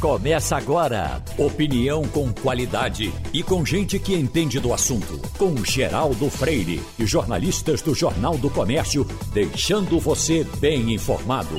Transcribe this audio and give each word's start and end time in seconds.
Começa 0.00 0.56
agora. 0.56 1.20
Opinião 1.36 2.06
com 2.06 2.32
qualidade 2.32 3.12
e 3.34 3.42
com 3.42 3.66
gente 3.66 3.98
que 3.98 4.14
entende 4.14 4.60
do 4.60 4.72
assunto. 4.72 5.18
Com 5.36 5.56
Geraldo 5.64 6.30
Freire 6.30 6.80
e 6.96 7.04
jornalistas 7.04 7.82
do 7.82 7.92
Jornal 7.96 8.38
do 8.38 8.48
Comércio, 8.48 9.04
deixando 9.32 9.98
você 9.98 10.44
bem 10.60 10.94
informado. 10.94 11.56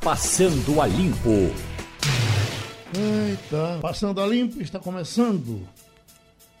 Passando 0.00 0.80
a 0.80 0.86
Limpo. 0.86 1.52
Eita, 2.96 3.80
Passando 3.82 4.20
a 4.20 4.26
Limpo 4.26 4.62
está 4.62 4.78
começando 4.78 5.66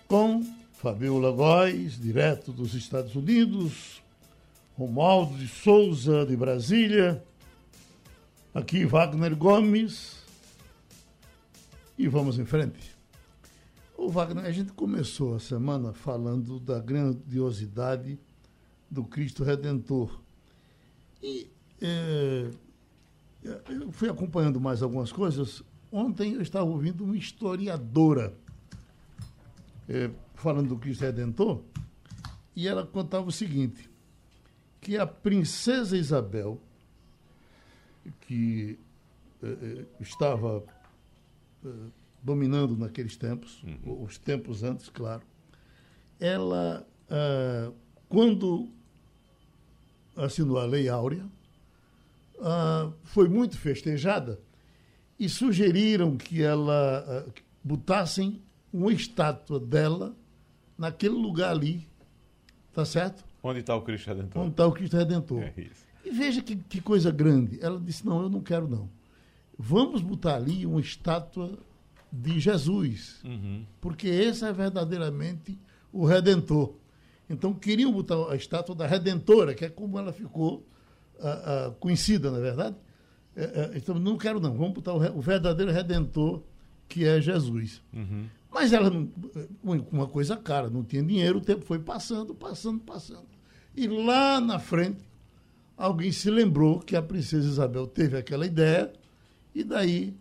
com 0.08 0.44
Fabiola 0.82 1.30
Góes, 1.30 1.96
direto 1.96 2.50
dos 2.50 2.74
Estados 2.74 3.14
Unidos, 3.14 4.02
Romualdo 4.76 5.38
de 5.38 5.46
Souza, 5.46 6.26
de 6.26 6.34
Brasília, 6.36 7.22
aqui 8.52 8.84
Wagner 8.84 9.36
Gomes 9.36 10.19
e 12.00 12.08
vamos 12.08 12.38
em 12.38 12.46
frente. 12.46 12.96
O 13.94 14.08
Wagner, 14.08 14.46
a 14.46 14.50
gente 14.50 14.72
começou 14.72 15.34
a 15.34 15.38
semana 15.38 15.92
falando 15.92 16.58
da 16.58 16.80
grandiosidade 16.80 18.18
do 18.90 19.04
Cristo 19.04 19.44
Redentor. 19.44 20.18
E 21.22 21.50
é, 21.78 22.50
eu 23.68 23.92
fui 23.92 24.08
acompanhando 24.08 24.58
mais 24.58 24.82
algumas 24.82 25.12
coisas. 25.12 25.62
Ontem 25.92 26.32
eu 26.32 26.40
estava 26.40 26.64
ouvindo 26.64 27.04
uma 27.04 27.18
historiadora 27.18 28.34
é, 29.86 30.10
falando 30.36 30.68
do 30.68 30.78
Cristo 30.78 31.02
Redentor, 31.02 31.60
e 32.56 32.66
ela 32.66 32.86
contava 32.86 33.28
o 33.28 33.32
seguinte: 33.32 33.90
que 34.80 34.96
a 34.96 35.06
princesa 35.06 35.98
Isabel, 35.98 36.58
que 38.22 38.78
é, 39.42 39.48
é 39.48 39.86
estava 40.00 40.64
dominando 42.22 42.76
naqueles 42.76 43.16
tempos, 43.16 43.62
uhum. 43.62 44.02
os 44.02 44.18
tempos 44.18 44.62
antes, 44.62 44.88
claro, 44.88 45.22
ela, 46.18 46.86
uh, 47.08 47.74
quando 48.08 48.68
assinou 50.16 50.58
a 50.58 50.66
Lei 50.66 50.88
Áurea, 50.88 51.24
uh, 52.36 52.92
foi 53.04 53.28
muito 53.28 53.56
festejada 53.56 54.38
e 55.18 55.28
sugeriram 55.28 56.16
que 56.16 56.42
ela 56.42 57.24
uh, 57.26 57.32
botassem 57.64 58.40
uma 58.72 58.92
estátua 58.92 59.58
dela 59.58 60.14
naquele 60.76 61.14
lugar 61.14 61.50
ali, 61.50 61.86
tá 62.72 62.84
certo? 62.84 63.24
Onde 63.42 63.60
está 63.60 63.74
o 63.74 63.82
Cristo 63.82 64.08
Redentor? 64.08 64.42
Onde 64.42 64.50
está 64.50 64.66
o 64.66 64.72
Cristo 64.72 64.96
Redentor. 64.96 65.42
É 65.42 65.54
e 66.04 66.10
veja 66.10 66.42
que, 66.42 66.56
que 66.56 66.80
coisa 66.80 67.10
grande. 67.10 67.58
Ela 67.62 67.78
disse, 67.80 68.04
não, 68.04 68.22
eu 68.22 68.28
não 68.28 68.40
quero 68.42 68.68
não 68.68 68.88
vamos 69.60 70.00
botar 70.00 70.36
ali 70.36 70.64
uma 70.64 70.80
estátua 70.80 71.58
de 72.10 72.40
Jesus, 72.40 73.20
uhum. 73.22 73.64
porque 73.78 74.08
esse 74.08 74.44
é 74.44 74.52
verdadeiramente 74.52 75.58
o 75.92 76.06
Redentor. 76.06 76.74
Então 77.28 77.52
queriam 77.52 77.92
botar 77.92 78.32
a 78.32 78.34
estátua 78.34 78.74
da 78.74 78.86
Redentora, 78.86 79.54
que 79.54 79.64
é 79.64 79.68
como 79.68 79.98
ela 79.98 80.12
ficou 80.12 80.66
uh, 81.18 81.68
uh, 81.68 81.72
conhecida, 81.74 82.30
na 82.30 82.38
é 82.38 82.40
verdade. 82.40 82.76
Uh, 83.36 83.76
então 83.76 83.94
não 83.96 84.16
quero 84.16 84.40
não, 84.40 84.54
vamos 84.54 84.72
botar 84.72 84.94
o, 84.94 85.18
o, 85.18 85.20
verdadeiro 85.20 85.70
Redentor, 85.70 86.42
que 86.88 87.04
é 87.04 87.20
Jesus. 87.20 87.82
Uhum. 87.92 88.24
Mas 88.50 88.72
ela, 88.72 88.88
não, 88.90 89.08
uma 89.62 90.08
coisa 90.08 90.36
cara, 90.38 90.70
não 90.70 90.82
tinha 90.82 91.02
dinheiro, 91.02 91.38
o 91.38 91.42
tempo 91.42 91.64
foi 91.64 91.78
passando, 91.78 92.34
passando, 92.34 92.80
passando. 92.80 93.28
E 93.76 93.86
lá 93.86 94.40
na 94.40 94.58
frente, 94.58 95.04
alguém 95.76 96.10
se 96.10 96.30
lembrou 96.30 96.80
que 96.80 96.96
a 96.96 97.02
princesa 97.02 97.46
Isabel 97.46 97.86
teve 97.86 98.16
aquela 98.16 98.44
ideia 98.44 98.90
e 99.54 99.64
daí 99.64 100.14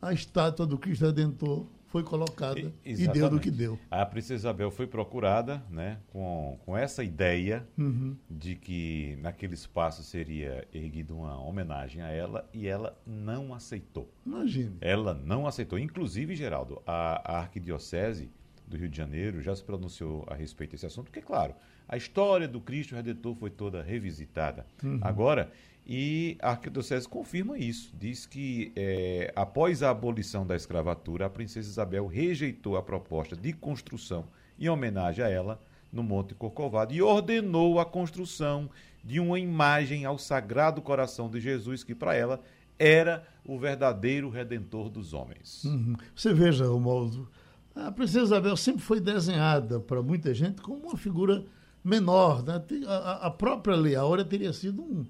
a 0.00 0.12
estátua 0.12 0.66
do 0.66 0.78
Cristo 0.78 1.06
Redentor 1.06 1.66
foi 1.88 2.02
colocada 2.02 2.60
e, 2.84 2.92
e 2.92 3.08
deu 3.08 3.30
do 3.30 3.40
que 3.40 3.50
deu. 3.50 3.78
A 3.90 4.04
princesa 4.04 4.34
Isabel 4.34 4.70
foi 4.70 4.86
procurada 4.86 5.62
né, 5.70 5.98
com, 6.08 6.58
com 6.64 6.76
essa 6.76 7.02
ideia 7.02 7.66
uhum. 7.78 8.14
de 8.28 8.54
que 8.54 9.18
naquele 9.22 9.54
espaço 9.54 10.02
seria 10.02 10.68
erguida 10.72 11.14
uma 11.14 11.40
homenagem 11.40 12.02
a 12.02 12.10
ela 12.10 12.48
e 12.52 12.66
ela 12.66 12.96
não 13.06 13.54
aceitou. 13.54 14.12
Imagine. 14.24 14.76
Ela 14.80 15.14
não 15.14 15.46
aceitou. 15.46 15.78
Inclusive, 15.78 16.36
Geraldo, 16.36 16.82
a, 16.86 17.36
a 17.36 17.38
arquidiocese 17.40 18.30
do 18.66 18.76
Rio 18.76 18.88
de 18.88 18.96
Janeiro 18.96 19.40
já 19.40 19.56
se 19.56 19.64
pronunciou 19.64 20.26
a 20.28 20.34
respeito 20.34 20.72
desse 20.72 20.84
assunto, 20.84 21.06
porque, 21.06 21.22
claro, 21.22 21.54
a 21.88 21.96
história 21.96 22.46
do 22.46 22.60
Cristo 22.60 22.94
Redentor 22.94 23.34
foi 23.34 23.48
toda 23.48 23.82
revisitada. 23.82 24.66
Uhum. 24.84 24.98
Agora, 25.00 25.50
e 25.88 26.36
a 26.42 26.50
Arquidiocese 26.50 27.08
confirma 27.08 27.58
isso. 27.58 27.90
Diz 27.98 28.26
que, 28.26 28.70
é, 28.76 29.32
após 29.34 29.82
a 29.82 29.88
abolição 29.88 30.46
da 30.46 30.54
escravatura, 30.54 31.24
a 31.24 31.30
princesa 31.30 31.70
Isabel 31.70 32.06
rejeitou 32.06 32.76
a 32.76 32.82
proposta 32.82 33.34
de 33.34 33.54
construção 33.54 34.26
em 34.58 34.68
homenagem 34.68 35.24
a 35.24 35.30
ela 35.30 35.58
no 35.90 36.02
Monte 36.02 36.34
Corcovado 36.34 36.92
e 36.92 37.00
ordenou 37.00 37.80
a 37.80 37.86
construção 37.86 38.68
de 39.02 39.18
uma 39.18 39.38
imagem 39.38 40.04
ao 40.04 40.18
Sagrado 40.18 40.82
Coração 40.82 41.30
de 41.30 41.40
Jesus, 41.40 41.82
que 41.82 41.94
para 41.94 42.14
ela 42.14 42.42
era 42.78 43.26
o 43.42 43.58
verdadeiro 43.58 44.28
redentor 44.28 44.90
dos 44.90 45.14
homens. 45.14 45.64
Uhum. 45.64 45.96
Você 46.14 46.34
veja, 46.34 46.66
Romualdo, 46.66 47.26
a 47.74 47.90
princesa 47.90 48.24
Isabel 48.24 48.56
sempre 48.58 48.82
foi 48.82 49.00
desenhada 49.00 49.80
para 49.80 50.02
muita 50.02 50.34
gente 50.34 50.60
como 50.60 50.88
uma 50.88 50.98
figura 50.98 51.46
menor. 51.82 52.44
Né? 52.44 52.62
A, 52.86 53.28
a 53.28 53.30
própria 53.30 53.74
Lei 53.74 53.96
Áurea 53.96 54.24
teria 54.24 54.52
sido 54.52 54.82
um, 54.82 55.06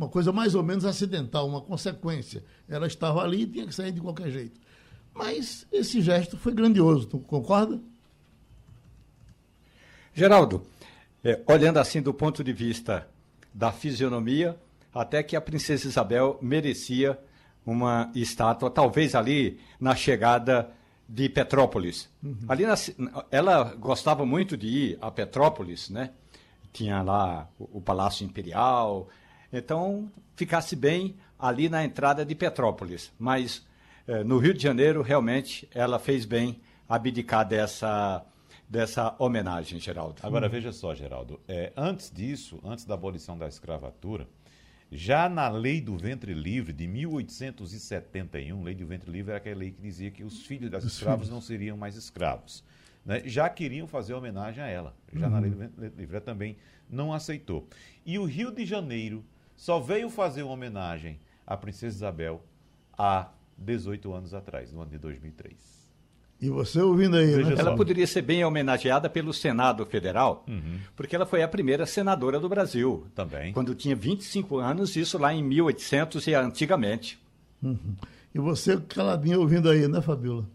uma 0.00 0.08
coisa 0.08 0.32
mais 0.32 0.54
ou 0.54 0.62
menos 0.62 0.86
acidental, 0.86 1.46
uma 1.46 1.60
consequência. 1.60 2.42
Ela 2.66 2.86
estava 2.86 3.22
ali 3.22 3.42
e 3.42 3.46
tinha 3.46 3.66
que 3.66 3.74
sair 3.74 3.92
de 3.92 4.00
qualquer 4.00 4.30
jeito. 4.30 4.58
Mas 5.14 5.66
esse 5.70 6.00
gesto 6.00 6.38
foi 6.38 6.54
grandioso, 6.54 7.06
tu 7.06 7.18
concorda? 7.18 7.78
Geraldo, 10.14 10.62
é, 11.22 11.38
olhando 11.46 11.76
assim 11.78 12.00
do 12.00 12.14
ponto 12.14 12.42
de 12.42 12.50
vista 12.50 13.06
da 13.52 13.70
fisionomia, 13.70 14.56
até 14.94 15.22
que 15.22 15.36
a 15.36 15.40
princesa 15.40 15.86
Isabel 15.86 16.38
merecia 16.40 17.18
uma 17.66 18.10
estátua, 18.14 18.70
talvez 18.70 19.14
ali 19.14 19.60
na 19.78 19.94
chegada 19.94 20.70
de 21.06 21.28
Petrópolis. 21.28 22.08
Uhum. 22.22 22.38
Ali 22.48 22.64
na, 22.64 22.74
ela 23.30 23.74
gostava 23.74 24.24
muito 24.24 24.56
de 24.56 24.66
ir 24.66 24.98
a 25.02 25.10
Petrópolis, 25.10 25.90
né? 25.90 26.10
Tinha 26.72 27.02
lá 27.02 27.48
o, 27.58 27.78
o 27.78 27.80
Palácio 27.82 28.24
Imperial, 28.24 29.08
então, 29.52 30.10
ficasse 30.36 30.76
bem 30.76 31.16
ali 31.38 31.68
na 31.68 31.84
entrada 31.84 32.24
de 32.24 32.34
Petrópolis. 32.34 33.12
Mas 33.18 33.66
eh, 34.06 34.22
no 34.24 34.38
Rio 34.38 34.54
de 34.54 34.62
Janeiro, 34.62 35.02
realmente, 35.02 35.68
ela 35.74 35.98
fez 35.98 36.24
bem 36.24 36.60
abdicar 36.88 37.46
dessa, 37.46 38.24
dessa 38.68 39.14
homenagem, 39.18 39.80
Geraldo. 39.80 40.20
Agora, 40.22 40.48
veja 40.48 40.72
só, 40.72 40.94
Geraldo. 40.94 41.40
É, 41.48 41.72
antes 41.76 42.10
disso, 42.10 42.60
antes 42.64 42.84
da 42.84 42.94
abolição 42.94 43.36
da 43.36 43.48
escravatura, 43.48 44.28
já 44.92 45.28
na 45.28 45.48
lei 45.48 45.80
do 45.80 45.96
ventre 45.96 46.34
livre 46.34 46.72
de 46.72 46.86
1871, 46.86 48.62
lei 48.62 48.74
do 48.74 48.86
ventre 48.86 49.10
livre 49.10 49.30
era 49.30 49.38
aquela 49.38 49.58
lei 49.58 49.70
que 49.70 49.80
dizia 49.80 50.10
que 50.10 50.24
os 50.24 50.44
filhos 50.44 50.70
das 50.70 50.82
escravos 50.84 51.28
não 51.28 51.40
seriam 51.40 51.76
mais 51.76 51.94
escravos. 51.94 52.64
Né? 53.04 53.22
Já 53.24 53.48
queriam 53.48 53.86
fazer 53.86 54.14
homenagem 54.14 54.62
a 54.62 54.66
ela. 54.66 54.94
Já 55.12 55.26
uhum. 55.26 55.32
na 55.32 55.38
lei 55.38 55.50
do 55.50 55.56
ventre 55.56 55.92
livre 55.96 56.16
ela 56.16 56.20
também 56.20 56.56
não 56.88 57.12
aceitou. 57.12 57.68
E 58.04 58.18
o 58.18 58.24
Rio 58.24 58.50
de 58.50 58.66
Janeiro 58.66 59.24
só 59.60 59.78
veio 59.78 60.08
fazer 60.08 60.42
uma 60.42 60.54
homenagem 60.54 61.20
à 61.46 61.54
Princesa 61.54 61.94
Isabel 61.94 62.42
há 62.96 63.28
18 63.58 64.10
anos 64.10 64.32
atrás, 64.32 64.72
no 64.72 64.80
ano 64.80 64.90
de 64.90 64.96
2003. 64.96 65.54
E 66.40 66.48
você 66.48 66.80
ouvindo 66.80 67.14
aí, 67.14 67.26
né? 67.26 67.56
Ela 67.58 67.76
poderia 67.76 68.06
ser 68.06 68.22
bem 68.22 68.42
homenageada 68.42 69.10
pelo 69.10 69.34
Senado 69.34 69.84
Federal, 69.84 70.46
uhum. 70.48 70.78
porque 70.96 71.14
ela 71.14 71.26
foi 71.26 71.42
a 71.42 71.48
primeira 71.48 71.84
senadora 71.84 72.40
do 72.40 72.48
Brasil. 72.48 73.06
Também. 73.14 73.52
Quando 73.52 73.74
tinha 73.74 73.94
25 73.94 74.56
anos, 74.56 74.96
isso 74.96 75.18
lá 75.18 75.34
em 75.34 75.42
1800 75.44 76.26
e 76.26 76.34
antigamente. 76.34 77.20
Uhum. 77.62 77.96
E 78.34 78.38
você 78.38 78.78
caladinho 78.80 79.40
ouvindo 79.40 79.68
aí, 79.68 79.86
né, 79.86 80.00
Fabiola? 80.00 80.48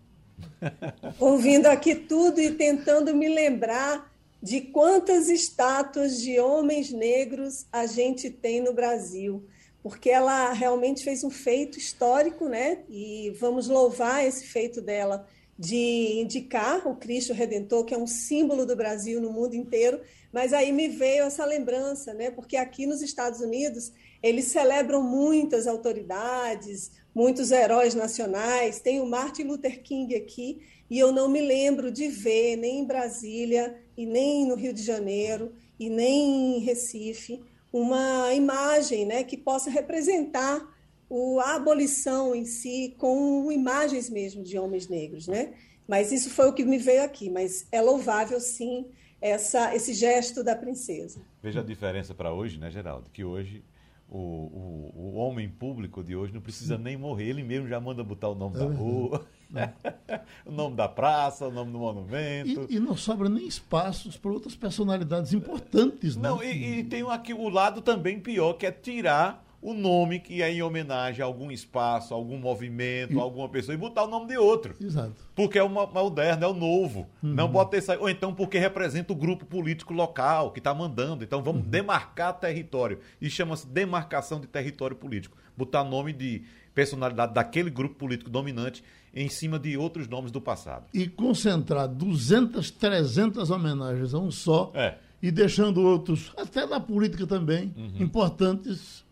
ouvindo 1.20 1.68
aqui 1.68 1.94
tudo 1.94 2.42
e 2.42 2.54
tentando 2.54 3.14
me 3.14 3.30
lembrar 3.30 4.12
de 4.46 4.62
quantas 4.62 5.28
estátuas 5.28 6.22
de 6.22 6.40
homens 6.40 6.92
negros 6.92 7.66
a 7.72 7.88
gente 7.88 8.30
tem 8.30 8.62
no 8.62 8.74
Brasil, 8.74 9.44
porque 9.82 10.12
ela 10.12 10.54
realmente 10.54 11.04
fez 11.04 11.24
um 11.24 11.32
feito 11.32 11.80
histórico, 11.80 12.48
né? 12.48 12.84
E 12.88 13.32
vamos 13.40 13.68
louvar 13.68 14.24
esse 14.24 14.46
feito 14.46 14.82
dela 14.82 15.28
de 15.58 16.20
indicar 16.20 16.88
o 16.88 16.96
Cristo 16.96 17.34
Redentor, 17.34 17.86
que 17.86 17.96
é 17.96 17.98
um 17.98 18.06
símbolo 18.06 18.68
do 18.68 18.76
Brasil 18.76 19.20
no 19.20 19.34
mundo 19.34 19.56
inteiro. 19.56 20.00
Mas 20.32 20.54
aí 20.54 20.72
me 20.72 20.90
veio 20.90 21.24
essa 21.24 21.44
lembrança, 21.44 22.14
né? 22.14 22.30
Porque 22.30 22.56
aqui 22.56 22.86
nos 22.86 23.02
Estados 23.02 23.40
Unidos 23.40 23.92
eles 24.22 24.46
celebram 24.46 25.02
muitas 25.02 25.66
autoridades, 25.66 26.92
muitos 27.16 27.50
heróis 27.50 27.96
nacionais. 27.96 28.80
Tem 28.80 29.02
o 29.02 29.08
Martin 29.08 29.46
Luther 29.46 29.82
King 29.82 30.14
aqui 30.14 30.62
e 30.90 31.00
eu 31.00 31.12
não 31.12 31.28
me 31.28 31.42
lembro 31.42 31.92
de 31.92 32.08
ver 32.08 32.56
nem 32.56 32.80
em 32.80 32.86
Brasília 32.86 33.76
e 33.98 34.06
nem 34.06 34.46
no 34.48 34.56
Rio 34.56 34.74
de 34.74 34.84
Janeiro 34.84 35.54
e 35.80 35.90
nem 35.90 36.58
em 36.58 36.60
Recife 36.60 37.42
uma 37.72 38.34
imagem 38.34 39.06
né, 39.06 39.24
que 39.24 39.36
possa 39.36 39.70
representar 39.70 40.66
o, 41.10 41.40
a 41.40 41.56
abolição 41.56 42.34
em 42.34 42.46
si 42.46 42.96
com 42.98 43.52
imagens 43.52 44.10
mesmo 44.10 44.44
de 44.44 44.58
homens 44.58 44.88
negros, 44.88 45.28
né? 45.28 45.54
Mas 45.88 46.12
isso 46.12 46.30
foi 46.30 46.48
o 46.48 46.54
que 46.54 46.64
me 46.64 46.78
veio 46.78 47.04
aqui. 47.04 47.30
Mas 47.30 47.68
é 47.72 47.82
louvável, 47.82 48.40
sim, 48.40 48.88
essa, 49.22 49.76
esse 49.76 49.94
gesto 49.94 50.44
da 50.44 50.56
princesa. 50.56 51.22
Veja 51.44 51.60
a 51.60 51.64
diferença 51.64 52.14
para 52.14 52.34
hoje, 52.34 52.58
né, 52.58 52.72
Geraldo? 52.72 53.10
Que 53.12 53.24
hoje 53.24 53.64
o, 54.10 54.18
o, 54.18 54.94
o, 54.96 55.16
homem 55.16 55.50
público 55.50 56.04
de 56.04 56.16
hoje 56.16 56.34
não 56.34 56.42
precisa 56.42 56.78
nem 56.78 56.96
morrer, 56.96 57.30
ele 57.30 57.44
mesmo 57.44 57.68
já 57.68 57.80
manda 57.80 58.04
botar 58.04 58.30
o 58.30 58.36
nome 58.36 58.56
é 58.56 58.60
da 58.60 58.66
rua, 58.66 59.28
o 60.46 60.52
nome 60.52 60.76
da 60.76 60.88
praça, 60.88 61.48
o 61.48 61.52
nome 61.52 61.72
do 61.72 61.80
monumento. 61.80 62.68
E, 62.70 62.76
e 62.76 62.80
não 62.80 62.96
sobra 62.96 63.30
nem 63.30 63.48
espaços 63.48 64.18
para 64.18 64.32
outras 64.32 64.56
personalidades 64.56 65.34
importantes, 65.34 66.16
né? 66.16 66.30
Não, 66.30 66.44
e, 66.44 66.80
e 66.80 66.84
tem 66.84 67.04
aqui 67.10 67.34
o 67.34 67.50
lado 67.50 67.82
também 67.82 68.20
pior, 68.20 68.54
que 68.54 68.66
é 68.66 68.72
tirar 68.72 69.46
o 69.66 69.74
nome 69.74 70.20
que 70.20 70.44
é 70.44 70.52
em 70.52 70.62
homenagem 70.62 71.24
a 71.24 71.26
algum 71.26 71.50
espaço, 71.50 72.14
a 72.14 72.18
algum 72.18 72.38
movimento, 72.38 73.20
a 73.20 73.24
alguma 73.24 73.50
pessoa 73.50 73.74
e 73.74 73.78
botar 73.78 74.04
o 74.04 74.08
nome 74.08 74.28
de 74.28 74.38
outro. 74.38 74.76
Exato. 74.80 75.16
Porque 75.34 75.58
é 75.58 75.64
o 75.64 75.70
moderno, 75.70 76.46
é 76.46 76.48
o 76.48 76.54
novo. 76.54 77.08
Uhum. 77.24 77.34
Não 77.34 77.52
esse 77.74 77.92
aí. 77.92 77.98
Ou 77.98 78.08
então 78.08 78.32
porque 78.32 78.60
representa 78.60 79.12
o 79.12 79.16
grupo 79.16 79.44
político 79.44 79.92
local 79.92 80.52
que 80.52 80.60
está 80.60 80.72
mandando. 80.72 81.24
Então 81.24 81.42
vamos 81.42 81.64
uhum. 81.64 81.70
demarcar 81.70 82.40
território. 82.40 83.00
E 83.20 83.28
chama-se 83.28 83.66
demarcação 83.66 84.40
de 84.40 84.46
território 84.46 84.96
político. 84.96 85.36
Botar 85.58 85.84
nome 85.84 86.14
de 86.14 86.44
personalidade 86.76 87.34
daquele 87.34 87.72
grupo 87.72 87.96
político 87.96 88.30
dominante 88.30 88.84
em 89.16 89.30
cima 89.30 89.58
de 89.58 89.78
outros 89.78 90.08
nomes 90.08 90.32
do 90.32 90.42
passado. 90.42 90.88
E 90.94 91.08
concentrar 91.08 91.88
200, 91.88 92.70
300 92.72 93.50
homenagens 93.50 94.14
a 94.14 94.20
um 94.20 94.30
só. 94.30 94.72
É. 94.76 94.98
E 95.22 95.32
deixando 95.32 95.82
outros, 95.82 96.34
até 96.38 96.66
na 96.68 96.80
política 96.80 97.26
também, 97.26 97.74
uhum. 97.76 98.04
importantes 98.04 99.06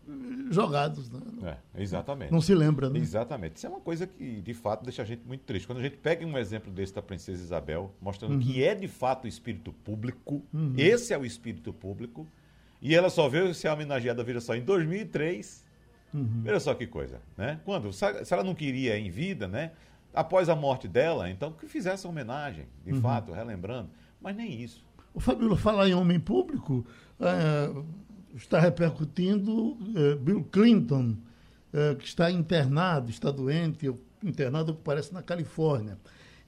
jogados. 0.50 1.10
Né? 1.10 1.20
É, 1.74 1.82
exatamente. 1.82 2.30
Não 2.30 2.40
se 2.40 2.54
lembra, 2.54 2.90
né? 2.90 2.98
Exatamente. 2.98 3.56
Isso 3.56 3.66
é 3.66 3.70
uma 3.70 3.80
coisa 3.80 4.06
que, 4.06 4.40
de 4.40 4.54
fato, 4.54 4.84
deixa 4.84 5.02
a 5.02 5.04
gente 5.04 5.22
muito 5.26 5.42
triste. 5.42 5.66
Quando 5.66 5.78
a 5.78 5.82
gente 5.82 5.96
pega 5.96 6.24
um 6.24 6.36
exemplo 6.36 6.70
desse 6.70 6.94
da 6.94 7.02
Princesa 7.02 7.42
Isabel, 7.42 7.92
mostrando 8.00 8.34
uhum. 8.34 8.40
que 8.40 8.62
é, 8.62 8.74
de 8.74 8.86
fato, 8.86 9.24
o 9.24 9.28
espírito 9.28 9.72
público, 9.72 10.42
uhum. 10.52 10.74
esse 10.76 11.12
é 11.12 11.18
o 11.18 11.24
espírito 11.24 11.72
público, 11.72 12.26
e 12.80 12.94
ela 12.94 13.08
só 13.08 13.28
veio 13.28 13.54
ser 13.54 13.68
homenageada, 13.68 14.22
veja 14.22 14.40
só, 14.40 14.54
em 14.54 14.62
2003. 14.62 15.64
Uhum. 16.12 16.42
Veja 16.42 16.60
só 16.60 16.74
que 16.74 16.86
coisa, 16.86 17.20
né? 17.36 17.60
Quando, 17.64 17.92
se 17.92 18.04
ela 18.30 18.44
não 18.44 18.54
queria 18.54 18.98
em 18.98 19.10
vida, 19.10 19.48
né? 19.48 19.72
Após 20.14 20.48
a 20.48 20.54
morte 20.54 20.86
dela, 20.86 21.28
então 21.28 21.52
que 21.52 21.66
fizesse 21.66 22.06
homenagem, 22.06 22.66
de 22.84 22.92
uhum. 22.92 23.00
fato, 23.00 23.32
relembrando. 23.32 23.90
Mas 24.20 24.36
nem 24.36 24.62
isso. 24.62 24.84
O 25.12 25.20
Fabíola, 25.20 25.56
falar 25.56 25.88
em 25.88 25.94
homem 25.94 26.18
público, 26.20 26.86
é, 27.20 27.70
está 28.36 28.58
repercutindo 28.58 29.76
eh, 29.94 30.16
Bill 30.16 30.44
Clinton, 30.44 31.16
eh, 31.72 31.94
que 31.94 32.04
está 32.04 32.30
internado, 32.30 33.10
está 33.10 33.30
doente, 33.30 33.92
internado, 34.22 34.74
parece, 34.74 35.12
na 35.12 35.22
Califórnia. 35.22 35.98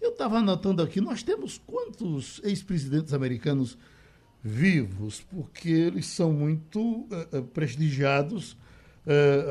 Eu 0.00 0.10
estava 0.10 0.38
anotando 0.38 0.82
aqui, 0.82 1.00
nós 1.00 1.22
temos 1.22 1.58
quantos 1.58 2.40
ex-presidentes 2.44 3.14
americanos 3.14 3.78
vivos, 4.42 5.24
porque 5.30 5.70
eles 5.70 6.06
são 6.06 6.32
muito 6.32 7.06
eh, 7.32 7.40
prestigiados 7.40 8.56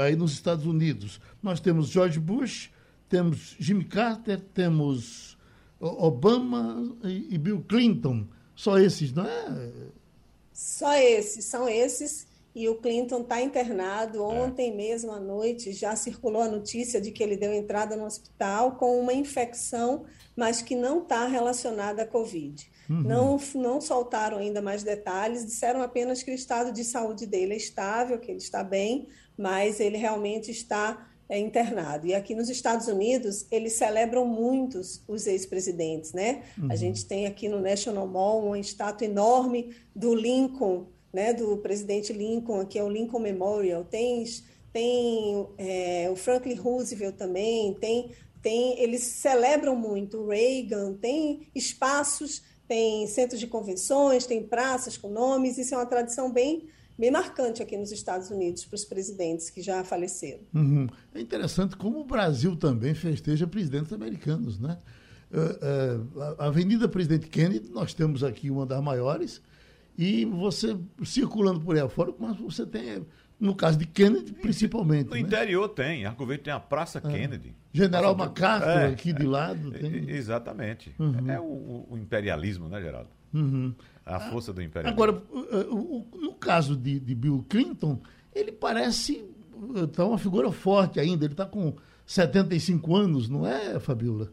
aí 0.01 0.17
nos 0.17 0.33
Estados 0.33 0.65
Unidos. 0.65 1.21
Nós 1.41 1.61
temos 1.61 1.87
George 1.87 2.19
Bush, 2.19 2.69
temos 3.09 3.55
Jimmy 3.59 3.85
Carter, 3.85 4.39
temos 4.53 5.37
Obama 5.79 6.97
e, 7.03 7.37
Bill 7.37 7.63
Clinton. 7.67 8.25
Só 8.55 8.79
esses, 8.79 9.11
não 9.13 9.25
é? 9.25 9.71
Só 10.53 10.93
esses, 10.93 11.45
são 11.45 11.67
esses. 11.67 12.27
E 12.55 12.69
o 12.69 12.75
Clinton 12.75 13.21
está 13.21 13.41
internado. 13.41 14.19
É. 14.19 14.21
Ontem 14.21 14.71
é. 14.71 14.75
mesmo 14.75 15.11
à 15.11 15.19
noite 15.19 15.73
já 15.73 15.95
circulou 15.95 16.41
a 16.41 16.47
notícia 16.47 17.01
de 17.01 17.11
que 17.11 17.21
ele 17.21 17.35
deu 17.35 17.53
entrada 17.53 17.97
no 17.97 18.05
hospital 18.05 18.77
com 18.77 18.99
uma 18.99 19.13
infecção, 19.13 20.05
mas 20.35 20.61
que 20.61 20.75
não 20.75 21.01
está 21.01 21.27
relacionada 21.27 22.03
à 22.03 22.07
Covid. 22.07 22.71
Uhum. 22.89 23.01
Não, 23.01 23.39
não 23.55 23.81
soltaram 23.81 24.37
ainda 24.37 24.61
mais 24.61 24.83
detalhes, 24.83 25.45
disseram 25.45 25.81
apenas 25.81 26.23
que 26.23 26.31
o 26.31 26.33
estado 26.33 26.71
de 26.71 26.83
saúde 26.83 27.25
dele 27.25 27.53
é 27.53 27.57
estável, 27.57 28.19
que 28.19 28.31
ele 28.31 28.37
está 28.37 28.63
bem, 28.63 29.07
mas 29.37 29.79
ele 29.79 29.97
realmente 29.97 30.51
está 30.51 31.05
é, 31.27 31.39
internado. 31.39 32.07
E 32.07 32.13
aqui 32.13 32.35
nos 32.35 32.49
Estados 32.49 32.87
Unidos, 32.87 33.45
eles 33.51 33.73
celebram 33.73 34.25
muitos 34.25 35.01
os 35.07 35.25
ex-presidentes, 35.27 36.13
né? 36.13 36.43
Uhum. 36.57 36.71
A 36.71 36.75
gente 36.75 37.05
tem 37.05 37.25
aqui 37.25 37.47
no 37.47 37.59
National 37.59 38.07
Mall 38.07 38.45
uma 38.45 38.59
estátua 38.59 39.05
enorme 39.05 39.75
do 39.95 40.13
Lincoln, 40.13 40.87
né? 41.11 41.33
Do 41.33 41.57
presidente 41.57 42.13
Lincoln, 42.13 42.65
que 42.65 42.77
é 42.77 42.83
o 42.83 42.89
Lincoln 42.89 43.19
Memorial. 43.19 43.83
Tem, 43.83 44.23
tem 44.71 45.47
é, 45.57 46.09
o 46.11 46.15
Franklin 46.15 46.55
Roosevelt 46.55 47.15
também, 47.15 47.73
tem, 47.73 48.11
tem, 48.41 48.79
eles 48.79 49.01
celebram 49.01 49.75
muito 49.75 50.17
o 50.17 50.27
Reagan, 50.27 50.93
tem 50.93 51.47
espaços, 51.55 52.43
tem 52.67 53.07
centros 53.07 53.39
de 53.39 53.47
convenções, 53.47 54.25
tem 54.25 54.43
praças 54.43 54.97
com 54.97 55.09
nomes, 55.09 55.57
isso 55.57 55.73
é 55.73 55.77
uma 55.77 55.85
tradição 55.85 56.31
bem 56.31 56.67
bem 56.97 57.11
marcante 57.11 57.61
aqui 57.61 57.77
nos 57.77 57.91
Estados 57.91 58.29
Unidos 58.29 58.65
para 58.65 58.75
os 58.75 58.85
presidentes 58.85 59.49
que 59.49 59.61
já 59.61 59.83
faleceram. 59.83 60.43
Uhum. 60.53 60.87
É 61.13 61.19
interessante 61.19 61.75
como 61.75 61.99
o 61.99 62.05
Brasil 62.05 62.55
também 62.55 62.93
festeja 62.93 63.45
presidentes 63.45 63.91
americanos, 63.93 64.59
né? 64.59 64.77
Uh, 65.31 66.17
uh, 66.17 66.35
a 66.39 66.45
Avenida 66.45 66.87
Presidente 66.87 67.27
Kennedy, 67.27 67.69
nós 67.69 67.93
temos 67.93 68.23
aqui 68.23 68.49
uma 68.49 68.65
das 68.65 68.81
maiores, 68.81 69.41
e 69.97 70.25
você 70.25 70.77
circulando 71.03 71.61
por 71.61 71.75
aí 71.75 71.81
afora, 71.81 72.13
mas 72.19 72.37
você 72.37 72.65
tem, 72.65 73.05
no 73.39 73.55
caso 73.55 73.77
de 73.77 73.85
Kennedy, 73.85 74.33
principalmente. 74.33 75.07
No 75.07 75.13
né? 75.13 75.19
interior 75.19 75.69
tem, 75.69 76.05
Arco 76.05 76.25
Verde 76.25 76.43
tem 76.43 76.53
a 76.53 76.59
Praça 76.59 76.99
é. 76.99 77.01
Kennedy. 77.01 77.55
General 77.73 78.15
MacArthur 78.15 78.69
é, 78.69 78.87
aqui 78.87 79.11
de 79.11 79.25
lado. 79.25 79.75
É, 79.75 79.79
tem... 79.79 80.09
Exatamente. 80.09 80.93
Uhum. 80.99 81.29
É 81.29 81.39
o, 81.39 81.85
o, 81.89 81.97
imperialismo, 81.97 82.69
né, 82.69 82.81
Geraldo? 82.81 83.09
Uhum. 83.33 83.73
A 84.05 84.19
força 84.19 84.53
do 84.53 84.61
imperialismo. 84.61 85.03
Agora, 85.03 85.23
no 86.13 86.33
caso 86.35 86.75
de, 86.75 86.99
de 86.99 87.15
Bill 87.15 87.43
Clinton, 87.49 87.99
ele 88.33 88.51
parece 88.51 89.25
tá 89.93 90.05
uma 90.05 90.17
figura 90.17 90.51
forte 90.51 90.99
ainda. 90.99 91.25
Ele 91.25 91.33
está 91.33 91.45
com 91.45 91.73
75 92.05 92.95
anos, 92.95 93.29
não 93.29 93.47
é, 93.47 93.79
Fabiola? 93.79 94.31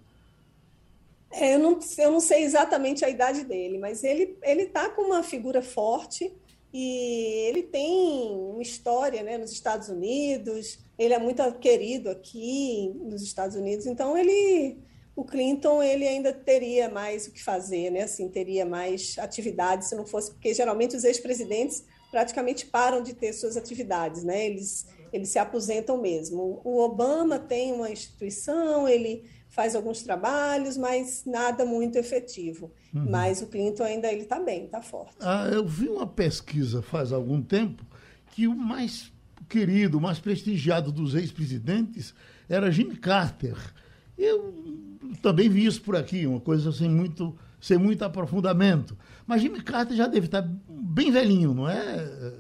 É, 1.31 1.55
eu, 1.55 1.59
não, 1.59 1.79
eu 1.99 2.11
não 2.11 2.21
sei 2.21 2.43
exatamente 2.43 3.05
a 3.05 3.09
idade 3.09 3.45
dele, 3.45 3.79
mas 3.79 4.05
ele 4.05 4.37
ele 4.43 4.65
está 4.65 4.91
com 4.91 5.03
uma 5.03 5.23
figura 5.23 5.63
forte 5.63 6.31
e 6.73 7.49
ele 7.49 7.63
tem 7.63 8.31
uma 8.31 8.63
história 8.63 9.23
né, 9.23 9.39
nos 9.39 9.51
Estados 9.51 9.89
Unidos. 9.89 10.79
Ele 10.99 11.15
é 11.15 11.19
muito 11.19 11.43
querido 11.55 12.11
aqui 12.11 12.93
nos 13.01 13.23
Estados 13.23 13.57
Unidos, 13.57 13.87
então 13.87 14.17
ele 14.17 14.79
o 15.15 15.25
Clinton 15.25 15.83
ele 15.83 16.07
ainda 16.07 16.33
teria 16.33 16.89
mais 16.89 17.27
o 17.27 17.33
que 17.33 17.43
fazer, 17.43 17.91
né? 17.91 18.03
Assim, 18.03 18.29
teria 18.29 18.65
mais 18.65 19.17
atividades 19.19 19.89
se 19.89 19.95
não 19.95 20.07
fosse 20.07 20.31
porque 20.31 20.55
geralmente 20.55 20.97
os 20.97 21.05
ex-presidentes 21.05 21.85
praticamente 22.11 22.67
param 22.67 23.03
de 23.03 23.15
ter 23.15 23.33
suas 23.33 23.57
atividades, 23.57 24.25
né? 24.25 24.47
Eles 24.47 24.87
eles 25.13 25.29
se 25.29 25.39
aposentam 25.39 26.01
mesmo. 26.01 26.63
O 26.65 26.81
Obama 26.81 27.39
tem 27.39 27.73
uma 27.73 27.91
instituição, 27.91 28.89
ele 28.89 29.25
faz 29.47 29.77
alguns 29.77 30.03
trabalhos, 30.03 30.79
mas 30.79 31.25
nada 31.27 31.67
muito 31.67 31.99
efetivo. 31.99 32.73
Uhum. 32.95 33.11
Mas 33.11 33.43
o 33.43 33.47
Clinton 33.47 33.85
ainda 33.85 34.11
ele 34.11 34.23
está 34.23 34.41
bem, 34.41 34.65
está 34.65 34.81
forte. 34.81 35.15
Ah, 35.21 35.49
eu 35.53 35.67
vi 35.67 35.89
uma 35.89 36.07
pesquisa 36.07 36.81
faz 36.81 37.13
algum 37.13 37.43
tempo 37.43 37.85
que 38.29 38.49
o 38.49 38.55
mais 38.55 39.13
querido, 39.51 39.99
o 39.99 40.01
mais 40.01 40.19
prestigiado 40.19 40.91
dos 40.91 41.15
ex-presidentes 41.15 42.15
era 42.49 42.71
Jimmy 42.71 42.97
Carter. 42.97 43.57
Eu 44.17 44.92
também 45.21 45.49
vi 45.49 45.67
isso 45.67 45.81
por 45.83 45.97
aqui, 45.97 46.27
uma 46.27 46.41
coisa 46.41 46.73
sem 46.73 46.89
muito, 46.89 47.37
sem 47.61 47.79
muito 47.79 48.05
aprofundamento. 48.05 48.97
Mas 49.27 49.43
Jimmy 49.43 49.63
Carter 49.63 49.97
já 49.97 50.07
deve 50.07 50.27
estar 50.27 50.49
bem 50.69 51.11
velhinho, 51.11 51.55
não 51.55 51.69
é? 51.69 52.33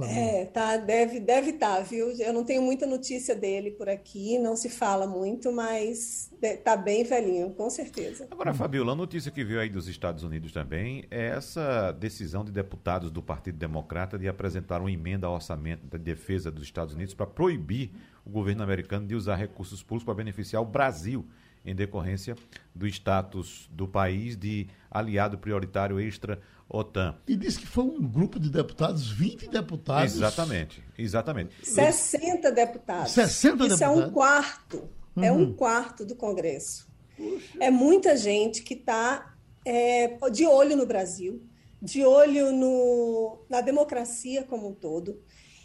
É, 0.00 0.46
tá, 0.46 0.78
deve 0.78 1.20
deve 1.20 1.50
estar, 1.50 1.76
tá, 1.76 1.82
viu? 1.82 2.10
Eu 2.18 2.32
não 2.32 2.44
tenho 2.44 2.62
muita 2.62 2.86
notícia 2.86 3.34
dele 3.34 3.70
por 3.70 3.88
aqui, 3.88 4.38
não 4.38 4.56
se 4.56 4.70
fala 4.70 5.06
muito, 5.06 5.52
mas 5.52 6.30
tá 6.64 6.76
bem 6.76 7.04
velhinho, 7.04 7.50
com 7.50 7.68
certeza. 7.68 8.26
Agora, 8.30 8.54
Fabiola, 8.54 8.92
a 8.92 8.96
notícia 8.96 9.30
que 9.30 9.44
veio 9.44 9.60
aí 9.60 9.68
dos 9.68 9.88
Estados 9.88 10.24
Unidos 10.24 10.50
também 10.50 11.04
é 11.10 11.26
essa 11.26 11.92
decisão 11.92 12.42
de 12.42 12.50
deputados 12.50 13.10
do 13.10 13.22
Partido 13.22 13.58
Democrata 13.58 14.18
de 14.18 14.26
apresentar 14.26 14.80
uma 14.80 14.90
emenda 14.90 15.26
ao 15.26 15.34
orçamento 15.34 15.86
da 15.86 15.98
defesa 15.98 16.50
dos 16.50 16.64
Estados 16.64 16.94
Unidos 16.94 17.12
para 17.12 17.26
proibir 17.26 17.90
o 18.24 18.30
governo 18.30 18.62
americano 18.62 19.06
de 19.06 19.14
usar 19.14 19.36
recursos 19.36 19.82
públicos 19.82 20.04
para 20.04 20.14
beneficiar 20.14 20.62
o 20.62 20.66
Brasil 20.66 21.26
em 21.64 21.74
decorrência 21.74 22.36
do 22.74 22.86
status 22.86 23.68
do 23.70 23.86
país 23.86 24.36
de 24.36 24.68
aliado 24.90 25.38
prioritário 25.38 26.00
extra 26.00 26.40
OTAN. 26.68 27.14
E 27.28 27.36
disse 27.36 27.60
que 27.60 27.66
foi 27.66 27.84
um 27.84 28.00
grupo 28.00 28.40
de 28.40 28.50
deputados, 28.50 29.10
20 29.10 29.48
deputados. 29.48 30.14
Exatamente, 30.14 30.82
exatamente. 30.98 31.54
60 31.62 32.50
deputados. 32.50 33.12
60 33.12 33.66
Isso 33.66 33.76
deputados. 33.76 33.80
é 33.80 33.88
um 33.88 34.10
quarto, 34.10 34.88
uhum. 35.14 35.24
é 35.24 35.32
um 35.32 35.38
uhum. 35.38 35.52
quarto 35.54 36.04
do 36.04 36.16
Congresso. 36.16 36.88
Puxa. 37.16 37.58
É 37.60 37.70
muita 37.70 38.16
gente 38.16 38.62
que 38.62 38.74
está 38.74 39.34
é, 39.66 40.16
de 40.30 40.46
olho 40.46 40.76
no 40.76 40.86
Brasil, 40.86 41.42
de 41.80 42.04
olho 42.04 42.52
no, 42.52 43.44
na 43.50 43.60
democracia 43.60 44.42
como 44.44 44.68
um 44.68 44.74
todo. 44.74 45.20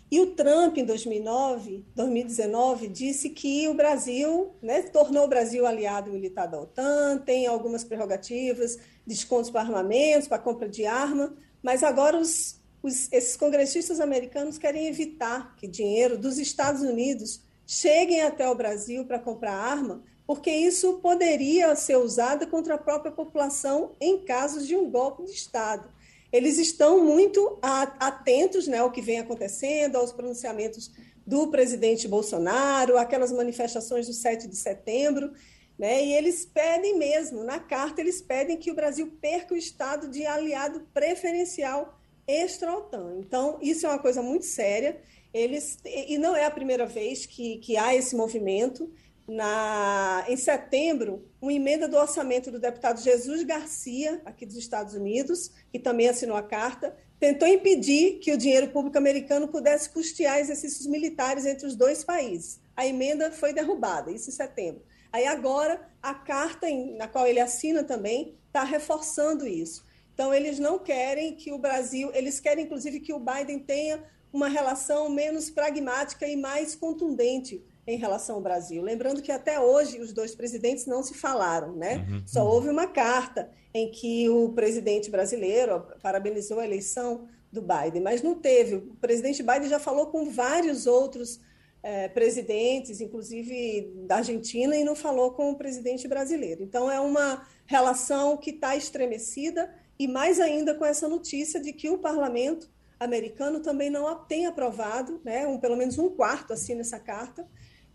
E 0.09 0.21
o 0.21 0.27
Trump, 0.27 0.77
em 0.77 0.85
2009, 0.85 1.85
2019, 1.93 2.87
disse 2.87 3.29
que 3.29 3.67
o 3.67 3.73
Brasil, 3.73 4.55
né, 4.61 4.81
tornou 4.83 5.25
o 5.25 5.27
Brasil 5.27 5.65
aliado 5.65 6.11
militar 6.11 6.47
da 6.47 6.61
OTAN, 6.61 7.17
tem 7.17 7.45
algumas 7.45 7.83
prerrogativas, 7.83 8.79
descontos 9.05 9.49
para 9.49 9.61
armamentos, 9.61 10.29
para 10.29 10.39
compra 10.39 10.69
de 10.69 10.85
arma, 10.85 11.35
mas 11.61 11.83
agora 11.83 12.17
os, 12.17 12.61
os, 12.81 13.11
esses 13.11 13.35
congressistas 13.35 13.99
americanos 13.99 14.57
querem 14.57 14.87
evitar 14.87 15.53
que 15.57 15.67
dinheiro 15.67 16.17
dos 16.17 16.37
Estados 16.37 16.81
Unidos 16.81 17.41
cheguem 17.65 18.21
até 18.21 18.49
o 18.49 18.55
Brasil 18.55 19.03
para 19.03 19.19
comprar 19.19 19.55
arma, 19.55 20.01
porque 20.25 20.49
isso 20.49 20.99
poderia 20.99 21.75
ser 21.75 21.97
usado 21.97 22.47
contra 22.47 22.75
a 22.75 22.77
própria 22.77 23.11
população 23.11 23.91
em 23.99 24.19
casos 24.19 24.65
de 24.65 24.73
um 24.73 24.89
golpe 24.89 25.25
de 25.25 25.31
Estado 25.31 25.96
eles 26.31 26.57
estão 26.57 27.03
muito 27.03 27.57
atentos 27.61 28.67
né, 28.67 28.79
ao 28.79 28.91
que 28.91 29.01
vem 29.01 29.19
acontecendo, 29.19 29.95
aos 29.95 30.11
pronunciamentos 30.11 30.91
do 31.25 31.47
presidente 31.47 32.07
Bolsonaro, 32.07 32.97
aquelas 32.97 33.31
manifestações 33.31 34.07
do 34.07 34.13
7 34.13 34.47
de 34.47 34.55
setembro, 34.55 35.33
né, 35.77 36.03
e 36.03 36.13
eles 36.13 36.45
pedem 36.45 36.97
mesmo, 36.97 37.43
na 37.43 37.59
carta, 37.59 38.01
eles 38.01 38.21
pedem 38.21 38.57
que 38.57 38.71
o 38.71 38.75
Brasil 38.75 39.11
perca 39.21 39.53
o 39.53 39.57
estado 39.57 40.07
de 40.07 40.25
aliado 40.25 40.81
preferencial 40.93 41.97
extra-OTAN. 42.25 43.17
Então, 43.19 43.57
isso 43.61 43.85
é 43.85 43.89
uma 43.89 43.99
coisa 43.99 44.21
muito 44.21 44.45
séria, 44.45 44.99
eles, 45.33 45.77
e 45.85 46.17
não 46.17 46.35
é 46.35 46.45
a 46.45 46.51
primeira 46.51 46.85
vez 46.85 47.25
que, 47.25 47.57
que 47.57 47.77
há 47.77 47.93
esse 47.93 48.15
movimento, 48.15 48.91
na, 49.27 50.23
em 50.27 50.37
setembro, 50.37 51.25
uma 51.41 51.51
emenda 51.51 51.87
do 51.87 51.97
orçamento 51.97 52.49
do 52.49 52.59
deputado 52.59 53.01
Jesus 53.01 53.43
Garcia, 53.43 54.21
aqui 54.25 54.45
dos 54.45 54.55
Estados 54.55 54.93
Unidos, 54.93 55.51
que 55.69 55.77
também 55.77 56.07
assinou 56.07 56.37
a 56.37 56.43
carta, 56.43 56.95
tentou 57.19 57.47
impedir 57.47 58.19
que 58.19 58.31
o 58.31 58.37
dinheiro 58.37 58.69
público 58.69 58.97
americano 58.97 59.47
pudesse 59.47 59.89
custear 59.89 60.39
exercícios 60.39 60.87
militares 60.87 61.45
entre 61.45 61.67
os 61.67 61.75
dois 61.75 62.03
países. 62.03 62.61
A 62.75 62.85
emenda 62.85 63.31
foi 63.31 63.51
derrubada, 63.51 64.11
isso 64.11 64.29
em 64.29 64.33
setembro. 64.33 64.81
Aí 65.11 65.25
agora, 65.25 65.81
a 66.01 66.13
carta 66.13 66.69
em, 66.69 66.95
na 66.95 67.07
qual 67.07 67.27
ele 67.27 67.39
assina 67.39 67.83
também 67.83 68.35
está 68.47 68.63
reforçando 68.63 69.47
isso. 69.47 69.85
Então, 70.13 70.33
eles 70.33 70.57
não 70.57 70.79
querem 70.79 71.35
que 71.35 71.51
o 71.51 71.59
Brasil, 71.59 72.11
eles 72.13 72.39
querem 72.39 72.65
inclusive 72.65 72.99
que 72.99 73.13
o 73.13 73.19
Biden 73.19 73.59
tenha 73.59 74.03
uma 74.31 74.47
relação 74.47 75.09
menos 75.09 75.49
pragmática 75.49 76.27
e 76.27 76.35
mais 76.35 76.75
contundente 76.75 77.63
em 77.87 77.97
relação 77.97 78.35
ao 78.35 78.41
Brasil. 78.41 78.83
Lembrando 78.83 79.21
que 79.21 79.31
até 79.31 79.59
hoje 79.59 79.99
os 79.99 80.11
dois 80.11 80.35
presidentes 80.35 80.85
não 80.85 81.01
se 81.01 81.13
falaram, 81.13 81.73
né? 81.73 82.05
Uhum. 82.09 82.23
Só 82.27 82.45
houve 82.45 82.69
uma 82.69 82.85
carta 82.85 83.49
em 83.73 83.89
que 83.89 84.29
o 84.29 84.49
presidente 84.49 85.09
brasileiro 85.09 85.87
parabenizou 86.03 86.59
a 86.59 86.65
eleição 86.65 87.27
do 87.51 87.61
Biden, 87.61 88.01
mas 88.01 88.21
não 88.21 88.35
teve. 88.35 88.75
O 88.75 88.95
presidente 88.99 89.41
Biden 89.41 89.69
já 89.69 89.79
falou 89.79 90.07
com 90.07 90.29
vários 90.29 90.85
outros 90.85 91.39
é, 91.81 92.09
presidentes, 92.09 92.99
inclusive 92.99 93.93
da 94.05 94.17
Argentina, 94.17 94.75
e 94.75 94.83
não 94.83 94.95
falou 94.95 95.31
com 95.31 95.51
o 95.51 95.57
presidente 95.57 96.07
brasileiro. 96.07 96.61
Então 96.61 96.91
é 96.91 96.99
uma 96.99 97.47
relação 97.65 98.35
que 98.35 98.49
está 98.49 98.75
estremecida 98.75 99.73
e 99.97 100.07
mais 100.07 100.41
ainda 100.41 100.75
com 100.75 100.85
essa 100.85 101.07
notícia 101.07 101.59
de 101.59 101.71
que 101.71 101.89
o 101.89 101.97
parlamento 101.97 102.69
americano 102.99 103.61
também 103.61 103.89
não 103.89 104.13
tem 104.25 104.45
aprovado, 104.45 105.21
né, 105.23 105.47
um, 105.47 105.59
pelo 105.59 105.77
menos 105.77 105.97
um 105.97 106.09
quarto 106.09 106.53
assina 106.53 106.81
essa 106.81 106.99
carta, 106.99 107.47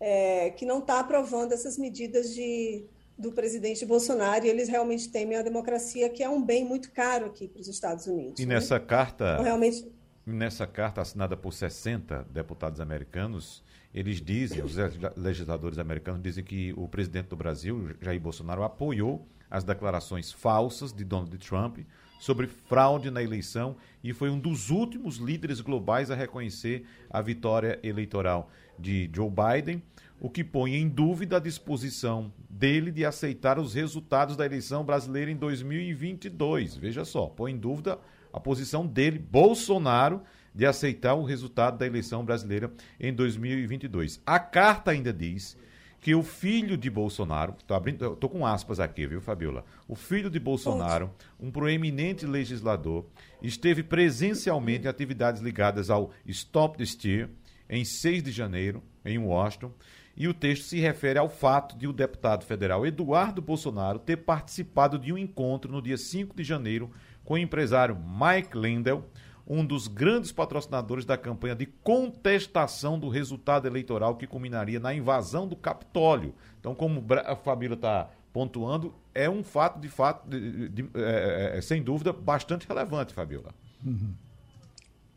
é, 0.05 0.49
que 0.49 0.65
não 0.65 0.79
está 0.79 0.99
aprovando 0.99 1.53
essas 1.53 1.77
medidas 1.77 2.35
de, 2.35 2.83
do 3.17 3.31
presidente 3.31 3.85
Bolsonaro 3.85 4.45
e 4.45 4.49
eles 4.49 4.67
realmente 4.67 5.09
temem 5.09 5.37
a 5.37 5.41
democracia, 5.41 6.09
que 6.09 6.21
é 6.21 6.27
um 6.27 6.43
bem 6.43 6.65
muito 6.65 6.91
caro 6.91 7.27
aqui 7.27 7.47
para 7.47 7.61
os 7.61 7.69
Estados 7.69 8.05
Unidos. 8.05 8.37
E 8.37 8.45
né? 8.45 8.55
nessa 8.55 8.77
carta. 8.81 9.31
Então, 9.31 9.45
realmente... 9.45 9.89
Nessa 10.25 10.67
carta 10.67 10.99
assinada 10.99 11.37
por 11.37 11.53
60 11.53 12.27
deputados 12.31 12.81
americanos, 12.81 13.63
eles 13.93 14.21
dizem, 14.21 14.61
os 14.61 14.75
legisladores 15.15 15.77
americanos 15.77 16.21
dizem 16.21 16.43
que 16.43 16.73
o 16.75 16.87
presidente 16.87 17.27
do 17.27 17.37
Brasil, 17.37 17.91
Jair 18.01 18.19
Bolsonaro, 18.19 18.63
apoiou 18.63 19.25
as 19.49 19.63
declarações 19.63 20.33
falsas 20.33 20.91
de 20.91 21.05
Donald 21.05 21.37
Trump 21.37 21.79
sobre 22.19 22.47
fraude 22.47 23.11
na 23.11 23.21
eleição 23.21 23.75
e 24.03 24.13
foi 24.13 24.29
um 24.29 24.39
dos 24.39 24.69
últimos 24.69 25.17
líderes 25.17 25.61
globais 25.61 26.09
a 26.09 26.15
reconhecer 26.15 26.85
a 27.09 27.21
vitória 27.21 27.79
eleitoral 27.83 28.49
de 28.79 29.09
Joe 29.13 29.29
Biden 29.29 29.83
o 30.19 30.29
que 30.29 30.43
põe 30.43 30.75
em 30.75 30.87
dúvida 30.87 31.37
a 31.37 31.39
disposição 31.39 32.31
dele 32.49 32.91
de 32.91 33.05
aceitar 33.05 33.59
os 33.59 33.73
resultados 33.73 34.37
da 34.37 34.45
eleição 34.45 34.83
brasileira 34.83 35.29
em 35.29 35.35
2022. 35.35 36.77
Veja 36.77 37.03
só, 37.03 37.27
põe 37.27 37.51
em 37.51 37.57
dúvida 37.57 37.99
a 38.31 38.39
posição 38.39 38.85
dele, 38.87 39.19
Bolsonaro, 39.19 40.21
de 40.53 40.65
aceitar 40.65 41.15
o 41.15 41.23
resultado 41.23 41.77
da 41.77 41.85
eleição 41.85 42.23
brasileira 42.23 42.71
em 42.99 43.13
2022. 43.13 44.21
A 44.25 44.39
carta 44.39 44.91
ainda 44.91 45.11
diz 45.11 45.57
que 46.03 46.13
o 46.13 46.21
filho 46.21 46.75
de 46.75 46.89
Bolsonaro, 46.89 47.55
tô 47.65 47.73
abrindo, 47.73 48.15
tô 48.17 48.27
com 48.27 48.45
aspas 48.45 48.77
aqui, 48.79 49.07
viu, 49.07 49.21
Fabiola? 49.21 49.63
O 49.87 49.95
filho 49.95 50.29
de 50.29 50.37
Bolsonaro, 50.37 51.09
um 51.39 51.49
proeminente 51.49 52.25
legislador, 52.25 53.05
esteve 53.41 53.81
presencialmente 53.83 54.85
em 54.85 54.89
atividades 54.89 55.41
ligadas 55.41 55.89
ao 55.89 56.11
Stop 56.25 56.77
the 56.77 56.85
Steer 56.85 57.29
em 57.69 57.85
6 57.85 58.21
de 58.21 58.31
janeiro, 58.31 58.83
em 59.05 59.17
Washington, 59.17 59.71
e 60.15 60.27
o 60.27 60.33
texto 60.33 60.63
se 60.63 60.79
refere 60.79 61.17
ao 61.17 61.27
fato 61.27 61.75
de 61.75 61.87
o 61.87 61.93
deputado 61.93 62.45
federal 62.45 62.85
Eduardo 62.85 63.41
Bolsonaro 63.41 63.99
ter 63.99 64.17
participado 64.17 64.99
de 64.99 65.11
um 65.11 65.17
encontro 65.17 65.71
no 65.71 65.81
dia 65.81 65.97
5 65.97 66.35
de 66.35 66.43
janeiro 66.43 66.91
com 67.25 67.33
o 67.35 67.37
empresário 67.37 67.97
Mike 67.97 68.57
Lindell, 68.57 69.05
um 69.47 69.65
dos 69.65 69.87
grandes 69.87 70.31
patrocinadores 70.31 71.05
da 71.05 71.17
campanha 71.17 71.55
de 71.55 71.65
contestação 71.65 72.97
do 72.97 73.09
resultado 73.09 73.67
eleitoral 73.67 74.15
que 74.15 74.27
culminaria 74.27 74.79
na 74.79 74.93
invasão 74.93 75.47
do 75.47 75.55
Capitólio. 75.55 76.33
Então, 76.59 76.73
como 76.73 77.03
a 77.25 77.35
família 77.35 77.75
está 77.75 78.09
pontuando, 78.31 78.95
é 79.13 79.29
um 79.29 79.43
fato, 79.43 79.79
de 79.79 79.89
fato, 79.89 80.27
de, 80.27 80.69
de, 80.69 80.89
é, 80.95 81.51
é, 81.53 81.57
é, 81.57 81.61
sem 81.61 81.83
dúvida, 81.83 82.13
bastante 82.13 82.67
relevante, 82.67 83.13
Fabiola. 83.13 83.53
Uhum. 83.85 84.13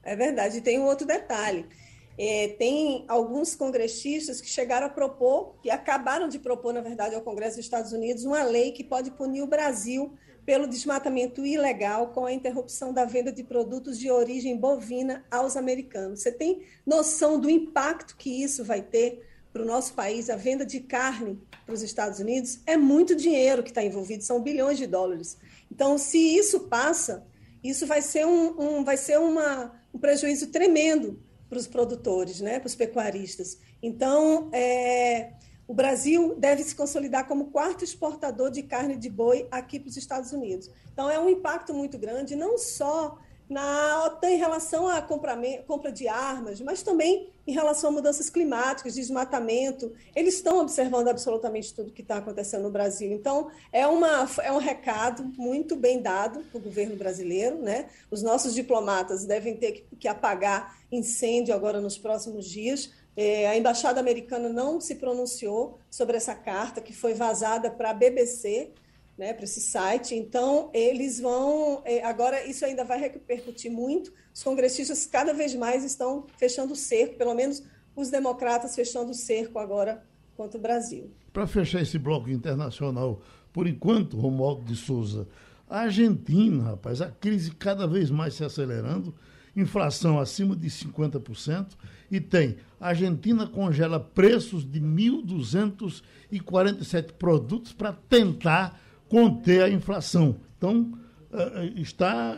É 0.03 0.15
verdade. 0.15 0.59
E 0.59 0.61
tem 0.61 0.79
um 0.79 0.85
outro 0.85 1.07
detalhe. 1.07 1.67
É, 2.19 2.49
tem 2.59 3.05
alguns 3.09 3.55
congressistas 3.55 4.41
que 4.41 4.49
chegaram 4.49 4.87
a 4.87 4.91
propor, 4.91 5.55
que 5.63 5.71
acabaram 5.71 6.29
de 6.29 6.39
propor, 6.39 6.73
na 6.73 6.81
verdade, 6.81 7.15
ao 7.15 7.21
Congresso 7.21 7.57
dos 7.57 7.65
Estados 7.65 7.93
Unidos, 7.93 8.25
uma 8.25 8.43
lei 8.43 8.73
que 8.73 8.83
pode 8.83 9.11
punir 9.11 9.43
o 9.43 9.47
Brasil 9.47 10.15
pelo 10.47 10.67
desmatamento 10.67 11.45
ilegal 11.45 12.09
com 12.09 12.25
a 12.25 12.33
interrupção 12.33 12.93
da 12.93 13.05
venda 13.05 13.33
de 13.33 13.43
produtos 13.43 13.99
de 13.99 14.11
origem 14.11 14.57
bovina 14.57 15.25
aos 15.31 15.57
americanos. 15.57 16.21
Você 16.21 16.31
tem 16.31 16.63
noção 16.87 17.39
do 17.39 17.51
impacto 17.51 18.17
que 18.17 18.31
isso 18.43 18.65
vai 18.65 18.81
ter 18.81 19.27
para 19.53 19.63
o 19.63 19.67
nosso 19.67 19.93
país, 19.95 20.31
a 20.31 20.37
venda 20.37 20.65
de 20.65 20.81
carne 20.81 21.39
para 21.65 21.75
os 21.75 21.83
Estados 21.83 22.21
Unidos? 22.21 22.61
É 22.65 22.77
muito 22.77 23.17
dinheiro 23.17 23.63
que 23.63 23.71
está 23.71 23.83
envolvido, 23.83 24.23
são 24.23 24.41
bilhões 24.41 24.79
de 24.79 24.87
dólares. 24.87 25.37
Então, 25.71 25.99
se 25.99 26.19
isso 26.19 26.61
passa, 26.61 27.27
isso 27.63 27.85
vai 27.87 28.01
ser 28.01 28.25
um, 28.25 28.79
um 28.79 28.85
vai 28.85 28.97
ser 28.97 29.19
uma, 29.19 29.73
um 29.93 29.99
prejuízo 29.99 30.47
tremendo 30.47 31.19
para 31.49 31.59
os 31.59 31.67
produtores, 31.67 32.41
né, 32.41 32.59
para 32.59 32.67
os 32.67 32.75
pecuaristas. 32.75 33.59
Então, 33.83 34.51
é, 34.53 35.33
o 35.67 35.75
Brasil 35.75 36.35
deve 36.39 36.63
se 36.63 36.75
consolidar 36.75 37.27
como 37.27 37.51
quarto 37.51 37.85
exportador 37.85 38.51
de 38.51 38.63
carne 38.63 38.97
de 38.97 39.11
boi 39.11 39.47
aqui 39.51 39.79
para 39.81 39.89
os 39.89 39.97
Estados 39.97 40.33
Unidos. 40.33 40.71
Então, 40.93 41.11
é 41.11 41.19
um 41.19 41.29
impacto 41.29 41.75
muito 41.75 41.99
grande, 41.99 42.37
não 42.37 42.57
só 42.57 43.19
na 43.49 44.05
OTAN 44.07 44.31
em 44.31 44.39
relação 44.39 44.89
à 44.89 45.01
compra, 45.01 45.39
compra 45.67 45.93
de 45.93 46.09
armas, 46.09 46.61
mas 46.61 46.83
também 46.83 47.31
em 47.47 47.53
relação 47.53 47.91
a 47.91 47.93
mudanças 47.93 48.29
climáticas, 48.29 48.95
desmatamento. 48.95 49.93
Eles 50.17 50.35
estão 50.35 50.59
observando 50.59 51.09
absolutamente 51.09 51.73
tudo 51.73 51.93
que 51.93 52.03
está 52.03 52.17
acontecendo 52.17 52.65
no 52.65 52.71
Brasil. 52.71 53.13
Então, 53.13 53.49
é, 53.73 53.87
uma, 53.87 54.29
é 54.43 54.51
um 54.51 54.59
recado 54.59 55.25
muito 55.37 55.77
bem 55.77 56.03
dado 56.03 56.41
para 56.51 56.59
o 56.59 56.63
governo 56.63 56.97
brasileiro. 56.97 57.57
Né? 57.57 57.89
Os 58.11 58.21
nossos 58.21 58.53
diplomatas 58.53 59.25
devem 59.25 59.57
ter 59.57 59.73
que, 59.73 59.97
que 59.97 60.09
apagar 60.09 60.77
incêndio 60.91 61.55
agora 61.55 61.81
nos 61.81 61.97
próximos 61.97 62.47
dias. 62.47 62.91
É, 63.17 63.47
a 63.47 63.57
embaixada 63.57 64.01
americana 64.01 64.49
não 64.49 64.81
se 64.81 64.97
pronunciou 64.97 65.79
sobre 65.89 66.17
essa 66.17 66.35
carta 66.35 66.81
que 66.81 66.93
foi 66.93 67.15
vazada 67.15 67.71
para 67.71 67.91
a 67.91 67.95
BBC 67.95 68.73
né, 69.17 69.33
para 69.33 69.45
esse 69.45 69.61
site. 69.61 70.15
Então, 70.15 70.71
eles 70.75 71.21
vão. 71.21 71.83
É, 71.85 72.05
agora, 72.05 72.45
isso 72.45 72.65
ainda 72.65 72.85
vai 72.85 73.01
repercutir 73.01 73.71
muito. 73.71 74.13
Os 74.35 74.43
congressistas 74.43 75.07
cada 75.07 75.33
vez 75.33 75.55
mais 75.55 75.85
estão 75.85 76.27
fechando 76.37 76.75
o 76.75 76.77
cerco, 76.77 77.17
pelo 77.17 77.35
menos 77.35 77.63
os 77.95 78.11
democratas 78.11 78.75
fechando 78.75 79.13
o 79.13 79.15
cerco 79.15 79.59
agora 79.59 80.05
contra 80.37 80.59
o 80.59 80.61
Brasil. 80.61 81.11
Para 81.33 81.47
fechar 81.47 81.81
esse 81.81 81.99
bloco 81.99 82.31
internacional, 82.31 83.23
por 83.53 83.67
enquanto, 83.67 84.19
Romualdo 84.19 84.65
de 84.65 84.77
Souza, 84.77 85.27
a 85.69 85.81
Argentina, 85.81 86.63
rapaz, 86.63 87.01
a 87.01 87.11
crise 87.11 87.51
cada 87.53 87.87
vez 87.87 88.11
mais 88.11 88.35
se 88.35 88.45
acelerando, 88.45 89.15
inflação 89.57 90.21
acima 90.21 90.55
de 90.55 90.69
50%, 90.69 91.69
e 92.11 92.21
tem 92.21 92.59
a 92.79 92.89
Argentina 92.89 93.47
congela 93.47 93.99
preços 93.99 94.71
de 94.71 94.79
1.247 94.81 97.13
produtos 97.13 97.73
para 97.73 97.91
tentar 97.93 98.79
conter 99.09 99.63
a 99.63 99.71
inflação. 99.71 100.37
Então, 100.57 100.93
está 101.77 102.37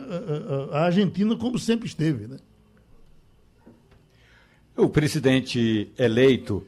a 0.71 0.85
Argentina 0.85 1.35
como 1.35 1.57
sempre 1.57 1.87
esteve. 1.87 2.27
Né? 2.27 2.37
O 4.75 4.89
presidente 4.89 5.91
eleito 5.97 6.65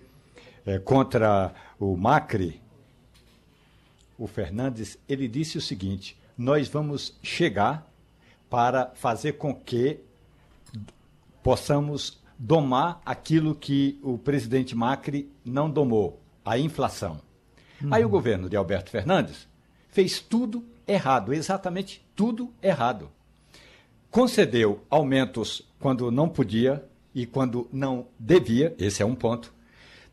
é, 0.66 0.80
contra 0.80 1.54
o 1.80 1.96
Macri, 1.96 2.62
o 4.18 4.28
Fernandes, 4.28 4.98
ele 5.08 5.28
disse 5.28 5.58
o 5.58 5.62
seguinte: 5.62 6.18
nós 6.38 6.68
vamos 6.68 7.18
chegar 7.24 7.90
para 8.50 8.92
fazer 8.96 9.34
com 9.34 9.56
que 9.56 10.00
possamos 11.42 12.22
domar 12.38 13.02
aquilo 13.06 13.56
que 13.56 14.00
o 14.04 14.18
presidente 14.18 14.76
Macri 14.76 15.32
não 15.44 15.70
domou, 15.70 16.22
a 16.44 16.58
inflação. 16.58 17.22
Uhum. 17.82 17.94
Aí 17.94 18.04
o 18.04 18.10
governo 18.10 18.50
de 18.50 18.56
Alberto 18.56 18.92
Fernandes 18.92 19.48
fez 19.92 20.20
tudo 20.20 20.66
errado, 20.88 21.34
exatamente 21.34 22.04
tudo 22.16 22.52
errado. 22.62 23.10
Concedeu 24.10 24.82
aumentos 24.90 25.62
quando 25.80 26.12
não 26.12 26.28
podia 26.28 26.84
e 27.14 27.26
quando 27.26 27.68
não 27.72 28.08
devia, 28.18 28.76
esse 28.80 29.02
é 29.02 29.06
um 29.06 29.16
ponto. 29.16 29.54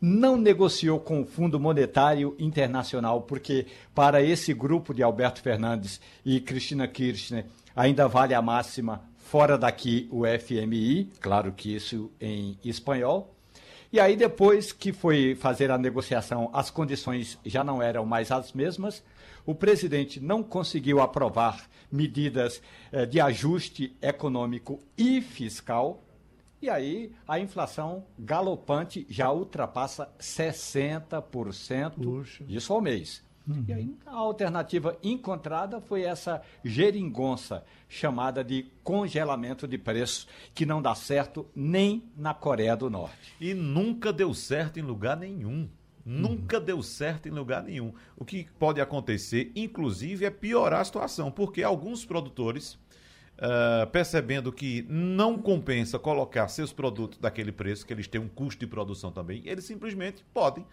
Não 0.01 0.37
negociou 0.37 0.99
com 0.99 1.21
o 1.21 1.25
Fundo 1.25 1.59
Monetário 1.59 2.33
Internacional, 2.39 3.23
porque 3.23 3.65
para 3.93 4.21
esse 4.21 4.53
grupo 4.53 4.93
de 4.93 5.03
Alberto 5.03 5.41
Fernandes 5.41 5.99
e 6.23 6.39
Cristina 6.39 6.87
Kirchner 6.87 7.45
ainda 7.75 8.07
vale 8.07 8.33
a 8.33 8.41
máxima 8.41 9.03
fora 9.17 9.57
daqui 9.57 10.07
o 10.11 10.23
FMI, 10.25 11.11
claro 11.19 11.51
que 11.51 11.75
isso 11.75 12.09
em 12.19 12.57
espanhol. 12.63 13.35
E 13.91 13.99
aí, 13.99 14.15
depois 14.15 14.71
que 14.71 14.93
foi 14.93 15.35
fazer 15.35 15.71
a 15.71 15.77
negociação, 15.77 16.49
as 16.53 16.69
condições 16.69 17.37
já 17.45 17.63
não 17.63 17.81
eram 17.81 18.05
mais 18.05 18.31
as 18.31 18.53
mesmas. 18.53 19.03
O 19.45 19.55
presidente 19.55 20.19
não 20.19 20.43
conseguiu 20.43 21.01
aprovar 21.01 21.69
medidas 21.91 22.61
eh, 22.91 23.05
de 23.05 23.19
ajuste 23.19 23.95
econômico 24.01 24.79
e 24.97 25.21
fiscal. 25.21 26.03
E 26.61 26.69
aí 26.69 27.11
a 27.27 27.39
inflação 27.39 28.05
galopante 28.17 29.05
já 29.09 29.31
ultrapassa 29.31 30.09
60%, 30.19 31.91
Puxa. 31.91 32.43
isso 32.47 32.73
ao 32.73 32.81
mês. 32.81 33.23
Uhum. 33.47 33.65
E 33.67 33.73
aí 33.73 33.97
a 34.05 34.15
alternativa 34.15 34.97
encontrada 35.01 35.81
foi 35.81 36.03
essa 36.03 36.41
geringonça 36.63 37.63
chamada 37.87 38.43
de 38.43 38.67
congelamento 38.83 39.67
de 39.67 39.77
preços, 39.77 40.27
que 40.53 40.65
não 40.65 40.81
dá 40.81 40.93
certo 40.93 41.47
nem 41.55 42.03
na 42.15 42.33
Coreia 42.33 42.75
do 42.75 42.89
Norte. 42.89 43.33
E 43.41 43.53
nunca 43.55 44.13
deu 44.13 44.33
certo 44.33 44.77
em 44.77 44.83
lugar 44.83 45.17
nenhum. 45.17 45.67
Nunca 46.05 46.57
uhum. 46.57 46.63
deu 46.63 46.81
certo 46.81 47.27
em 47.27 47.31
lugar 47.31 47.63
nenhum. 47.63 47.93
O 48.15 48.25
que 48.25 48.47
pode 48.57 48.81
acontecer, 48.81 49.51
inclusive, 49.55 50.25
é 50.25 50.29
piorar 50.29 50.81
a 50.81 50.85
situação, 50.85 51.31
porque 51.31 51.61
alguns 51.61 52.05
produtores, 52.05 52.73
uh, 52.73 53.87
percebendo 53.91 54.51
que 54.51 54.85
não 54.89 55.37
compensa 55.37 55.99
colocar 55.99 56.47
seus 56.47 56.73
produtos 56.73 57.19
daquele 57.19 57.51
preço, 57.51 57.85
que 57.85 57.93
eles 57.93 58.07
têm 58.07 58.21
um 58.21 58.27
custo 58.27 58.59
de 58.59 58.67
produção 58.67 59.11
também, 59.11 59.41
eles 59.45 59.65
simplesmente 59.65 60.25
podem 60.33 60.65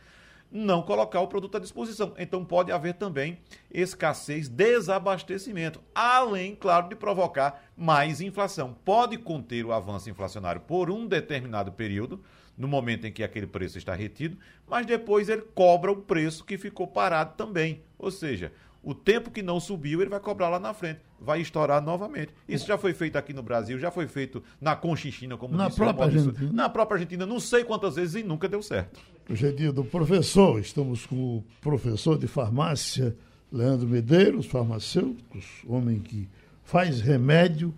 não 0.51 0.83
colocar 0.83 1.21
o 1.21 1.29
produto 1.29 1.57
à 1.57 1.61
disposição. 1.61 2.15
Então 2.19 2.45
pode 2.45 2.73
haver 2.73 2.95
também 2.95 3.39
escassez, 3.71 4.49
desabastecimento, 4.49 5.81
além, 5.95 6.55
claro, 6.55 6.89
de 6.89 6.95
provocar 6.95 7.63
mais 7.77 8.21
inflação. 8.21 8.77
Pode 8.85 9.19
conter 9.19 9.65
o 9.65 9.73
avanço 9.73 10.09
inflacionário 10.09 10.61
por 10.61 10.91
um 10.91 11.07
determinado 11.07 11.73
período, 11.73 12.23
no 12.57 12.67
momento 12.67 13.07
em 13.07 13.13
que 13.13 13.23
aquele 13.23 13.47
preço 13.47 13.79
está 13.79 13.95
retido, 13.95 14.37
mas 14.69 14.87
depois 14.87 15.29
ele 15.29 15.43
cobra 15.55 15.93
o 15.93 15.97
preço 15.97 16.45
que 16.45 16.57
ficou 16.57 16.87
parado 16.87 17.35
também. 17.37 17.83
Ou 17.99 18.11
seja, 18.11 18.53
o 18.83 18.95
tempo 18.95 19.31
que 19.33 19.43
não 19.43 19.59
subiu, 19.59 20.01
ele 20.01 20.11
vai 20.11 20.21
cobrar 20.21 20.49
lá 20.49 20.61
na 20.61 20.73
frente, 20.73 21.01
vai 21.21 21.41
estourar 21.41 21.83
novamente. 21.83 22.33
Isso 22.49 22.67
já 22.67 22.79
foi 22.79 22.95
feito 22.95 23.17
aqui 23.17 23.33
no 23.33 23.43
Brasil, 23.43 23.79
já 23.79 23.91
foi 23.91 24.07
feito 24.07 24.43
na 24.61 24.77
Conchichina, 24.77 25.37
como 25.37 25.57
na 25.57 25.67
disse 25.67 25.77
própria 25.77 26.05
Argentina. 26.05 26.53
Na 26.53 26.69
própria 26.69 26.95
Argentina, 26.95 27.27
não 27.27 27.41
sei 27.41 27.65
quantas 27.65 27.97
vezes 27.97 28.23
e 28.23 28.23
nunca 28.23 28.49
deu 28.49 28.63
certo. 28.63 29.01
Hoje 29.29 29.49
é 29.49 29.51
dia 29.51 29.73
do 29.73 29.85
professor, 29.85 30.61
estamos 30.61 31.05
com 31.05 31.39
o 31.39 31.45
professor 31.61 32.17
de 32.17 32.29
farmácia, 32.29 33.17
Leandro 33.51 33.89
Medeiros, 33.89 34.47
farmacêutico, 34.47 35.39
homem 35.67 35.99
que 35.99 36.29
faz 36.63 37.01
remédio, 37.01 37.75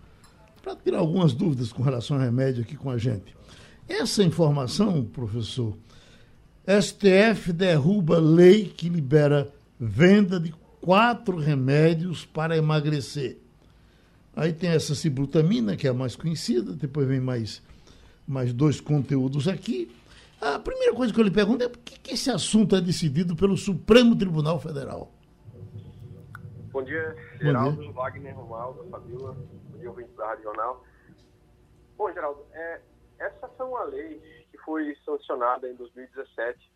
para 0.62 0.76
tirar 0.76 0.98
algumas 0.98 1.32
dúvidas 1.32 1.72
com 1.72 1.82
relação 1.82 2.18
ao 2.18 2.22
remédio 2.22 2.62
aqui 2.62 2.76
com 2.76 2.90
a 2.90 2.98
gente. 2.98 3.34
Essa 3.88 4.22
informação, 4.22 5.02
professor, 5.04 5.74
STF 6.66 7.52
derruba 7.52 8.18
lei 8.18 8.66
que 8.66 8.88
libera 8.88 9.50
venda 9.80 10.38
de 10.38 10.52
quatro 10.80 11.38
remédios 11.38 12.26
para 12.26 12.56
emagrecer. 12.56 13.38
Aí 14.36 14.52
tem 14.52 14.70
essa 14.70 14.94
cibrutamina, 14.94 15.76
que 15.76 15.86
é 15.86 15.90
a 15.90 15.94
mais 15.94 16.14
conhecida, 16.14 16.72
depois 16.72 17.08
vem 17.08 17.20
mais, 17.20 17.62
mais 18.26 18.52
dois 18.52 18.80
conteúdos 18.80 19.48
aqui. 19.48 19.90
A 20.40 20.58
primeira 20.58 20.94
coisa 20.94 21.12
que 21.12 21.18
eu 21.18 21.24
lhe 21.24 21.30
pergunto 21.30 21.64
é 21.64 21.68
por 21.68 21.78
que, 21.78 21.98
que 21.98 22.14
esse 22.14 22.30
assunto 22.30 22.76
é 22.76 22.80
decidido 22.80 23.34
pelo 23.34 23.56
Supremo 23.56 24.14
Tribunal 24.14 24.60
Federal? 24.60 25.10
Bom 26.70 26.84
dia, 26.84 27.16
Geraldo, 27.40 27.76
Bom 27.76 27.82
dia. 27.82 27.92
Wagner, 27.92 28.36
Romaldo, 28.36 28.84
Fabíola, 28.90 29.36
bom 29.72 29.78
dia, 29.78 29.90
ouvinte 29.90 30.10
da 30.16 30.26
Rádio 30.26 30.44
Jornal. 30.44 30.84
Bom, 31.96 32.12
Geraldo, 32.12 32.40
é, 32.52 32.80
essa 33.18 33.48
foi 33.48 33.66
uma 33.66 33.84
lei 33.84 34.46
que 34.50 34.58
foi 34.58 34.96
sancionada 35.04 35.68
em 35.68 35.74
2017 35.74 36.72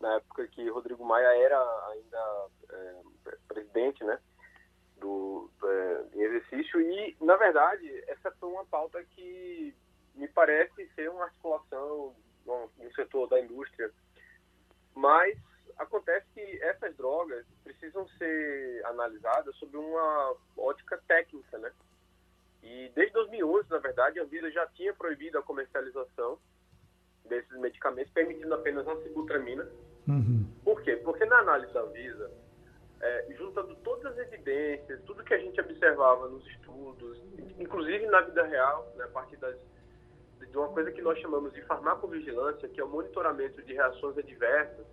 na 0.00 0.16
época 0.16 0.48
que 0.48 0.68
Rodrigo 0.68 1.04
Maia 1.04 1.38
era 1.38 1.88
ainda 1.92 2.46
é, 2.70 3.02
presidente, 3.46 4.02
né, 4.02 4.18
do, 4.98 5.48
é, 5.64 6.04
exercício 6.14 6.80
e 6.80 7.16
na 7.20 7.36
verdade 7.36 7.88
essa 8.08 8.30
foi 8.32 8.48
uma 8.48 8.64
pauta 8.66 9.02
que 9.04 9.74
me 10.14 10.28
parece 10.28 10.88
ser 10.94 11.08
uma 11.08 11.24
articulação 11.24 12.14
no 12.44 12.94
setor 12.94 13.28
da 13.28 13.40
indústria, 13.40 13.90
mas 14.94 15.38
acontece 15.78 16.26
que 16.34 16.62
essas 16.62 16.94
drogas 16.96 17.46
precisam 17.64 18.06
ser 18.18 18.84
analisadas 18.86 19.54
sob 19.56 19.76
uma 19.76 20.34
ótica 20.56 21.00
técnica, 21.06 21.58
né? 21.58 21.72
E 22.62 22.90
desde 22.94 23.12
2011, 23.14 23.70
na 23.70 23.78
verdade, 23.78 24.20
a 24.20 24.22
Anvisa 24.22 24.50
já 24.50 24.66
tinha 24.68 24.94
proibido 24.94 25.38
a 25.38 25.42
comercialização 25.42 26.38
desses 27.24 27.58
medicamentos, 27.58 28.12
permitindo 28.12 28.54
apenas 28.54 28.86
a 28.86 28.96
sibutramina, 29.02 29.68
Uhum. 30.08 30.46
Por 30.64 30.82
quê? 30.82 30.96
Porque 30.96 31.24
na 31.24 31.38
análise 31.38 31.72
da 31.72 31.82
Visa, 31.84 32.30
é, 33.00 33.26
juntando 33.36 33.74
todas 33.76 34.06
as 34.12 34.18
evidências, 34.18 35.00
tudo 35.04 35.24
que 35.24 35.34
a 35.34 35.38
gente 35.38 35.60
observava 35.60 36.28
nos 36.28 36.46
estudos, 36.46 37.20
inclusive 37.58 38.06
na 38.06 38.20
vida 38.22 38.44
real, 38.44 38.92
né, 38.96 39.04
a 39.04 39.08
partir 39.08 39.36
das, 39.36 39.56
de 40.40 40.56
uma 40.56 40.68
coisa 40.68 40.90
que 40.90 41.02
nós 41.02 41.18
chamamos 41.20 41.52
de 41.52 41.62
farmacovigilância, 41.62 42.68
que 42.68 42.80
é 42.80 42.84
o 42.84 42.88
monitoramento 42.88 43.62
de 43.62 43.74
reações 43.74 44.18
adversas 44.18 44.86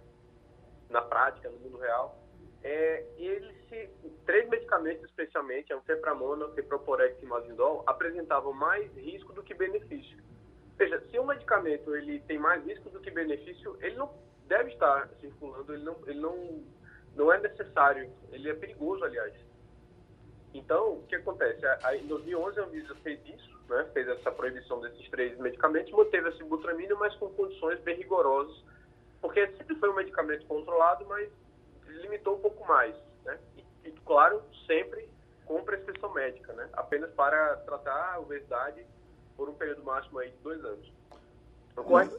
na 0.89 1.01
prática, 1.01 1.49
no 1.49 1.59
mundo 1.59 1.77
real, 1.77 2.17
é, 2.63 3.05
eles 3.17 3.55
se, 3.69 3.89
três 4.25 4.49
medicamentos 4.49 5.05
especialmente, 5.05 5.73
anfepramona, 5.73 6.45
a 6.45 6.51
feproporex 6.51 7.21
e 7.21 7.25
mazindol, 7.25 7.83
apresentavam 7.87 8.51
mais 8.53 8.91
risco 8.95 9.31
do 9.33 9.43
que 9.43 9.53
benefício. 9.53 10.17
Veja, 10.77 11.01
se 11.09 11.19
um 11.19 11.25
medicamento 11.25 11.95
ele 11.95 12.19
tem 12.21 12.37
mais 12.37 12.63
risco 12.65 12.89
do 12.89 12.99
que 12.99 13.11
benefício, 13.11 13.77
ele 13.81 13.95
não 13.95 14.11
deve 14.47 14.71
estar 14.71 15.09
circulando, 15.21 15.73
ele 15.73 15.83
não, 15.83 15.95
ele 16.07 16.19
não, 16.19 16.63
não 17.15 17.31
é 17.31 17.39
necessário, 17.39 18.11
ele 18.31 18.49
é 18.49 18.53
perigoso, 18.53 19.03
aliás. 19.03 19.33
Então, 20.53 20.93
o 20.93 21.03
que 21.03 21.15
acontece? 21.15 21.61
Em 22.01 22.07
2011, 22.07 22.59
a 22.59 22.63
Anvisa 22.63 22.95
fez 23.03 23.19
isso, 23.27 23.59
né? 23.69 23.87
fez 23.93 24.07
essa 24.07 24.31
proibição 24.31 24.81
desses 24.81 25.07
três 25.09 25.37
medicamentos, 25.37 25.91
manteve 25.91 26.29
a 26.29 26.31
sibutramina, 26.33 26.95
mas 26.95 27.15
com 27.15 27.29
condições 27.29 27.79
bem 27.81 27.97
rigorosas, 27.97 28.63
porque 29.21 29.45
sempre 29.57 29.75
foi 29.75 29.89
um 29.89 29.95
medicamento 29.95 30.45
controlado, 30.47 31.05
mas 31.05 31.29
limitou 32.01 32.35
um 32.35 32.41
pouco 32.41 32.67
mais. 32.67 32.95
Né? 33.25 33.39
E, 33.57 33.89
e 33.89 33.91
claro, 34.05 34.41
sempre 34.65 35.09
com 35.45 35.63
prescrição 35.63 36.13
médica, 36.13 36.53
né? 36.53 36.69
apenas 36.73 37.11
para 37.11 37.57
tratar 37.57 38.13
a 38.13 38.19
obesidade 38.19 38.85
por 39.35 39.49
um 39.49 39.53
período 39.53 39.83
máximo 39.83 40.19
aí 40.19 40.29
de 40.29 40.37
dois 40.37 40.63
anos. 40.63 40.91
Ocorre? 41.75 42.09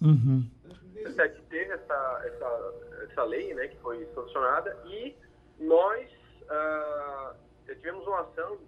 Uhum. 0.00 0.48
2017 0.64 1.42
teve 1.50 1.72
essa, 1.72 2.22
essa, 2.24 3.04
essa 3.04 3.24
lei 3.24 3.54
né, 3.54 3.68
que 3.68 3.76
foi 3.78 4.06
sancionada 4.14 4.76
e 4.86 5.14
nós 5.58 6.10
uh, 6.42 7.36
tivemos 7.66 8.06
uma 8.06 8.20
ação 8.20 8.58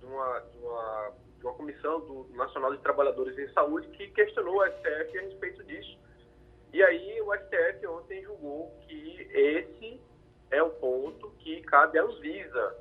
de 0.00 0.06
uma, 0.06 0.40
de, 0.40 0.58
uma, 0.58 1.12
de 1.38 1.44
uma 1.46 1.54
comissão 1.54 2.00
do 2.00 2.26
Nacional 2.34 2.74
de 2.74 2.82
Trabalhadores 2.82 3.38
em 3.38 3.52
Saúde 3.52 3.86
que 3.88 4.08
questionou 4.08 4.56
o 4.56 4.66
STF 4.66 5.18
a 5.18 5.22
respeito 5.22 5.64
disso. 5.64 5.98
E 6.72 6.82
aí 6.82 7.20
o 7.22 7.34
STF 7.34 7.86
ontem 7.86 8.22
julgou 8.22 8.76
que 8.86 9.28
esse 9.32 10.00
é 10.50 10.62
o 10.62 10.70
ponto 10.70 11.30
que 11.38 11.60
cabe 11.62 11.98
à 11.98 12.02
Anvisa. 12.02 12.76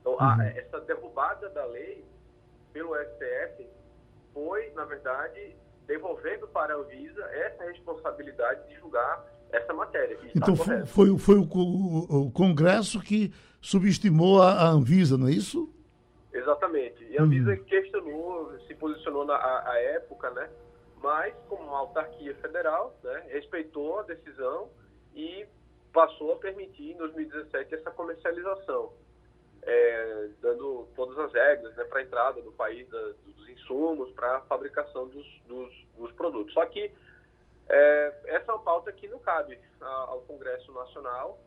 Então, 0.00 0.16
a, 0.18 0.36
uhum. 0.36 0.42
essa 0.42 0.80
derrubada 0.80 1.48
da 1.50 1.64
lei 1.66 2.04
pelo 2.72 2.94
STF 2.96 3.66
foi, 4.32 4.70
na 4.74 4.84
verdade, 4.84 5.56
devolvendo 5.86 6.46
para 6.48 6.74
a 6.74 6.76
Anvisa 6.76 7.22
essa 7.32 7.64
responsabilidade 7.64 8.68
de 8.68 8.76
julgar 8.76 9.24
essa 9.52 9.72
matéria. 9.72 10.16
Então 10.34 10.54
foi, 10.54 10.86
foi, 10.86 11.18
foi 11.18 11.36
o, 11.36 11.42
o, 11.42 12.26
o, 12.26 12.30
Congresso 12.30 13.00
que 13.00 13.32
subestimou 13.60 14.40
a, 14.40 14.52
a, 14.52 14.68
Anvisa, 14.68 15.18
não 15.18 15.26
é 15.26 15.32
isso? 15.32 15.68
Exatamente. 16.32 17.04
E 17.10 17.18
a 17.18 17.22
Anvisa 17.22 17.50
uhum. 17.50 17.64
questionou, 17.64 18.58
se 18.68 18.74
posicionou 18.76 19.24
na 19.24 19.34
a, 19.34 19.72
a 19.72 19.78
época, 19.80 20.30
né? 20.30 20.48
mas 21.02 21.34
como 21.48 21.64
uma 21.64 21.78
autarquia 21.78 22.34
federal, 22.36 22.96
né, 23.02 23.24
respeitou 23.28 24.00
a 24.00 24.02
decisão 24.02 24.68
e 25.14 25.46
passou 25.92 26.32
a 26.32 26.36
permitir 26.36 26.92
em 26.92 26.96
2017 26.96 27.74
essa 27.74 27.90
comercialização, 27.90 28.92
é, 29.62 30.28
dando 30.40 30.88
todas 30.94 31.18
as 31.18 31.32
regras 31.32 31.74
né, 31.76 31.84
para 31.84 32.00
a 32.00 32.02
entrada 32.02 32.42
do 32.42 32.52
país 32.52 32.88
da, 32.88 33.00
dos 33.26 33.48
insumos, 33.48 34.10
para 34.12 34.36
a 34.36 34.40
fabricação 34.42 35.08
dos, 35.08 35.26
dos, 35.46 35.86
dos, 35.96 36.12
produtos. 36.12 36.52
Só 36.54 36.64
que 36.66 36.92
é, 37.68 38.20
essa 38.26 38.50
é 38.50 38.54
uma 38.54 38.62
pauta 38.62 38.92
que 38.92 39.08
não 39.08 39.18
cabe 39.18 39.58
ao 39.80 40.20
Congresso 40.22 40.72
Nacional 40.72 41.38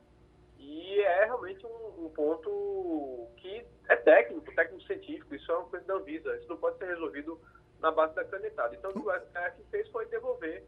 e 0.58 1.00
é 1.00 1.26
realmente 1.26 1.66
um, 1.66 2.06
um, 2.06 2.10
ponto 2.10 3.28
que 3.38 3.66
é 3.90 3.96
técnico, 3.96 4.54
técnico-científico, 4.56 5.36
isso 5.36 5.52
é 5.52 5.58
uma 5.58 5.70
coisa 5.70 5.86
da 5.86 5.96
Anvisa, 5.96 6.36
isso 6.38 6.48
não 6.48 6.58
pode 6.58 6.78
ser 6.78 6.86
resolvido 6.86 7.40
na 7.80 7.92
base 7.92 8.16
da 8.16 8.24
canetada. 8.24 8.74
Então, 8.76 8.92
o 8.92 8.94
que 8.94 9.00
o 9.00 9.12
STF 9.12 9.64
fez 9.70 9.90
foi 9.90 10.06
devolver 10.06 10.64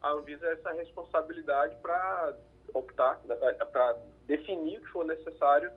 à 0.00 0.12
Anvisa 0.12 0.46
essa 0.46 0.70
responsabilidade 0.72 1.76
para 1.82 2.36
optar, 2.74 3.20
né, 3.26 3.34
para 3.34 3.96
definir 4.26 4.78
o 4.78 4.80
que 4.82 4.88
for 4.88 5.04
necessário 5.04 5.70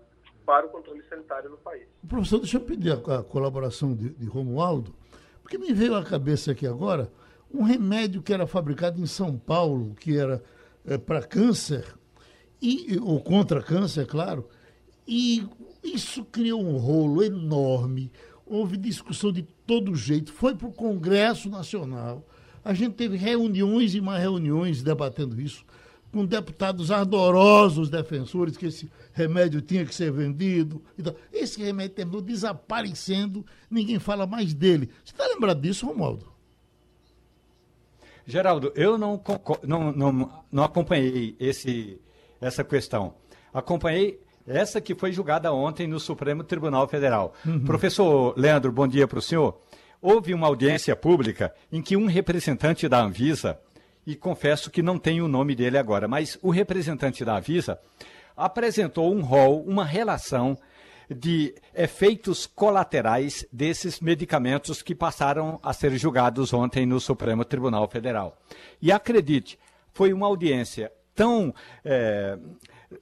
para 0.46 0.66
o 0.66 0.70
controle 0.70 1.02
sanitário 1.08 1.50
no 1.50 1.58
país. 1.58 1.88
Professor, 2.08 2.40
deixa 2.40 2.58
eu 2.58 2.62
pedir 2.62 2.92
a, 2.92 3.20
a 3.20 3.24
colaboração 3.24 3.96
de, 3.96 4.10
de 4.10 4.26
Romualdo, 4.26 4.94
porque 5.42 5.58
me 5.58 5.74
veio 5.74 5.96
à 5.96 6.04
cabeça 6.04 6.52
aqui 6.52 6.68
agora 6.68 7.10
um 7.54 7.64
remédio 7.64 8.22
que 8.22 8.34
era 8.34 8.48
fabricado 8.48 9.00
em 9.00 9.06
São 9.06 9.38
Paulo, 9.38 9.94
que 9.96 10.18
era 10.18 10.44
é, 10.86 10.98
para 10.98 11.22
câncer, 11.22 11.86
e, 12.62 12.98
ou 13.00 13.22
contra 13.22 13.62
câncer, 13.62 14.08
claro, 14.08 14.48
e 15.08 15.48
isso 15.84 16.24
criou 16.26 16.64
um 16.64 16.78
rolo 16.78 17.22
enorme, 17.24 18.12
houve 18.46 18.78
discussão 18.78 19.32
de 19.32 19.44
todo 19.44 19.96
jeito, 19.96 20.32
foi 20.32 20.56
para 20.56 20.68
o 20.68 20.74
Congresso 20.74 21.50
Nacional, 21.50 22.26
a 22.64 22.74
gente 22.74 22.96
teve 22.96 23.18
reuniões 23.18 23.94
e 23.94 24.02
mais 24.02 24.22
reuniões 24.22 24.82
debatendo 24.82 25.40
isso, 25.40 25.66
com 26.14 26.24
deputados 26.26 26.92
ardorosos 26.92 27.90
defensores 27.90 28.56
que 28.56 28.68
esse 28.68 28.90
remédio 29.14 29.60
tinha 29.62 29.84
que 29.84 29.94
ser 29.94 30.12
vendido. 30.12 30.82
Então, 30.98 31.16
esse 31.34 31.60
remédio 31.62 31.96
terminou 31.96 32.22
desaparecendo, 32.22 33.44
ninguém 33.70 33.98
fala 33.98 34.28
mais 34.28 34.54
dele. 34.54 34.92
Você 35.04 35.12
está 35.12 35.26
lembrado 35.26 35.60
disso, 35.60 35.88
Romualdo? 35.88 36.32
Geraldo, 38.28 38.72
eu 38.76 38.96
não, 38.98 39.22
não, 39.64 39.92
não, 39.92 40.44
não 40.52 40.64
acompanhei 40.64 41.36
esse, 41.40 42.00
essa 42.40 42.64
questão. 42.64 43.16
Acompanhei 43.52 44.22
essa 44.48 44.80
que 44.80 44.94
foi 44.94 45.12
julgada 45.12 45.52
ontem 45.52 45.88
no 45.88 46.00
Supremo 46.00 46.44
Tribunal 46.44 46.88
Federal. 46.88 47.34
Uhum. 47.44 47.66
Professor 47.66 48.34
Leandro, 48.38 48.72
bom 48.72 48.88
dia 48.88 49.08
para 49.08 49.20
o 49.20 49.22
senhor. 49.22 49.60
Houve 50.00 50.34
uma 50.34 50.48
audiência 50.48 50.96
pública 50.96 51.54
em 51.72 51.82
que 51.82 51.98
um 51.98 52.06
representante 52.06 52.88
da 52.88 53.02
Anvisa 53.02 53.60
e 54.06 54.16
confesso 54.16 54.70
que 54.70 54.82
não 54.82 54.98
tenho 54.98 55.26
o 55.26 55.30
nome 55.30 55.56
dele 55.56 55.78
agora, 55.78 56.08
mas 56.08 56.38
o 56.42 56.50
representante 56.50 57.24
da 57.24 57.38
Avisa 57.38 57.80
apresentou 58.36 59.14
um 59.14 59.22
rol, 59.22 59.64
uma 59.64 59.86
relação 59.86 60.58
de 61.10 61.54
efeitos 61.76 62.46
colaterais 62.48 63.46
desses 63.52 64.00
medicamentos 64.00 64.82
que 64.82 64.96
passaram 64.96 65.60
a 65.62 65.74
ser 65.74 65.96
julgados 65.98 66.54
ontem 66.54 66.86
no 66.86 67.00
Supremo 67.00 67.46
Tribunal 67.46 67.88
Federal. 67.88 68.38
E 68.82 68.92
acredite, 68.92 69.60
foi 69.92 70.14
uma 70.14 70.28
audiência 70.28 70.92
tão, 71.14 71.54
é, 71.84 72.38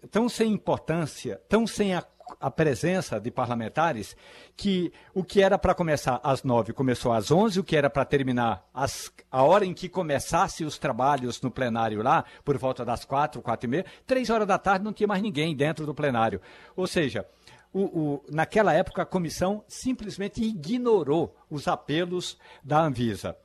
tão 0.10 0.28
sem 0.28 0.52
importância, 0.52 1.42
tão 1.48 1.66
sem 1.66 1.96
a 1.96 2.04
a 2.40 2.50
presença 2.50 3.20
de 3.20 3.32
parlamentares 3.32 4.16
que 4.56 4.92
o 5.14 5.24
que 5.24 5.42
era 5.42 5.58
para 5.58 5.74
começar 5.74 6.20
às 6.24 6.44
nove 6.44 6.74
começou 6.74 7.14
às 7.14 7.32
onze, 7.32 7.60
o 7.60 7.64
que 7.64 7.76
era 7.76 7.90
para 7.90 8.06
terminar 8.06 8.68
às, 8.74 9.12
a 9.30 9.44
hora 9.44 9.66
em 9.66 9.74
que 9.74 9.90
começasse 9.90 10.64
os 10.64 10.78
trabalhos 10.78 11.42
no 11.42 11.52
plenário 11.52 12.02
lá, 12.02 12.24
por 12.44 12.58
volta 12.58 12.86
das 12.86 13.06
quatro, 13.06 13.42
quatro 13.42 13.68
e 13.68 13.70
meia, 13.70 13.86
três 14.06 14.30
horas 14.30 14.48
da 14.48 14.58
tarde 14.58 14.86
não 14.86 14.94
tinha 14.94 15.08
mais 15.08 15.22
ninguém 15.22 15.56
dentro 15.56 15.86
do 15.86 15.94
plenário. 15.94 16.42
Ou 16.76 16.88
seja, 16.88 17.26
o, 17.74 17.84
o, 17.84 18.26
naquela 18.30 18.74
época 18.74 19.02
a 19.02 19.06
comissão 19.06 19.64
simplesmente 19.68 20.44
ignorou 20.44 21.36
os 21.50 21.68
apelos 21.68 22.38
da 22.64 22.82
Anvisa. 22.82 23.36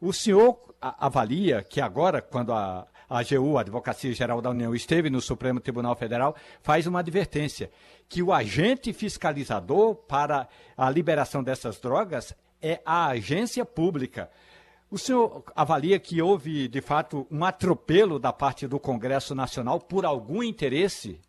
O 0.00 0.12
senhor 0.12 0.58
avalia 0.80 1.62
que 1.62 1.80
agora, 1.80 2.22
quando 2.22 2.52
a, 2.52 2.86
a 3.08 3.18
AGU, 3.18 3.58
a 3.58 3.62
Advocacia 3.62 4.12
Geral 4.12 4.40
da 4.40 4.50
União, 4.50 4.74
esteve 4.74 5.10
no 5.10 5.20
Supremo 5.20 5.60
Tribunal 5.60 5.96
Federal, 5.96 6.36
faz 6.60 6.86
uma 6.86 7.00
advertência 7.00 7.70
que 8.08 8.22
o 8.22 8.32
agente 8.32 8.92
fiscalizador 8.92 9.94
para 9.94 10.48
a 10.76 10.90
liberação 10.90 11.42
dessas 11.42 11.78
drogas 11.78 12.34
é 12.62 12.80
a 12.84 13.08
agência 13.08 13.64
pública. 13.64 14.30
O 14.90 14.96
senhor 14.96 15.44
avalia 15.54 16.00
que 16.00 16.22
houve, 16.22 16.66
de 16.66 16.80
fato, 16.80 17.26
um 17.30 17.44
atropelo 17.44 18.18
da 18.18 18.32
parte 18.32 18.66
do 18.66 18.80
Congresso 18.80 19.34
Nacional 19.34 19.78
por 19.78 20.06
algum 20.06 20.42
interesse? 20.42 21.20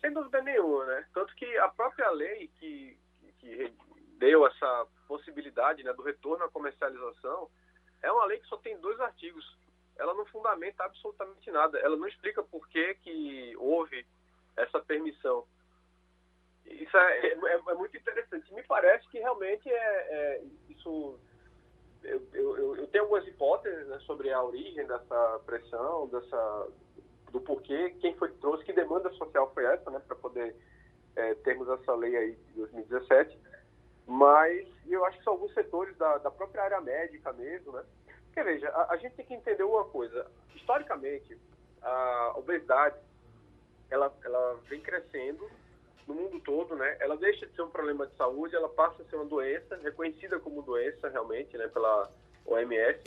Sem 0.00 0.12
dúvida 0.12 0.42
nenhuma, 0.42 0.84
né? 0.84 1.06
Tanto 1.14 1.34
que 1.34 1.46
a 1.58 1.68
própria 1.68 2.10
lei 2.10 2.50
que, 2.60 2.96
que 3.38 3.72
deu 4.18 4.46
essa 4.46 4.86
possibilidade 5.08 5.82
né, 5.82 5.92
do 5.94 6.02
retorno 6.02 6.44
à 6.44 6.50
comercialização 6.50 7.48
é 8.02 8.12
uma 8.12 8.26
lei 8.26 8.38
que 8.38 8.46
só 8.46 8.58
tem 8.58 8.78
dois 8.78 9.00
artigos 9.00 9.44
ela 9.98 10.14
não 10.14 10.24
fundamenta 10.26 10.84
absolutamente 10.84 11.50
nada. 11.50 11.78
Ela 11.78 11.96
não 11.96 12.06
explica 12.06 12.42
por 12.42 12.66
que, 12.68 12.94
que 13.02 13.56
houve 13.56 14.06
essa 14.62 14.80
permissão. 14.80 15.44
Isso 16.66 16.96
é, 16.96 17.26
é, 17.28 17.32
é 17.32 17.74
muito 17.74 17.96
interessante. 17.96 18.52
Me 18.52 18.62
parece 18.62 19.08
que 19.08 19.18
realmente 19.18 19.68
é, 19.70 19.74
é 19.74 20.42
isso. 20.68 21.18
Eu, 22.02 22.22
eu, 22.32 22.76
eu, 22.76 22.86
tenho 22.88 23.04
algumas 23.04 23.26
hipóteses 23.26 23.86
né, 23.88 23.98
sobre 24.00 24.32
a 24.32 24.42
origem 24.42 24.86
dessa 24.86 25.40
pressão, 25.44 26.08
dessa 26.08 26.68
do 27.32 27.40
porquê, 27.40 27.90
quem 28.00 28.14
foi 28.14 28.30
que 28.30 28.38
trouxe, 28.38 28.64
que 28.64 28.72
demanda 28.72 29.10
social 29.12 29.50
foi 29.52 29.64
essa, 29.64 29.90
né, 29.90 30.00
para 30.06 30.16
poder 30.16 30.56
é, 31.16 31.34
termos 31.34 31.68
essa 31.68 31.94
lei 31.94 32.16
aí 32.16 32.32
de 32.32 32.52
2017. 32.54 33.38
Mas 34.06 34.66
eu 34.86 35.04
acho 35.04 35.18
que 35.18 35.24
são 35.24 35.34
alguns 35.34 35.52
setores 35.52 35.94
da, 35.98 36.18
da 36.18 36.30
própria 36.30 36.62
área 36.62 36.80
médica 36.80 37.32
mesmo, 37.34 37.72
né, 37.72 37.84
porque, 38.26 38.42
veja, 38.42 38.68
a, 38.70 38.94
a, 38.94 38.96
gente 38.96 39.16
tem 39.16 39.26
que 39.26 39.34
entender 39.34 39.64
uma 39.64 39.84
coisa. 39.84 40.30
Historicamente, 40.54 41.36
a 41.82 42.34
obesidade, 42.36 42.96
ela, 43.90 44.12
ela 44.24 44.54
vem 44.68 44.80
crescendo 44.80 45.48
no 46.06 46.14
mundo 46.14 46.40
todo, 46.40 46.74
né? 46.74 46.96
Ela 47.00 47.16
deixa 47.16 47.46
de 47.46 47.54
ser 47.54 47.62
um 47.62 47.70
problema 47.70 48.06
de 48.06 48.14
saúde, 48.16 48.56
ela 48.56 48.68
passa 48.68 49.02
a 49.02 49.04
ser 49.06 49.16
uma 49.16 49.26
doença, 49.26 49.76
reconhecida 49.76 50.38
como 50.38 50.62
doença 50.62 51.08
realmente, 51.08 51.56
né? 51.56 51.68
Pela 51.68 52.10
OMS. 52.46 53.00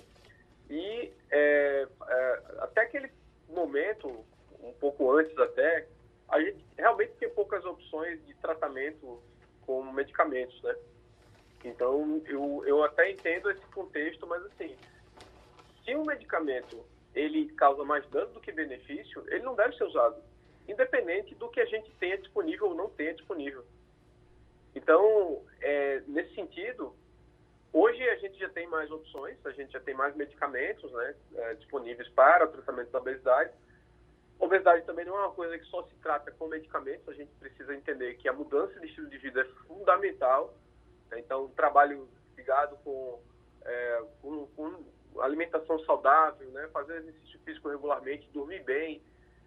E 0.69 1.11
é, 1.29 1.87
é, 2.07 2.41
até 2.59 2.81
aquele 2.81 3.11
momento, 3.49 4.23
um 4.61 4.71
pouco 4.73 5.11
antes 5.11 5.37
até, 5.37 5.87
a 6.29 6.39
gente 6.39 6.63
realmente 6.77 7.13
tem 7.13 7.29
poucas 7.29 7.65
opções 7.65 8.25
de 8.25 8.33
tratamento 8.35 9.21
com 9.65 9.83
medicamentos, 9.91 10.61
né? 10.61 10.75
Então, 11.63 12.21
eu, 12.25 12.63
eu 12.65 12.83
até 12.83 13.11
entendo 13.11 13.51
esse 13.51 13.65
contexto, 13.67 14.25
mas 14.25 14.43
assim, 14.45 14.75
se 15.83 15.95
um 15.95 16.05
medicamento 16.05 16.83
ele 17.13 17.51
causa 17.53 17.83
mais 17.83 18.07
dano 18.09 18.33
do 18.33 18.39
que 18.39 18.51
benefício, 18.51 19.23
ele 19.27 19.43
não 19.43 19.55
deve 19.55 19.75
ser 19.75 19.83
usado, 19.83 20.21
independente 20.71 21.35
do 21.35 21.49
que 21.49 21.59
a 21.59 21.65
gente 21.65 21.91
tenha 21.99 22.17
disponível 22.17 22.69
ou 22.69 22.75
não 22.75 22.89
tenha 22.89 23.13
disponível. 23.13 23.63
Então, 24.75 25.43
é, 25.59 26.01
nesse 26.07 26.33
sentido, 26.33 26.95
hoje 27.73 28.01
a 28.09 28.15
gente 28.15 28.39
já 28.39 28.49
tem 28.49 28.67
mais 28.67 28.89
opções, 28.89 29.37
a 29.45 29.51
gente 29.51 29.71
já 29.71 29.79
tem 29.79 29.93
mais 29.93 30.15
medicamentos 30.15 30.91
né, 30.91 31.15
é, 31.35 31.53
disponíveis 31.55 32.07
para 32.09 32.45
o 32.45 32.47
tratamento 32.47 32.89
da 32.91 32.99
obesidade. 32.99 33.51
Obesidade 34.39 34.85
também 34.85 35.05
não 35.05 35.15
é 35.17 35.25
uma 35.25 35.33
coisa 35.33 35.57
que 35.57 35.65
só 35.65 35.83
se 35.83 35.95
trata 35.95 36.31
com 36.31 36.47
medicamentos, 36.47 37.07
a 37.07 37.13
gente 37.13 37.31
precisa 37.35 37.75
entender 37.75 38.15
que 38.15 38.27
a 38.27 38.33
mudança 38.33 38.79
de 38.79 38.87
estilo 38.87 39.09
de 39.09 39.17
vida 39.17 39.41
é 39.41 39.45
fundamental. 39.67 40.53
Né? 41.09 41.19
Então, 41.19 41.45
um 41.45 41.49
trabalho 41.49 42.07
ligado 42.35 42.75
com, 42.77 43.21
é, 43.63 44.03
com, 44.21 44.47
com 44.47 44.83
alimentação 45.19 45.77
saudável, 45.79 46.49
né, 46.51 46.67
fazer 46.73 46.97
exercício 46.97 47.39
físico 47.41 47.69
regularmente, 47.69 48.29
dormir 48.31 48.63
bem, 48.63 49.01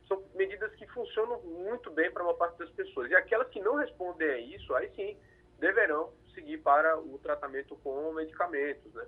são 0.08 0.22
medidas 0.34 0.74
que 0.74 0.86
funcionam 0.88 1.40
muito 1.42 1.90
bem 1.90 2.10
para 2.10 2.22
uma 2.22 2.34
parte 2.34 2.58
das 2.58 2.70
pessoas. 2.70 3.10
E 3.10 3.14
aquelas 3.14 3.48
que 3.48 3.60
não 3.60 3.76
respondem 3.76 4.28
a 4.28 4.38
isso, 4.38 4.74
aí 4.74 4.90
sim, 4.94 5.18
deverão 5.58 6.12
seguir 6.34 6.58
para 6.58 6.98
o 6.98 7.18
tratamento 7.18 7.76
com 7.76 8.12
medicamentos, 8.12 8.92
né? 8.94 9.06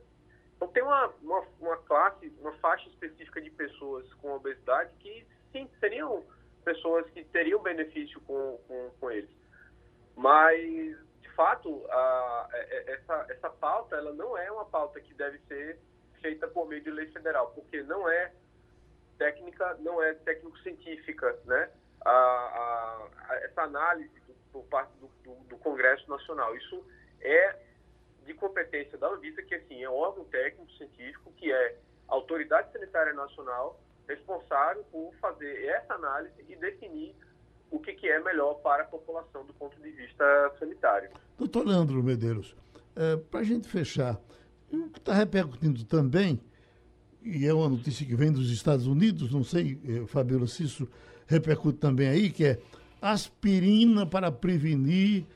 Então 0.57 0.69
tem 0.69 0.83
uma, 0.83 1.09
uma, 1.23 1.47
uma 1.61 1.77
classe, 1.79 2.33
uma 2.41 2.53
faixa 2.59 2.89
específica 2.89 3.41
de 3.43 3.51
pessoas 3.51 4.11
com 4.15 4.33
obesidade 4.33 4.91
que 5.01 5.27
sim, 5.53 5.69
seriam 5.79 6.25
pessoas 6.65 7.09
que 7.11 7.25
teriam 7.25 7.63
benefício 7.63 8.21
com, 8.23 8.59
com, 8.67 8.91
com 8.99 9.11
eles. 9.11 9.31
Mas, 10.17 10.97
de 11.21 11.31
fato, 11.35 11.85
a, 11.91 12.49
essa, 12.87 13.27
essa 13.29 13.51
pauta 13.51 13.97
ela 13.97 14.13
não 14.15 14.37
é 14.37 14.51
uma 14.51 14.65
pauta 14.65 14.99
que 15.01 15.13
deve 15.13 15.39
ser 15.41 15.79
feita 16.23 16.49
por 16.49 16.67
meio 16.67 16.83
de 16.83 16.91
lei 16.91 17.07
federal, 17.09 17.53
porque 17.55 17.83
não 17.83 18.09
é 18.09 18.33
técnica, 19.19 19.77
não 19.81 20.03
é 20.03 20.15
técnico-científica, 20.15 21.39
né? 21.45 21.71
A, 22.05 22.11
a, 22.11 23.09
a, 23.29 23.37
essa 23.45 23.63
análise 23.63 24.11
por 24.53 24.65
parte 24.65 24.93
do, 24.99 25.09
do, 25.25 25.35
do, 25.45 25.57
Congresso 25.59 26.09
Nacional. 26.09 26.57
Isso 26.57 26.83
é 27.21 27.57
de 28.25 28.35
competência 28.35 28.97
da 28.97 29.09
Anvisa, 29.09 29.43
que 29.43 29.55
assim 29.55 29.83
é 29.83 29.91
um 29.91 29.95
órgão 29.95 30.25
técnico 30.25 30.71
científico 30.73 31.33
que 31.37 31.53
é 31.53 31.79
a 32.09 32.15
autoridade 32.15 32.73
sanitária 32.73 33.13
nacional 33.13 33.81
responsável 34.09 34.85
por 34.91 35.13
fazer 35.21 35.65
essa 35.67 35.95
análise 35.95 36.35
e 36.49 36.57
definir 36.57 37.15
o 37.71 37.81
que, 37.81 37.93
que 37.95 38.09
é 38.09 38.21
melhor 38.21 38.55
para 38.55 38.85
a 38.85 38.87
população 38.87 39.45
do 39.45 39.53
ponto 39.55 39.77
de 39.81 39.91
vista 39.91 40.55
sanitário. 40.59 41.11
Doutor 41.37 41.67
Leandro 41.67 42.03
Medeiros, 42.03 42.57
é, 42.95 43.17
para 43.17 43.41
a 43.41 43.45
gente 43.45 43.69
fechar, 43.69 44.19
está 44.97 45.13
repercutindo 45.13 45.85
também, 45.85 46.41
e 47.27 47.45
é 47.45 47.53
uma 47.53 47.69
notícia 47.69 48.07
que 48.07 48.15
vem 48.15 48.31
dos 48.31 48.51
Estados 48.51 48.87
Unidos, 48.87 49.33
não 49.33 49.43
sei, 49.43 49.79
eh, 49.85 50.07
Fabiola, 50.07 50.47
se 50.47 50.63
isso 50.63 50.89
repercute 51.27 51.79
também 51.79 52.07
aí, 52.07 52.31
que 52.31 52.45
é 52.45 52.59
aspirina 53.03 54.07
para 54.07 54.31
prevenir 54.31 55.27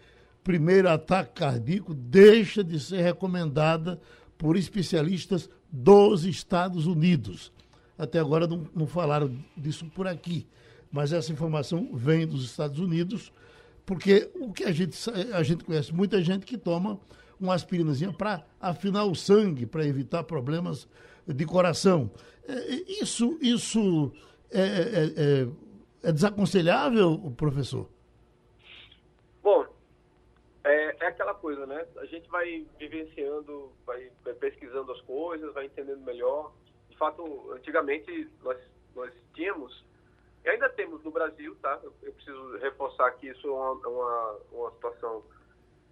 primeiro 0.44 0.88
ataque 0.88 1.40
cardíaco 1.40 1.92
deixa 1.92 2.62
de 2.62 2.78
ser 2.78 3.02
recomendada 3.02 4.00
por 4.38 4.56
especialistas 4.56 5.50
dos 5.70 6.24
Estados 6.24 6.86
Unidos. 6.86 7.52
Até 7.98 8.18
agora 8.18 8.46
não, 8.46 8.66
não 8.74 8.86
falaram 8.86 9.36
disso 9.56 9.84
por 9.86 10.06
aqui, 10.06 10.46
mas 10.90 11.12
essa 11.12 11.32
informação 11.32 11.90
vem 11.92 12.26
dos 12.26 12.44
Estados 12.44 12.78
Unidos, 12.78 13.32
porque 13.84 14.30
o 14.34 14.52
que 14.52 14.64
a 14.64 14.72
gente, 14.72 14.96
a 15.32 15.42
gente 15.42 15.64
conhece 15.64 15.92
muita 15.92 16.22
gente 16.22 16.46
que 16.46 16.56
toma 16.56 16.98
uma 17.38 17.54
aspirinazinha 17.54 18.12
para 18.12 18.44
afinar 18.60 19.04
o 19.04 19.14
sangue, 19.14 19.66
para 19.66 19.86
evitar 19.86 20.22
problemas 20.22 20.86
de 21.26 21.46
coração. 21.46 22.10
É, 22.46 22.54
isso, 23.02 23.38
isso 23.40 24.12
é, 24.50 24.60
é, 24.60 25.04
é, 25.16 26.08
é 26.08 26.12
desaconselhável, 26.12 27.32
professor? 27.36 27.88
Bom, 29.42 29.66
é, 30.64 30.96
é, 31.00 31.06
aquela 31.06 31.34
coisa, 31.34 31.66
né? 31.66 31.86
A 31.98 32.06
gente 32.06 32.28
vai 32.28 32.66
vivenciando, 32.78 33.72
vai, 33.86 34.10
vai, 34.24 34.34
pesquisando 34.34 34.92
as 34.92 35.00
coisas, 35.02 35.52
vai 35.54 35.66
entendendo 35.66 36.00
melhor. 36.00 36.52
De 36.88 36.96
fato, 36.96 37.52
antigamente 37.52 38.28
nós, 38.42 38.58
nós 38.94 39.12
tínhamos, 39.34 39.84
e 40.44 40.48
ainda 40.50 40.68
temos 40.70 41.02
no 41.04 41.10
Brasil, 41.10 41.56
tá? 41.62 41.78
Eu, 41.82 41.92
eu 42.02 42.12
preciso 42.12 42.58
reforçar 42.58 43.10
que 43.12 43.28
isso 43.28 43.46
é 43.46 43.50
uma, 43.50 43.72
uma, 43.88 44.38
uma 44.52 44.70
situação 44.72 45.22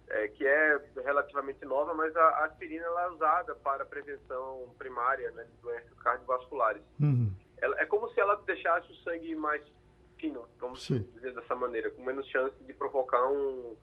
é, 0.09 0.27
que 0.27 0.45
é 0.45 0.79
relativamente 1.03 1.63
nova, 1.65 1.93
mas 1.93 2.15
a, 2.15 2.21
a, 2.21 2.45
aspirina 2.45 2.85
é 2.85 3.09
usada 3.09 3.55
para 3.55 3.85
prevenção 3.85 4.73
primária 4.77 5.31
né, 5.31 5.43
de 5.43 5.61
doenças 5.61 5.93
cardiovasculares. 6.03 6.81
Uhum. 6.99 7.31
Ela, 7.61 7.79
é 7.79 7.85
como 7.85 8.09
se 8.09 8.19
ela 8.19 8.35
deixasse 8.45 8.91
o 8.91 8.95
sangue 8.97 9.35
mais 9.35 9.61
fino, 10.17 10.45
vamos 10.59 10.85
Sim. 10.85 11.07
dizer 11.13 11.33
dessa 11.33 11.55
maneira, 11.55 11.89
com 11.91 12.03
menos 12.03 12.27
chance 12.27 12.55
de 12.63 12.73
provocar 12.73 13.25
um, 13.27 13.75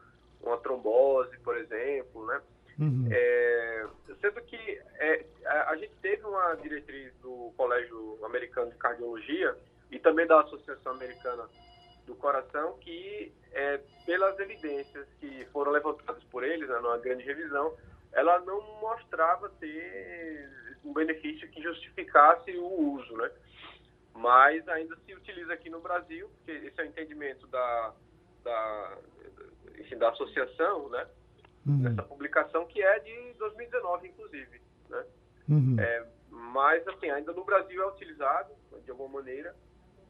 uma 0.42 0.58
trombose, 0.58 1.36
por 1.38 1.56
exemplo, 1.56 2.26
né? 2.26 2.42
Uhum. 2.78 3.08
É, 3.10 3.86
sendo 4.20 4.40
que 4.42 4.80
é, 4.98 5.24
a, 5.46 5.70
a, 5.70 5.76
gente 5.76 5.94
teve 6.02 6.22
uma 6.26 6.54
diretriz 6.56 7.10
do 7.22 7.50
Colégio 7.56 8.18
Americano 8.22 8.70
de 8.70 8.76
Cardiologia 8.76 9.56
e 9.90 9.98
também 9.98 10.26
da 10.26 10.42
Associação 10.42 10.92
Americana 10.92 11.48
do 12.06 12.14
Coração 12.14 12.78
que, 12.78 13.32
é, 13.52 13.80
pelas 14.04 14.38
evidências 14.38 15.06
que 15.20 15.44
foram 15.46 15.72
levantadas 15.72 16.22
por 16.24 16.44
eles 16.44 16.68
né, 16.68 16.78
numa 16.78 16.98
grande 16.98 17.24
revisão, 17.24 17.76
ela 18.12 18.38
não 18.40 18.60
mostrava 18.80 19.48
ter 19.60 20.50
um 20.84 20.92
benefício 20.92 21.48
que 21.50 21.62
justificasse 21.62 22.50
o 22.52 22.94
uso, 22.94 23.16
né? 23.16 23.30
Mas 24.14 24.66
ainda 24.68 24.96
se 25.04 25.14
utiliza 25.14 25.52
aqui 25.52 25.68
no 25.68 25.80
Brasil, 25.80 26.30
porque 26.36 26.52
esse 26.52 26.80
é 26.80 26.84
o 26.84 26.86
entendimento 26.86 27.46
da, 27.48 27.92
da, 28.42 28.98
enfim, 29.78 29.98
da 29.98 30.08
associação, 30.10 30.88
né? 30.88 31.06
Uhum. 31.66 31.82
Nessa 31.82 32.02
publicação 32.04 32.64
que 32.66 32.80
é 32.80 32.98
de 33.00 33.34
2019, 33.34 34.08
inclusive, 34.08 34.60
né? 34.88 35.04
Uhum. 35.48 35.76
É, 35.78 36.06
mas, 36.30 36.86
assim, 36.88 37.10
ainda 37.10 37.32
no 37.32 37.44
Brasil 37.44 37.82
é 37.82 37.86
utilizado, 37.88 38.54
de 38.84 38.90
alguma 38.90 39.20
maneira. 39.20 39.54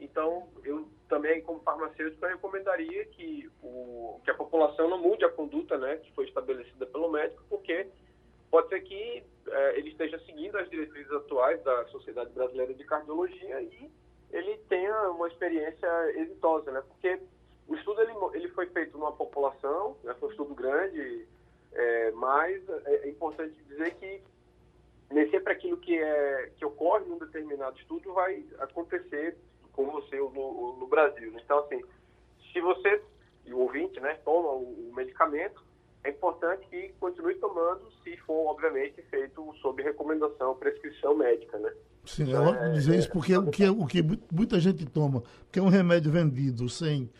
Então, 0.00 0.48
eu 0.62 0.88
também, 1.08 1.40
como 1.42 1.60
farmacêutico, 1.60 2.24
eu 2.24 2.30
recomendaria 2.30 3.04
que, 3.06 3.50
o, 3.62 4.20
que 4.24 4.30
a 4.30 4.34
população 4.34 4.88
não 4.88 4.98
mude 4.98 5.24
a 5.24 5.30
conduta, 5.30 5.78
né? 5.78 5.96
Que 5.96 6.12
foi 6.12 6.26
estabelecida 6.26 6.86
pelo 6.86 7.10
médico, 7.10 7.42
porque 7.48 7.86
pode 8.50 8.68
ser 8.68 8.80
que 8.80 9.24
é, 9.48 9.78
ele 9.78 9.90
esteja 9.90 10.18
seguindo 10.26 10.56
as 10.58 10.68
diretrizes 10.68 11.10
atuais 11.12 11.62
da 11.62 11.86
Sociedade 11.86 12.30
Brasileira 12.32 12.74
de 12.74 12.84
Cardiologia 12.84 13.60
e 13.62 13.90
ele 14.30 14.58
tenha 14.68 15.10
uma 15.10 15.28
experiência 15.28 15.88
exitosa, 16.18 16.70
né? 16.70 16.82
Porque 16.86 17.20
o 17.68 17.74
estudo 17.74 18.00
ele, 18.00 18.12
ele 18.34 18.48
foi 18.48 18.66
feito 18.66 18.96
numa 18.96 19.12
população, 19.12 19.96
né, 20.04 20.14
foi 20.18 20.28
um 20.28 20.32
estudo 20.32 20.54
grande, 20.54 21.26
é, 21.72 22.10
mas 22.12 22.68
é, 22.68 23.06
é, 23.06 23.08
importante 23.08 23.54
dizer 23.64 23.94
que 23.94 24.22
nem 25.10 25.30
sempre 25.30 25.52
aquilo 25.52 25.76
que, 25.76 25.98
é, 25.98 26.50
que 26.56 26.64
ocorre 26.64 27.04
num 27.06 27.18
determinado 27.18 27.78
estudo 27.78 28.12
vai 28.12 28.44
acontecer 28.58 29.36
com 29.76 29.90
você 29.90 30.16
no, 30.16 30.76
no 30.80 30.86
Brasil. 30.88 31.30
Né? 31.30 31.40
Então, 31.44 31.58
assim, 31.60 31.80
se 32.52 32.60
você, 32.60 33.00
e 33.44 33.52
o 33.52 33.58
ouvinte, 33.60 34.00
né, 34.00 34.14
toma 34.24 34.48
o, 34.48 34.90
o 34.90 34.92
medicamento, 34.96 35.62
é 36.02 36.10
importante 36.10 36.66
que 36.68 36.94
continue 36.98 37.34
tomando, 37.34 37.82
se 38.02 38.16
for, 38.18 38.48
obviamente, 38.48 39.02
feito 39.10 39.54
sob 39.60 39.82
recomendação, 39.82 40.54
prescrição 40.54 41.16
médica, 41.16 41.58
né? 41.58 41.72
Sim, 42.04 42.32
é 42.32 42.38
ótimo 42.38 42.72
dizer 42.72 42.98
isso, 42.98 43.10
porque 43.10 43.36
o 43.36 43.50
que, 43.50 43.68
o 43.68 43.86
que 43.86 44.02
muita 44.32 44.60
gente 44.60 44.86
toma, 44.86 45.22
que 45.50 45.58
é 45.58 45.62
um 45.62 45.68
remédio 45.68 46.10
vendido 46.12 46.68
sem 46.68 47.10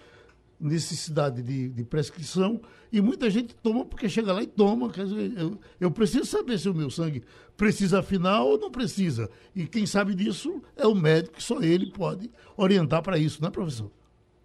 necessidade 0.59 1.43
de, 1.43 1.69
de, 1.69 1.85
prescrição 1.85 2.61
e 2.93 3.01
muita 3.01 3.29
gente 3.29 3.55
toma 3.57 3.85
porque 3.85 4.09
chega 4.09 4.33
lá 4.33 4.43
e 4.43 4.47
toma. 4.47 4.91
Quer 4.91 5.05
dizer, 5.05 5.39
eu, 5.39 5.59
eu 5.81 5.91
preciso 5.91 6.25
saber 6.25 6.59
se 6.59 6.69
o 6.69 6.75
meu 6.75 6.91
sangue 6.91 7.23
precisa 7.57 8.01
afinar 8.01 8.43
ou 8.43 8.59
não 8.59 8.71
precisa. 8.71 9.31
E 9.55 9.67
quem 9.67 9.87
sabe 9.87 10.15
disso 10.15 10.63
é 10.77 10.87
o 10.87 10.95
médico, 10.95 11.43
só 11.43 11.61
ele 11.61 11.91
pode 11.91 12.31
orientar 12.57 13.03
para 13.03 13.19
isso, 13.19 13.41
não 13.41 13.49
é, 13.49 13.53
professor? 13.53 13.91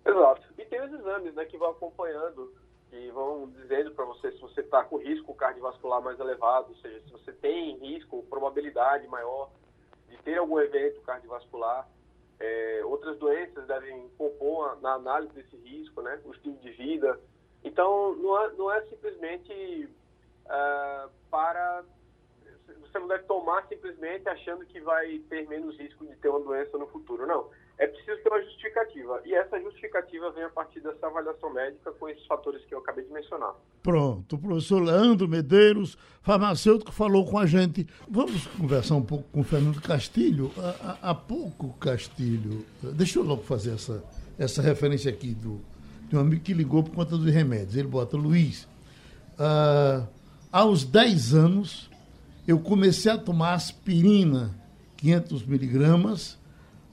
Exato. 0.05 0.41
E 0.57 0.65
tem 0.65 0.81
os 0.83 0.91
exames 0.91 1.33
né, 1.33 1.45
que 1.45 1.57
vão 1.57 1.71
acompanhando 1.71 2.53
e 2.91 3.09
vão 3.11 3.49
dizendo 3.49 3.91
para 3.91 4.05
você 4.05 4.31
se 4.31 4.41
você 4.41 4.61
está 4.61 4.83
com 4.83 4.97
risco 4.97 5.33
cardiovascular 5.33 6.01
mais 6.01 6.19
elevado, 6.19 6.69
ou 6.69 6.75
seja, 6.77 6.99
se 7.05 7.11
você 7.11 7.31
tem 7.31 7.77
risco, 7.77 8.23
probabilidade 8.29 9.07
maior 9.07 9.49
de 10.09 10.17
ter 10.17 10.37
algum 10.37 10.59
evento 10.59 11.01
cardiovascular. 11.01 11.87
É, 12.43 12.81
outras 12.85 13.17
doenças 13.19 13.67
devem 13.67 14.09
compor 14.17 14.79
na 14.81 14.93
análise 14.93 15.33
desse 15.33 15.55
risco, 15.57 16.01
né? 16.01 16.19
O 16.25 16.31
estilo 16.31 16.55
de 16.57 16.71
vida. 16.71 17.19
Então, 17.63 18.15
não 18.15 18.43
é, 18.43 18.51
não 18.53 18.71
é 18.71 18.81
simplesmente 18.87 19.89
uh, 20.45 21.09
para... 21.29 21.83
Você 22.81 22.99
não 22.99 23.07
deve 23.07 23.23
tomar 23.25 23.67
simplesmente 23.67 24.27
achando 24.27 24.65
que 24.65 24.81
vai 24.81 25.19
ter 25.29 25.47
menos 25.47 25.77
risco 25.77 26.05
de 26.05 26.15
ter 26.15 26.29
uma 26.29 26.39
doença 26.39 26.77
no 26.77 26.87
futuro. 26.87 27.27
Não 27.27 27.49
é 27.77 27.87
preciso 27.87 28.21
ter 28.21 28.29
uma 28.29 28.41
justificativa. 28.43 29.21
E 29.25 29.33
essa 29.33 29.59
justificativa 29.59 30.31
vem 30.31 30.43
a 30.43 30.49
partir 30.49 30.81
dessa 30.81 31.07
avaliação 31.07 31.51
médica 31.51 31.91
com 31.91 32.07
esses 32.09 32.25
fatores 32.25 32.63
que 32.65 32.73
eu 32.73 32.79
acabei 32.79 33.03
de 33.03 33.11
mencionar. 33.11 33.55
Pronto. 33.81 34.35
O 34.35 34.39
professor 34.39 34.81
Leandro 34.81 35.27
Medeiros, 35.27 35.97
farmacêutico, 36.21 36.91
falou 36.91 37.25
com 37.25 37.39
a 37.39 37.45
gente. 37.45 37.87
Vamos 38.07 38.45
conversar 38.47 38.95
um 38.95 39.01
pouco 39.01 39.25
com 39.31 39.41
o 39.41 39.43
Fernando 39.43 39.81
Castilho. 39.81 40.51
Há, 41.01 41.15
pouco, 41.15 41.73
Castilho, 41.79 42.65
deixa 42.81 43.19
eu 43.19 43.23
logo 43.23 43.43
fazer 43.43 43.73
essa, 43.73 44.03
essa 44.37 44.61
referência 44.61 45.11
aqui 45.11 45.33
do, 45.33 45.59
de 46.07 46.15
um 46.15 46.19
amigo 46.19 46.43
que 46.43 46.53
ligou 46.53 46.83
por 46.83 46.93
conta 46.93 47.17
dos 47.17 47.33
remédios. 47.33 47.75
Ele 47.75 47.87
bota, 47.87 48.15
Luiz, 48.15 48.67
uh, 49.39 50.07
aos 50.51 50.83
10 50.83 51.33
anos, 51.33 51.89
eu 52.47 52.59
comecei 52.59 53.11
a 53.11 53.17
tomar 53.17 53.53
aspirina, 53.53 54.53
500 54.97 55.45
miligramas, 55.45 56.37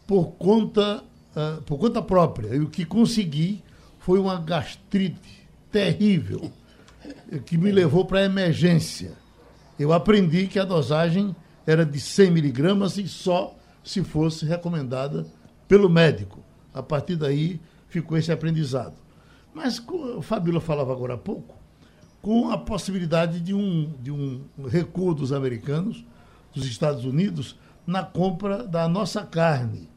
por 0.09 0.33
conta, 0.39 1.05
uh, 1.37 1.61
por 1.65 1.79
conta 1.79 2.01
própria. 2.01 2.57
E 2.57 2.61
o 2.61 2.71
que 2.71 2.87
consegui 2.87 3.63
foi 3.99 4.19
uma 4.19 4.41
gastrite 4.41 5.47
terrível, 5.71 6.51
que 7.45 7.59
me 7.59 7.71
levou 7.71 8.07
para 8.07 8.21
a 8.21 8.25
emergência. 8.25 9.13
Eu 9.79 9.93
aprendi 9.93 10.47
que 10.47 10.59
a 10.59 10.65
dosagem 10.65 11.37
era 11.67 11.85
de 11.85 12.01
100 12.01 12.31
miligramas 12.31 12.97
e 12.97 13.07
só 13.07 13.55
se 13.85 14.03
fosse 14.03 14.47
recomendada 14.47 15.27
pelo 15.69 15.91
médico. 15.91 16.43
A 16.73 16.83
partir 16.83 17.17
daí 17.17 17.61
ficou 17.87 18.17
esse 18.17 18.33
aprendizado. 18.33 18.95
Mas 19.53 19.79
o 19.87 20.23
Fabíola 20.23 20.61
falava 20.61 20.91
agora 20.91 21.15
há 21.15 21.19
pouco, 21.19 21.55
com 22.23 22.51
a 22.51 22.57
possibilidade 22.57 23.41
de 23.41 23.53
um, 23.53 23.93
de 24.01 24.11
um 24.11 24.43
recuo 24.67 25.15
dos 25.15 25.35
americanos, 25.35 26.03
dos 26.55 26.65
Estados 26.65 27.05
Unidos, 27.05 27.59
na 27.87 28.03
compra 28.03 28.67
da 28.67 28.89
nossa 28.89 29.23
carne. 29.23 29.91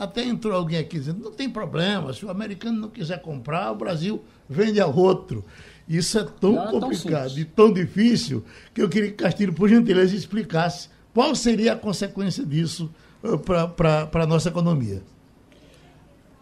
Até 0.00 0.24
entrou 0.24 0.54
alguém 0.54 0.78
aqui 0.78 0.98
dizendo, 0.98 1.22
não 1.22 1.30
tem 1.30 1.46
problema, 1.46 2.10
se 2.14 2.24
o 2.24 2.30
americano 2.30 2.80
não 2.80 2.88
quiser 2.88 3.20
comprar, 3.20 3.70
o 3.70 3.74
Brasil 3.74 4.24
vende 4.48 4.80
a 4.80 4.86
outro. 4.86 5.44
Isso 5.86 6.18
é 6.18 6.24
tão 6.24 6.52
não 6.52 6.80
complicado 6.80 7.26
é 7.26 7.34
tão 7.34 7.38
e 7.38 7.44
tão 7.44 7.70
difícil 7.70 8.42
que 8.72 8.80
eu 8.80 8.88
queria 8.88 9.10
que 9.10 9.16
Castilho, 9.16 9.52
por 9.52 9.68
gentileza, 9.68 10.16
explicasse 10.16 10.88
qual 11.12 11.34
seria 11.34 11.74
a 11.74 11.76
consequência 11.76 12.46
disso 12.46 12.90
uh, 13.22 13.38
para 13.38 14.08
a 14.10 14.26
nossa 14.26 14.48
economia. 14.48 15.02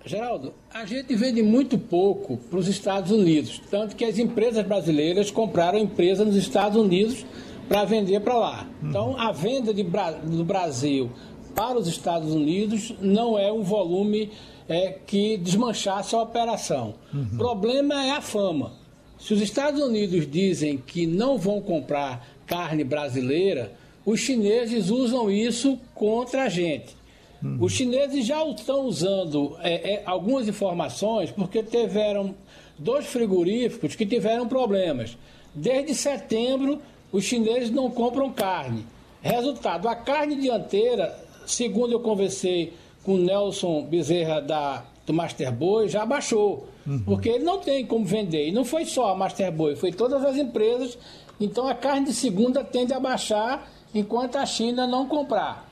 Geraldo, 0.07 0.55
a 0.73 0.85
gente 0.85 1.17
vende 1.17 1.43
muito 1.43 1.77
pouco 1.77 2.37
para 2.37 2.61
os 2.61 2.69
Estados 2.69 3.11
Unidos, 3.11 3.61
tanto 3.69 3.97
que 3.97 4.05
as 4.05 4.19
empresas 4.19 4.65
brasileiras 4.65 5.33
compraram 5.33 5.81
empresa 5.81 6.25
nos 6.25 6.37
Estados 6.37 6.81
Unidos 6.81 7.27
para 7.69 7.85
vender 7.85 8.21
para 8.21 8.37
lá. 8.37 8.67
Então, 8.81 9.21
a 9.21 9.33
venda 9.33 9.75
de, 9.75 9.83
do 9.83 10.45
Brasil 10.45 11.11
para 11.59 11.77
os 11.77 11.89
Estados 11.89 12.33
Unidos 12.33 12.95
não 13.01 13.37
é 13.37 13.53
um 13.53 13.65
volume 13.65 14.31
é, 14.69 14.93
que 15.05 15.37
desmanchasse 15.39 16.15
a 16.15 16.23
operação. 16.23 16.95
O 17.13 17.17
uhum. 17.17 17.37
problema 17.37 18.07
é 18.07 18.13
a 18.13 18.21
fama. 18.21 18.75
Se 19.19 19.35
os 19.35 19.41
Estados 19.41 19.83
Unidos 19.83 20.31
dizem 20.31 20.79
que 20.79 21.05
não 21.05 21.37
vão 21.37 21.61
comprar 21.61 22.25
carne 22.47 22.85
brasileira, 22.85 23.73
os 24.07 24.21
chineses 24.21 24.89
usam 24.89 25.29
isso 25.29 25.77
contra 25.97 26.45
a 26.45 26.49
gente. 26.49 26.97
Uhum. 27.43 27.59
Os 27.61 27.73
chineses 27.73 28.25
já 28.25 28.47
estão 28.47 28.83
usando 28.83 29.57
é, 29.61 29.95
é, 29.95 30.03
algumas 30.07 30.47
informações 30.47 31.33
porque 31.33 31.61
tiveram 31.61 32.37
dois 32.79 33.05
frigoríficos 33.05 33.97
que 33.97 34.07
tiveram 34.07 34.47
problemas. 34.47 35.19
Desde 35.53 35.93
setembro, 35.93 36.81
os 37.11 37.25
chineses 37.25 37.69
não 37.69 37.91
compram 37.91 38.31
carne. 38.31 38.87
Resultado, 39.21 39.89
a 39.89 39.97
carne 39.97 40.37
dianteira, 40.37 41.27
segundo 41.53 41.93
eu 41.93 42.01
conversei 42.01 42.75
com 43.05 43.15
o 43.15 43.19
Nelson 43.19 43.85
Bezerra 43.85 44.41
da, 44.41 44.85
do 45.07 45.13
Master 45.13 45.53
Boy, 45.53 45.89
já 45.89 46.05
baixou. 46.05 46.69
Uhum. 46.87 47.01
Porque 47.01 47.29
ele 47.29 47.45
não 47.45 47.59
tem 47.59 47.87
como 47.87 48.05
vender. 48.05 48.49
E 48.49 48.53
não 48.53 48.65
foi 48.65 48.85
só 48.85 49.13
a 49.13 49.17
Master 49.17 49.51
Boy, 49.53 49.77
foi 49.77 49.93
todas 49.93 50.25
as 50.25 50.37
empresas. 50.37 50.99
Então 51.41 51.67
a 51.67 51.75
carne 51.75 52.07
de 52.07 52.15
segunda 52.15 52.65
tende 52.65 52.93
a 52.93 53.01
baixar 53.01 53.71
enquanto 53.95 54.37
a 54.37 54.47
China 54.47 54.87
não 54.87 55.07
comprar. 55.07 55.69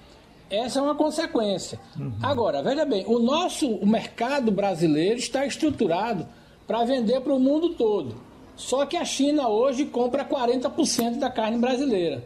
Essa 0.49 0.79
é 0.79 0.83
uma 0.83 0.95
consequência. 0.95 1.79
Uhum. 1.99 2.13
Agora, 2.23 2.63
veja 2.63 2.85
bem, 2.85 3.05
o 3.07 3.19
nosso 3.19 3.69
o 3.69 3.87
mercado 3.87 4.53
brasileiro 4.53 5.19
está 5.19 5.45
estruturado 5.45 6.27
para 6.67 6.85
vender 6.85 7.21
para 7.21 7.35
o 7.35 7.41
mundo 7.41 7.71
todo. 7.71 8.15
Só 8.57 8.87
que 8.87 8.97
a 8.97 9.05
China 9.05 9.49
hoje 9.49 9.85
compra 9.85 10.25
40% 10.25 11.19
da 11.19 11.29
carne 11.29 11.59
brasileira. 11.59 12.25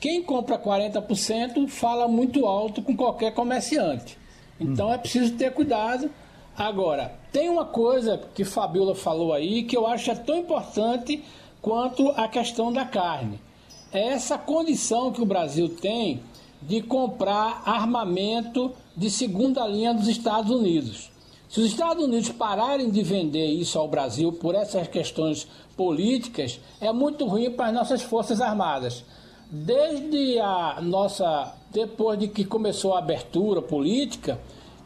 Quem 0.00 0.22
compra 0.22 0.58
40% 0.58 1.68
fala 1.68 2.06
muito 2.06 2.46
alto 2.46 2.80
com 2.82 2.96
qualquer 2.96 3.34
comerciante. 3.34 4.16
Então 4.60 4.92
é 4.92 4.98
preciso 4.98 5.34
ter 5.34 5.52
cuidado. 5.52 6.10
Agora, 6.56 7.14
tem 7.32 7.48
uma 7.48 7.64
coisa 7.64 8.20
que 8.34 8.44
Fabiola 8.44 8.94
falou 8.94 9.32
aí 9.32 9.64
que 9.64 9.76
eu 9.76 9.86
acho 9.86 10.10
é 10.10 10.14
tão 10.14 10.36
importante 10.36 11.24
quanto 11.60 12.10
a 12.10 12.28
questão 12.28 12.72
da 12.72 12.84
carne. 12.84 13.40
É 13.92 14.08
essa 14.08 14.38
condição 14.38 15.10
que 15.12 15.22
o 15.22 15.26
Brasil 15.26 15.68
tem 15.68 16.22
de 16.60 16.82
comprar 16.82 17.62
armamento 17.64 18.72
de 18.96 19.10
segunda 19.10 19.66
linha 19.66 19.94
dos 19.94 20.08
Estados 20.08 20.50
Unidos. 20.50 21.10
Se 21.48 21.60
os 21.60 21.66
Estados 21.66 22.04
Unidos 22.04 22.28
pararem 22.30 22.90
de 22.90 23.02
vender 23.02 23.46
isso 23.46 23.78
ao 23.78 23.88
Brasil 23.88 24.32
por 24.32 24.54
essas 24.54 24.86
questões 24.86 25.48
políticas, 25.76 26.60
é 26.80 26.92
muito 26.92 27.24
ruim 27.24 27.50
para 27.50 27.66
as 27.66 27.72
nossas 27.74 28.02
Forças 28.02 28.40
Armadas. 28.40 29.04
Desde 29.50 30.38
a 30.40 30.78
nossa. 30.82 31.54
depois 31.70 32.18
de 32.18 32.28
que 32.28 32.44
começou 32.44 32.94
a 32.94 32.98
abertura 32.98 33.62
política, 33.62 34.38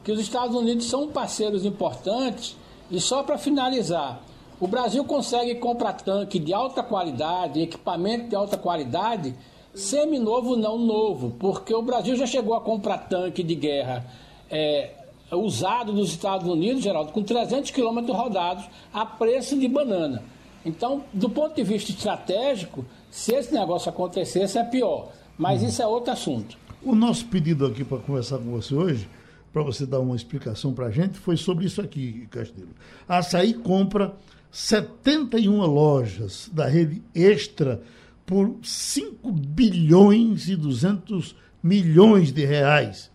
que 0.04 0.12
os 0.12 0.20
Estados 0.20 0.54
Unidos 0.54 0.86
são 0.86 1.08
parceiros 1.08 1.64
importantes, 1.64 2.56
e 2.90 3.00
só 3.00 3.22
para 3.24 3.38
finalizar, 3.38 4.22
o 4.60 4.68
Brasil 4.68 5.04
consegue 5.04 5.56
comprar 5.56 5.94
tanque 5.94 6.38
de 6.38 6.52
alta 6.52 6.82
qualidade, 6.82 7.60
equipamento 7.60 8.28
de 8.28 8.36
alta 8.36 8.56
qualidade, 8.56 9.34
semi-novo 9.74 10.54
não 10.54 10.78
novo, 10.78 11.34
porque 11.40 11.74
o 11.74 11.82
Brasil 11.82 12.14
já 12.14 12.26
chegou 12.26 12.54
a 12.54 12.60
comprar 12.60 12.98
tanque 13.08 13.42
de 13.42 13.56
guerra 13.56 14.06
é, 14.48 14.90
usado 15.32 15.92
dos 15.92 16.10
Estados 16.10 16.46
Unidos, 16.46 16.84
Geraldo, 16.84 17.10
com 17.10 17.22
300 17.22 17.72
quilômetros 17.72 18.16
rodados 18.16 18.64
a 18.92 19.04
preço 19.04 19.58
de 19.58 19.66
banana. 19.66 20.22
Então, 20.64 21.02
do 21.12 21.28
ponto 21.28 21.56
de 21.56 21.64
vista 21.64 21.90
estratégico, 21.90 22.84
se 23.12 23.34
esse 23.34 23.52
negócio 23.52 23.90
acontecesse, 23.90 24.56
é 24.56 24.64
pior. 24.64 25.12
Mas 25.36 25.60
uhum. 25.60 25.68
isso 25.68 25.82
é 25.82 25.86
outro 25.86 26.12
assunto. 26.12 26.56
O 26.82 26.94
nosso 26.94 27.26
pedido 27.26 27.66
aqui 27.66 27.84
para 27.84 27.98
conversar 27.98 28.38
com 28.38 28.50
você 28.50 28.74
hoje, 28.74 29.08
para 29.52 29.62
você 29.62 29.84
dar 29.84 30.00
uma 30.00 30.16
explicação 30.16 30.72
para 30.72 30.86
a 30.86 30.90
gente, 30.90 31.18
foi 31.18 31.36
sobre 31.36 31.66
isso 31.66 31.82
aqui, 31.82 32.26
Castilho. 32.30 32.70
A 33.06 33.18
Açaí 33.18 33.52
compra 33.52 34.14
71 34.50 35.58
lojas 35.66 36.48
da 36.50 36.66
rede 36.66 37.02
Extra 37.14 37.82
por 38.24 38.56
5 38.62 39.30
bilhões 39.30 40.48
e 40.48 40.56
200 40.56 41.36
milhões 41.62 42.32
de 42.32 42.46
reais. 42.46 43.10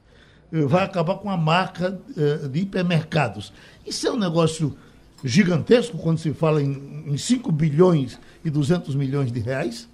Eh, 0.54 0.62
vai 0.62 0.84
acabar 0.84 1.16
com 1.16 1.30
a 1.30 1.36
marca 1.36 2.00
eh, 2.16 2.48
de 2.48 2.60
hipermercados. 2.60 3.52
Isso 3.84 4.08
é 4.08 4.12
um 4.12 4.18
negócio 4.18 4.78
gigantesco 5.24 5.98
quando 5.98 6.20
se 6.20 6.34
fala 6.34 6.62
em, 6.62 6.97
em 7.08 7.18
5 7.18 7.52
bilhões 7.52 8.20
e 8.44 8.50
200 8.50 8.94
milhões 8.94 9.32
de 9.32 9.40
reais? 9.40 9.88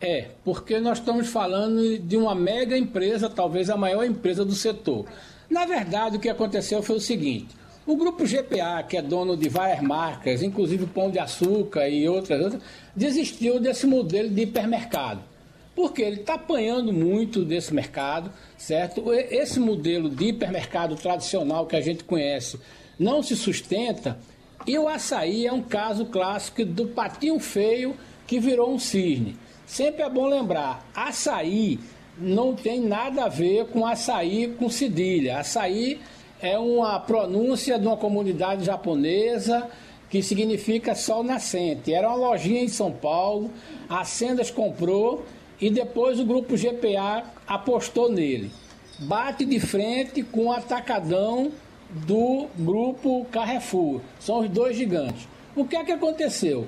É, 0.00 0.28
porque 0.42 0.80
nós 0.80 0.98
estamos 0.98 1.28
falando 1.28 1.98
de 1.98 2.16
uma 2.16 2.34
mega 2.34 2.76
empresa, 2.76 3.28
talvez 3.28 3.68
a 3.68 3.76
maior 3.76 4.04
empresa 4.04 4.44
do 4.44 4.54
setor. 4.54 5.04
Na 5.50 5.66
verdade, 5.66 6.16
o 6.16 6.20
que 6.20 6.28
aconteceu 6.28 6.82
foi 6.82 6.96
o 6.96 7.00
seguinte: 7.00 7.54
o 7.86 7.94
grupo 7.94 8.24
GPA, 8.24 8.82
que 8.88 8.96
é 8.96 9.02
dono 9.02 9.36
de 9.36 9.50
várias 9.50 9.82
marcas, 9.82 10.42
inclusive 10.42 10.86
Pão 10.86 11.10
de 11.10 11.18
Açúcar 11.18 11.86
e 11.88 12.08
outras, 12.08 12.40
outras 12.42 12.62
desistiu 12.96 13.60
desse 13.60 13.86
modelo 13.86 14.30
de 14.30 14.42
hipermercado 14.42 15.30
porque 15.74 16.02
ele 16.02 16.20
está 16.20 16.34
apanhando 16.34 16.92
muito 16.92 17.42
desse 17.42 17.72
mercado, 17.72 18.30
certo? 18.58 19.14
Esse 19.14 19.58
modelo 19.58 20.10
de 20.10 20.26
hipermercado 20.26 20.94
tradicional 20.94 21.66
que 21.66 21.74
a 21.74 21.80
gente 21.80 22.04
conhece 22.04 22.60
não 22.98 23.22
se 23.22 23.34
sustenta 23.34 24.18
e 24.66 24.78
o 24.78 24.88
açaí 24.88 25.46
é 25.46 25.52
um 25.52 25.62
caso 25.62 26.06
clássico 26.06 26.64
do 26.64 26.86
patinho 26.86 27.38
feio 27.38 27.96
que 28.26 28.38
virou 28.38 28.72
um 28.72 28.78
cisne. 28.78 29.36
Sempre 29.66 30.02
é 30.02 30.10
bom 30.10 30.26
lembrar, 30.26 30.84
açaí 30.94 31.78
não 32.18 32.54
tem 32.54 32.80
nada 32.80 33.24
a 33.24 33.28
ver 33.28 33.66
com 33.66 33.86
açaí 33.86 34.54
com 34.58 34.68
cedilha. 34.68 35.38
Açaí 35.38 36.00
é 36.40 36.58
uma 36.58 37.00
pronúncia 37.00 37.78
de 37.78 37.86
uma 37.86 37.96
comunidade 37.96 38.64
japonesa 38.64 39.68
que 40.10 40.22
significa 40.22 40.94
sol 40.94 41.22
nascente. 41.22 41.94
Era 41.94 42.08
uma 42.08 42.28
lojinha 42.28 42.62
em 42.62 42.68
São 42.68 42.92
Paulo, 42.92 43.50
a 43.88 44.04
Sendas 44.04 44.50
comprou 44.50 45.24
e 45.60 45.70
depois 45.70 46.18
o 46.18 46.24
grupo 46.24 46.56
GPA 46.56 47.24
apostou 47.46 48.10
nele. 48.10 48.50
Bate 48.98 49.44
de 49.44 49.58
frente 49.60 50.22
com 50.22 50.46
o 50.46 50.52
atacadão 50.52 51.52
do 51.90 52.46
grupo 52.56 53.26
Carrefour. 53.30 54.00
São 54.18 54.40
os 54.40 54.48
dois 54.48 54.76
gigantes. 54.76 55.28
O 55.56 55.64
que 55.64 55.76
é 55.76 55.84
que 55.84 55.92
aconteceu? 55.92 56.66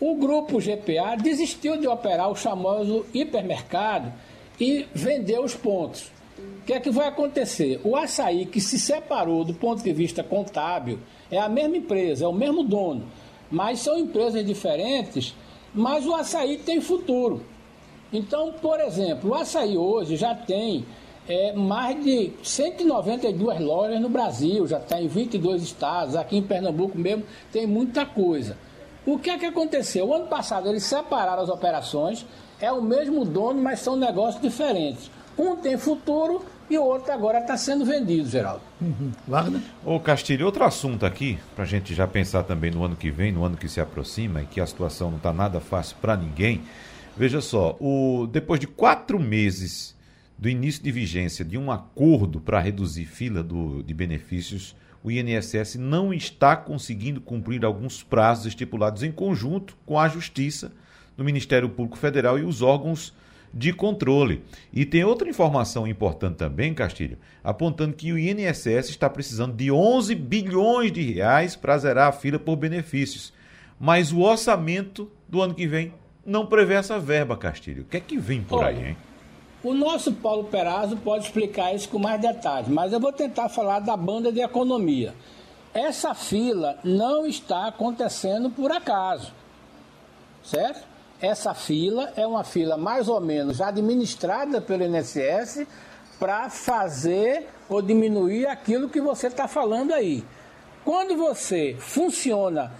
O 0.00 0.16
grupo 0.16 0.58
GPA 0.58 1.16
desistiu 1.16 1.76
de 1.76 1.86
operar 1.86 2.30
o 2.30 2.34
famoso 2.34 3.06
hipermercado 3.14 4.12
e 4.58 4.86
vendeu 4.94 5.44
os 5.44 5.54
pontos. 5.54 6.10
O 6.38 6.64
que 6.64 6.72
é 6.72 6.80
que 6.80 6.90
vai 6.90 7.08
acontecer? 7.08 7.80
O 7.84 7.96
açaí 7.96 8.46
que 8.46 8.60
se 8.60 8.78
separou 8.78 9.44
do 9.44 9.54
ponto 9.54 9.82
de 9.82 9.92
vista 9.92 10.22
contábil 10.22 10.98
é 11.30 11.38
a 11.38 11.48
mesma 11.48 11.76
empresa, 11.76 12.24
é 12.24 12.28
o 12.28 12.32
mesmo 12.32 12.64
dono, 12.64 13.06
mas 13.50 13.80
são 13.80 13.98
empresas 13.98 14.44
diferentes, 14.44 15.34
mas 15.74 16.06
o 16.06 16.14
açaí 16.14 16.58
tem 16.58 16.80
futuro. 16.80 17.42
Então, 18.12 18.52
por 18.60 18.80
exemplo, 18.80 19.30
o 19.30 19.34
açaí 19.34 19.76
hoje 19.76 20.16
já 20.16 20.34
tem 20.34 20.84
é, 21.28 21.52
mais 21.52 22.02
de 22.02 22.32
192 22.42 23.60
lojas 23.60 24.00
no 24.00 24.08
Brasil, 24.08 24.66
já 24.66 24.78
está 24.78 25.00
em 25.00 25.06
22 25.06 25.62
estados, 25.62 26.16
aqui 26.16 26.36
em 26.36 26.42
Pernambuco 26.42 26.98
mesmo 26.98 27.24
tem 27.52 27.66
muita 27.66 28.04
coisa. 28.04 28.56
O 29.04 29.18
que 29.18 29.30
é 29.30 29.38
que 29.38 29.46
aconteceu? 29.46 30.08
O 30.08 30.14
ano 30.14 30.26
passado 30.26 30.68
eles 30.68 30.84
separaram 30.84 31.42
as 31.42 31.48
operações, 31.48 32.24
é 32.60 32.70
o 32.70 32.80
mesmo 32.80 33.24
dono, 33.24 33.60
mas 33.60 33.80
são 33.80 33.96
negócios 33.96 34.40
diferentes. 34.40 35.10
Um 35.36 35.56
tem 35.56 35.76
futuro 35.76 36.44
e 36.70 36.78
o 36.78 36.84
outro 36.84 37.12
agora 37.12 37.40
está 37.40 37.56
sendo 37.56 37.84
vendido, 37.84 38.28
Geraldo. 38.28 38.62
Uhum. 38.80 39.10
Wagner? 39.26 39.60
Ô 39.84 39.98
Castilho, 39.98 40.46
outro 40.46 40.64
assunto 40.64 41.04
aqui, 41.04 41.38
para 41.54 41.64
a 41.64 41.66
gente 41.66 41.94
já 41.94 42.06
pensar 42.06 42.44
também 42.44 42.70
no 42.70 42.84
ano 42.84 42.94
que 42.94 43.10
vem, 43.10 43.32
no 43.32 43.44
ano 43.44 43.56
que 43.56 43.68
se 43.68 43.80
aproxima, 43.80 44.42
e 44.42 44.46
que 44.46 44.60
a 44.60 44.66
situação 44.66 45.10
não 45.10 45.16
está 45.16 45.32
nada 45.32 45.60
fácil 45.60 45.96
para 46.00 46.16
ninguém. 46.16 46.62
Veja 47.16 47.40
só, 47.40 47.76
o, 47.80 48.28
depois 48.30 48.60
de 48.60 48.66
quatro 48.66 49.18
meses 49.18 49.94
do 50.42 50.48
início 50.48 50.82
de 50.82 50.90
vigência 50.90 51.44
de 51.44 51.56
um 51.56 51.70
acordo 51.70 52.40
para 52.40 52.58
reduzir 52.58 53.04
fila 53.04 53.44
do, 53.44 53.80
de 53.80 53.94
benefícios, 53.94 54.74
o 55.00 55.08
INSS 55.08 55.76
não 55.76 56.12
está 56.12 56.56
conseguindo 56.56 57.20
cumprir 57.20 57.64
alguns 57.64 58.02
prazos 58.02 58.46
estipulados 58.46 59.04
em 59.04 59.12
conjunto 59.12 59.76
com 59.86 60.00
a 60.00 60.08
Justiça, 60.08 60.72
no 61.16 61.22
Ministério 61.22 61.68
Público 61.68 61.96
Federal 61.96 62.40
e 62.40 62.42
os 62.42 62.60
órgãos 62.60 63.14
de 63.54 63.72
controle. 63.72 64.42
E 64.72 64.84
tem 64.84 65.04
outra 65.04 65.28
informação 65.28 65.86
importante 65.86 66.38
também, 66.38 66.74
Castilho, 66.74 67.18
apontando 67.44 67.94
que 67.94 68.12
o 68.12 68.18
INSS 68.18 68.90
está 68.90 69.08
precisando 69.08 69.54
de 69.54 69.70
11 69.70 70.12
bilhões 70.16 70.90
de 70.90 71.02
reais 71.02 71.54
para 71.54 71.78
zerar 71.78 72.08
a 72.08 72.12
fila 72.12 72.40
por 72.40 72.56
benefícios. 72.56 73.32
Mas 73.78 74.10
o 74.10 74.18
orçamento 74.18 75.08
do 75.28 75.40
ano 75.40 75.54
que 75.54 75.68
vem 75.68 75.94
não 76.26 76.46
prevê 76.46 76.74
essa 76.74 76.98
verba, 76.98 77.36
Castilho. 77.36 77.82
O 77.82 77.86
que 77.86 77.96
é 77.96 78.00
que 78.00 78.18
vem 78.18 78.42
por 78.42 78.58
Olha, 78.58 78.76
aí, 78.76 78.88
hein? 78.88 78.96
O 79.64 79.72
nosso 79.72 80.12
Paulo 80.14 80.44
Perazzo 80.44 80.96
pode 80.96 81.24
explicar 81.24 81.72
isso 81.72 81.88
com 81.88 81.98
mais 81.98 82.20
detalhes, 82.20 82.68
mas 82.68 82.92
eu 82.92 82.98
vou 82.98 83.12
tentar 83.12 83.48
falar 83.48 83.78
da 83.78 83.96
banda 83.96 84.32
de 84.32 84.40
economia. 84.40 85.14
Essa 85.72 86.14
fila 86.14 86.78
não 86.82 87.24
está 87.24 87.68
acontecendo 87.68 88.50
por 88.50 88.72
acaso, 88.72 89.32
certo? 90.42 90.84
Essa 91.20 91.54
fila 91.54 92.12
é 92.16 92.26
uma 92.26 92.42
fila 92.42 92.76
mais 92.76 93.08
ou 93.08 93.20
menos 93.20 93.60
administrada 93.60 94.60
pelo 94.60 94.82
INSS 94.82 95.64
para 96.18 96.50
fazer 96.50 97.48
ou 97.68 97.80
diminuir 97.80 98.46
aquilo 98.46 98.88
que 98.88 99.00
você 99.00 99.28
está 99.28 99.46
falando 99.46 99.92
aí. 99.92 100.24
Quando 100.84 101.16
você 101.16 101.76
funciona 101.78 102.72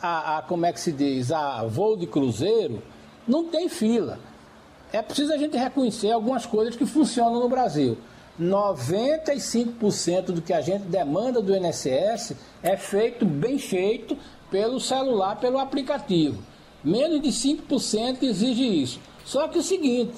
a, 0.00 0.38
a, 0.38 0.42
como 0.42 0.64
é 0.64 0.72
que 0.72 0.80
se 0.80 0.92
diz, 0.92 1.30
a 1.30 1.62
voo 1.66 1.94
de 1.94 2.06
cruzeiro, 2.06 2.82
não 3.28 3.48
tem 3.48 3.68
fila. 3.68 4.18
É 4.92 5.00
preciso 5.00 5.32
a 5.32 5.38
gente 5.38 5.56
reconhecer 5.56 6.10
algumas 6.10 6.44
coisas 6.44 6.76
que 6.76 6.84
funcionam 6.84 7.40
no 7.40 7.48
Brasil. 7.48 7.96
95% 8.40 10.26
do 10.26 10.42
que 10.42 10.52
a 10.52 10.60
gente 10.60 10.84
demanda 10.84 11.40
do 11.40 11.54
INSS 11.54 12.34
é 12.62 12.76
feito, 12.76 13.24
bem 13.24 13.58
feito, 13.58 14.16
pelo 14.50 14.78
celular, 14.78 15.36
pelo 15.36 15.58
aplicativo. 15.58 16.42
Menos 16.84 17.20
de 17.22 17.28
5% 17.28 18.22
exige 18.22 18.82
isso. 18.82 19.00
Só 19.24 19.48
que 19.48 19.58
o 19.58 19.62
seguinte, 19.62 20.12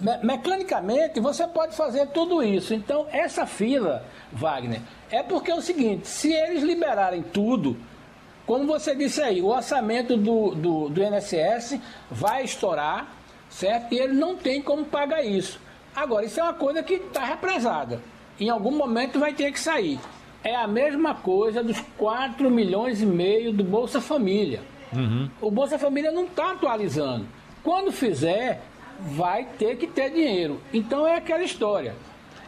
me 0.00 0.16
mecanicamente 0.22 1.20
você 1.20 1.46
pode 1.46 1.76
fazer 1.76 2.08
tudo 2.08 2.42
isso. 2.42 2.74
Então, 2.74 3.06
essa 3.12 3.46
fila, 3.46 4.04
Wagner, 4.32 4.80
é 5.10 5.22
porque 5.22 5.50
é 5.50 5.54
o 5.54 5.62
seguinte: 5.62 6.08
se 6.08 6.32
eles 6.32 6.62
liberarem 6.62 7.22
tudo, 7.22 7.76
como 8.46 8.66
você 8.66 8.94
disse 8.94 9.20
aí, 9.20 9.42
o 9.42 9.46
orçamento 9.46 10.16
do, 10.16 10.54
do, 10.54 10.88
do 10.88 11.02
INSS 11.02 11.78
vai 12.10 12.44
estourar, 12.44 13.15
certo? 13.48 13.92
E 13.92 13.98
ele 13.98 14.12
não 14.12 14.36
tem 14.36 14.62
como 14.62 14.84
pagar 14.84 15.24
isso. 15.24 15.60
Agora, 15.94 16.26
isso 16.26 16.38
é 16.38 16.42
uma 16.42 16.54
coisa 16.54 16.82
que 16.82 16.94
está 16.94 17.24
represada. 17.24 18.00
Em 18.38 18.50
algum 18.50 18.70
momento 18.70 19.18
vai 19.18 19.32
ter 19.32 19.50
que 19.50 19.58
sair. 19.58 19.98
É 20.44 20.54
a 20.54 20.66
mesma 20.66 21.14
coisa 21.14 21.62
dos 21.62 21.80
4 21.96 22.50
milhões 22.50 23.00
e 23.00 23.06
meio 23.06 23.52
do 23.52 23.64
Bolsa 23.64 24.00
Família. 24.00 24.60
Uhum. 24.92 25.30
O 25.40 25.50
Bolsa 25.50 25.78
Família 25.78 26.12
não 26.12 26.24
está 26.24 26.52
atualizando. 26.52 27.26
Quando 27.62 27.90
fizer, 27.90 28.60
vai 29.00 29.44
ter 29.58 29.76
que 29.76 29.86
ter 29.86 30.10
dinheiro. 30.10 30.60
Então 30.72 31.06
é 31.06 31.16
aquela 31.16 31.42
história. 31.42 31.94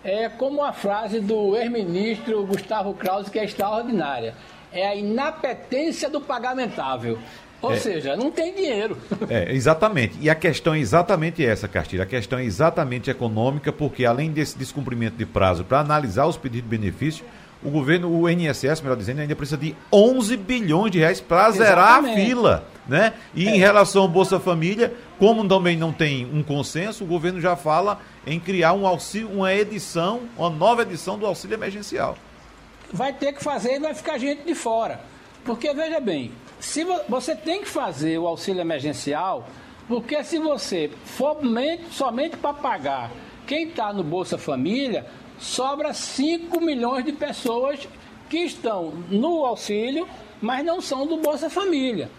É 0.04 0.28
como 0.28 0.62
a 0.62 0.72
frase 0.72 1.20
do 1.20 1.56
ex-ministro 1.56 2.46
Gustavo 2.46 2.94
Krause, 2.94 3.30
que 3.30 3.38
é 3.38 3.44
extraordinária. 3.44 4.34
É 4.70 4.86
a 4.86 4.94
inapetência 4.94 6.08
do 6.08 6.20
pagamentável. 6.20 7.18
Ou 7.60 7.72
é. 7.72 7.76
seja, 7.76 8.16
não 8.16 8.30
tem 8.30 8.54
dinheiro. 8.54 8.96
É, 9.28 9.52
exatamente. 9.52 10.16
E 10.20 10.30
a 10.30 10.34
questão 10.34 10.74
é 10.74 10.78
exatamente 10.78 11.44
essa, 11.44 11.66
Castilho. 11.66 12.02
A 12.02 12.06
questão 12.06 12.38
é 12.38 12.44
exatamente 12.44 13.10
econômica, 13.10 13.72
porque 13.72 14.04
além 14.04 14.30
desse 14.30 14.56
descumprimento 14.56 15.16
de 15.16 15.26
prazo 15.26 15.64
para 15.64 15.80
analisar 15.80 16.26
os 16.26 16.36
pedidos 16.36 16.70
de 16.70 16.76
benefício, 16.76 17.24
o 17.62 17.70
governo, 17.70 18.08
o 18.08 18.28
INSS, 18.28 18.80
melhor 18.80 18.96
dizendo, 18.96 19.20
ainda 19.20 19.34
precisa 19.34 19.56
de 19.56 19.74
11 19.92 20.36
bilhões 20.36 20.92
de 20.92 20.98
reais 20.98 21.20
para 21.20 21.50
zerar 21.50 22.04
a 22.04 22.14
fila. 22.14 22.64
Né? 22.86 23.12
E 23.34 23.48
é. 23.48 23.56
em 23.56 23.58
relação 23.58 24.02
ao 24.02 24.08
Bolsa 24.08 24.38
Família, 24.38 24.94
como 25.18 25.46
também 25.46 25.76
não 25.76 25.92
tem 25.92 26.24
um 26.32 26.42
consenso, 26.42 27.02
o 27.02 27.06
governo 27.06 27.40
já 27.40 27.56
fala 27.56 28.00
em 28.26 28.38
criar 28.38 28.72
um 28.72 28.86
auxílio, 28.86 29.28
uma 29.30 29.52
edição, 29.52 30.20
uma 30.36 30.48
nova 30.48 30.82
edição 30.82 31.18
do 31.18 31.26
auxílio 31.26 31.54
emergencial. 31.54 32.16
Vai 32.92 33.12
ter 33.12 33.32
que 33.32 33.42
fazer 33.42 33.74
e 33.74 33.80
vai 33.80 33.92
ficar 33.92 34.16
gente 34.16 34.44
de 34.44 34.54
fora. 34.54 35.00
Porque, 35.44 35.74
veja 35.74 36.00
bem, 36.00 36.30
se 36.60 36.84
você 37.08 37.34
tem 37.34 37.62
que 37.62 37.68
fazer 37.68 38.18
o 38.18 38.26
auxílio 38.26 38.60
emergencial, 38.60 39.46
porque 39.86 40.22
se 40.22 40.38
você 40.38 40.90
for 41.04 41.38
somente 41.90 42.36
para 42.36 42.52
pagar 42.52 43.10
quem 43.46 43.68
está 43.68 43.92
no 43.92 44.04
Bolsa 44.04 44.36
Família, 44.36 45.06
sobra 45.38 45.94
5 45.94 46.60
milhões 46.60 47.04
de 47.04 47.12
pessoas 47.12 47.88
que 48.28 48.38
estão 48.38 48.92
no 49.08 49.44
auxílio, 49.46 50.06
mas 50.40 50.64
não 50.64 50.80
são 50.80 51.06
do 51.06 51.16
Bolsa 51.16 51.48
Família. 51.48 52.10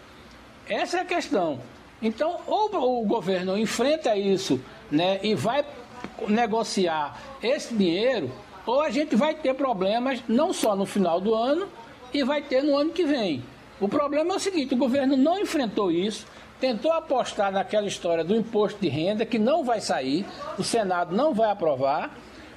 Essa 0.68 0.98
é 0.98 1.02
a 1.02 1.06
questão. 1.06 1.60
Então, 2.02 2.40
ou 2.48 3.04
o 3.04 3.06
governo 3.06 3.58
enfrenta 3.58 4.16
isso 4.16 4.60
né, 4.90 5.20
e 5.22 5.36
vai 5.36 5.66
negociar 6.28 7.20
esse 7.44 7.74
dinheiro, 7.74 8.32
ou 8.66 8.82
a 8.82 8.90
gente 8.90 9.16
vai 9.16 9.36
ter 9.36 9.54
problemas 9.54 10.24
não 10.28 10.54
só 10.54 10.76
no 10.76 10.86
final 10.86 11.20
do 11.20 11.36
ano, 11.36 11.68
e 12.14 12.24
vai 12.24 12.42
ter 12.42 12.64
no 12.64 12.76
ano 12.76 12.92
que 12.92 13.04
vem. 13.04 13.44
O 13.80 13.88
problema 13.88 14.34
é 14.34 14.38
o 14.38 14.40
seguinte: 14.40 14.74
o 14.74 14.78
governo 14.78 15.16
não 15.16 15.40
enfrentou 15.40 15.92
isso, 15.92 16.26
tentou 16.60 16.92
apostar 16.92 17.52
naquela 17.52 17.88
história 17.88 18.24
do 18.24 18.36
imposto 18.36 18.80
de 18.80 18.90
renda, 18.90 19.26
que 19.26 19.40
não 19.40 19.64
vai 19.64 19.80
sair, 19.80 20.26
o 20.58 20.64
Senado 20.64 21.16
não 21.16 21.34
vai 21.34 21.50
aprovar 21.50 22.12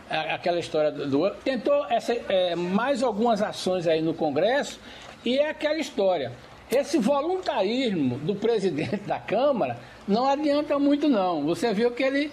aquela 0.08 0.58
história 0.58 0.90
do. 0.90 1.30
Tentou 1.42 1.86
essa, 1.88 2.12
é, 2.28 2.54
mais 2.54 3.02
algumas 3.02 3.40
ações 3.40 3.86
aí 3.86 4.02
no 4.02 4.12
Congresso 4.12 4.78
e 5.24 5.38
é 5.38 5.48
aquela 5.48 5.78
história. 5.78 6.32
Esse 6.70 6.98
voluntarismo 6.98 8.18
do 8.18 8.34
presidente 8.34 8.96
da 9.06 9.18
Câmara 9.18 9.78
não 10.08 10.26
adianta 10.26 10.78
muito, 10.78 11.08
não. 11.08 11.44
Você 11.44 11.72
viu 11.72 11.90
que 11.90 12.02
ele 12.02 12.32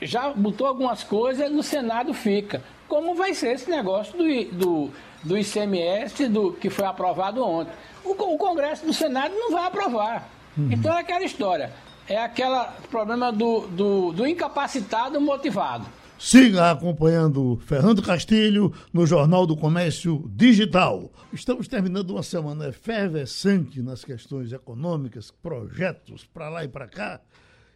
já 0.00 0.30
botou 0.30 0.66
algumas 0.66 1.04
coisas, 1.04 1.50
no 1.50 1.62
Senado 1.62 2.12
fica. 2.12 2.62
Como 2.88 3.14
vai 3.14 3.34
ser 3.34 3.54
esse 3.54 3.70
negócio 3.70 4.16
do, 4.18 4.44
do, 4.52 4.90
do 5.22 5.38
ICMS 5.38 6.28
do, 6.28 6.52
que 6.52 6.70
foi 6.70 6.84
aprovado 6.84 7.42
ontem? 7.44 7.72
O, 8.04 8.10
o 8.10 8.38
Congresso 8.38 8.84
do 8.84 8.92
Senado 8.92 9.34
não 9.34 9.50
vai 9.50 9.66
aprovar. 9.66 10.28
Uhum. 10.56 10.68
Então 10.70 10.92
é 10.96 11.00
aquela 11.00 11.24
história. 11.24 11.72
É 12.08 12.18
aquele 12.18 12.64
problema 12.90 13.32
do, 13.32 13.66
do, 13.68 14.12
do 14.12 14.26
incapacitado 14.26 15.20
motivado. 15.20 15.86
Siga 16.18 16.70
acompanhando 16.70 17.60
Fernando 17.66 18.00
Castilho 18.00 18.72
no 18.92 19.04
Jornal 19.04 19.44
do 19.44 19.56
Comércio 19.56 20.30
Digital. 20.32 21.10
Estamos 21.32 21.66
terminando 21.66 22.10
uma 22.10 22.22
semana 22.22 22.68
efervescente 22.68 23.82
nas 23.82 24.04
questões 24.04 24.52
econômicas, 24.52 25.32
projetos 25.32 26.24
para 26.24 26.48
lá 26.48 26.64
e 26.64 26.68
para 26.68 26.86
cá. 26.86 27.20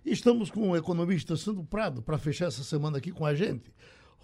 Estamos 0.05 0.49
com 0.49 0.71
o 0.71 0.77
economista 0.77 1.37
Sandro 1.37 1.65
Prado 1.65 2.01
para 2.01 2.19
fechar 2.19 2.47
essa 2.47 2.63
semana 2.63 2.99
aqui 2.99 3.11
com 3.11 3.27
a 3.27 3.35
gente. 3.35 3.75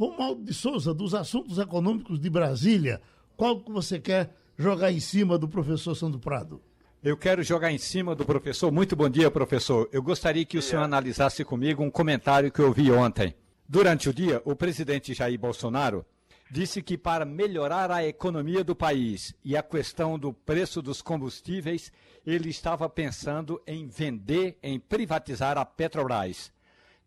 Romualdo 0.03 0.43
de 0.43 0.53
Souza, 0.53 0.93
dos 0.93 1.15
assuntos 1.15 1.59
econômicos 1.59 2.19
de 2.19 2.29
Brasília, 2.29 3.01
qual 3.37 3.61
que 3.61 3.71
você 3.71 4.01
quer 4.01 4.35
jogar 4.59 4.91
em 4.91 4.99
cima 4.99 5.39
do 5.39 5.47
professor 5.47 5.95
Sandro 5.95 6.19
Prado? 6.19 6.61
Eu 7.05 7.17
quero 7.17 7.41
jogar 7.45 7.71
em 7.71 7.79
cima 7.79 8.13
do 8.13 8.25
professor. 8.25 8.73
Muito 8.73 8.97
bom 8.97 9.09
dia, 9.09 9.31
professor. 9.31 9.89
Eu 9.93 10.03
gostaria 10.03 10.45
que 10.45 10.59
o 10.59 10.63
senhor 10.63 10.83
analisasse 10.83 11.45
comigo 11.45 11.85
um 11.85 11.91
comentário 11.91 12.51
que 12.51 12.59
eu 12.59 12.73
vi 12.73 12.91
ontem. 12.91 13.33
Durante 13.69 14.09
o 14.09 14.13
dia, 14.13 14.43
o 14.45 14.57
presidente 14.57 15.15
Jair 15.15 15.39
Bolsonaro 15.39 16.05
disse 16.51 16.83
que 16.83 16.99
para 16.99 17.25
melhorar 17.25 17.89
a 17.89 18.05
economia 18.05 18.65
do 18.65 18.75
país 18.75 19.33
e 19.45 19.57
a 19.57 19.63
questão 19.63 20.19
do 20.19 20.33
preço 20.33 20.83
dos 20.83 21.01
combustíveis, 21.01 21.93
ele 22.27 22.51
estava 22.51 22.89
pensando 22.89 23.63
em 23.65 23.87
vender, 23.87 24.59
em 24.65 24.81
privatizar 24.81 25.57
a 25.57 25.65
Petrobras. 25.65 26.51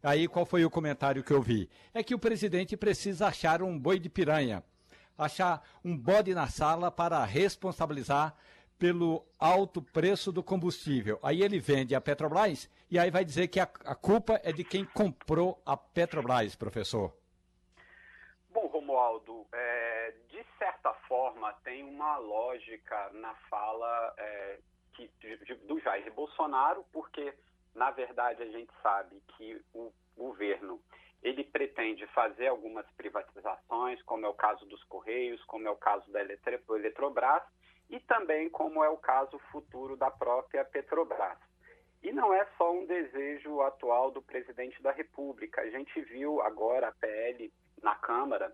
Aí 0.06 0.28
qual 0.28 0.46
foi 0.46 0.64
o 0.64 0.70
comentário 0.70 1.24
que 1.24 1.34
eu 1.34 1.42
vi? 1.42 1.68
É 1.92 2.04
que 2.04 2.14
o 2.14 2.20
presidente 2.20 2.78
precisa 2.78 3.26
achar 3.26 3.64
um 3.64 3.76
boi 3.76 3.98
de 3.98 4.08
piranha, 4.08 4.64
achar 5.18 5.68
um 5.84 5.98
bode 5.98 6.32
na 6.36 6.46
sala 6.46 6.92
para 6.92 7.26
responsabilizar 7.26 8.38
pelo 8.78 9.26
alto 9.40 9.82
preço 9.82 10.32
do 10.32 10.44
combustível. 10.44 11.18
Aí 11.24 11.42
ele 11.42 11.60
vende 11.60 11.96
a 11.96 12.02
Petrobras 12.02 12.70
e 12.92 13.00
aí 13.00 13.10
vai 13.10 13.26
dizer 13.26 13.48
que 13.48 13.60
a, 13.60 13.64
a 13.64 13.96
culpa 13.96 14.40
é 14.44 14.52
de 14.52 14.64
quem 14.64 14.86
comprou 14.86 15.60
a 15.66 15.76
Petrobras, 15.76 16.56
professor. 16.56 17.12
Bom, 18.52 18.68
Romualdo, 18.68 19.48
é, 19.52 20.14
de 20.30 20.46
certa 20.60 20.94
forma 21.08 21.52
tem 21.64 21.84
uma 21.84 22.18
lógica 22.18 23.10
na 23.14 23.34
fala 23.50 24.14
é, 24.20 24.60
que, 24.94 25.10
de, 25.20 25.56
do 25.68 25.80
Jair 25.80 26.14
Bolsonaro, 26.14 26.86
porque 26.94 27.34
na 27.76 27.92
verdade 27.92 28.42
a 28.42 28.48
gente 28.48 28.72
sabe 28.82 29.22
que 29.38 29.62
o 29.74 29.92
governo 30.18 30.82
ele 31.22 31.44
pretende 31.44 32.06
fazer 32.08 32.48
algumas 32.48 32.86
privatizações, 32.92 34.02
como 34.04 34.26
é 34.26 34.30
o 34.30 34.34
caso 34.34 34.66
dos 34.66 34.84
Correios, 34.86 35.44
como 35.46 35.68
é 35.68 35.72
o 35.72 35.76
caso 35.76 36.10
da 36.12 36.22
Eletrobras, 36.22 37.44
e 37.90 38.00
também 38.00 38.50
como 38.50 38.84
é 38.84 38.90
o 38.90 38.98
caso 38.98 39.38
futuro 39.52 39.98
da 39.98 40.10
própria 40.10 40.64
Petrobras. 40.64 41.38
E 42.04 42.12
não 42.12 42.32
é 42.32 42.46
só 42.58 42.72
um 42.72 42.86
desejo 42.86 43.62
atual 43.62 44.12
do 44.12 44.22
presidente 44.22 44.82
da 44.84 44.92
República. 44.92 45.62
A 45.62 45.70
gente 45.70 46.00
viu 46.02 46.42
agora 46.42 46.90
a 46.90 46.92
PL 46.92 47.52
na 47.82 47.96
Câmara, 47.96 48.54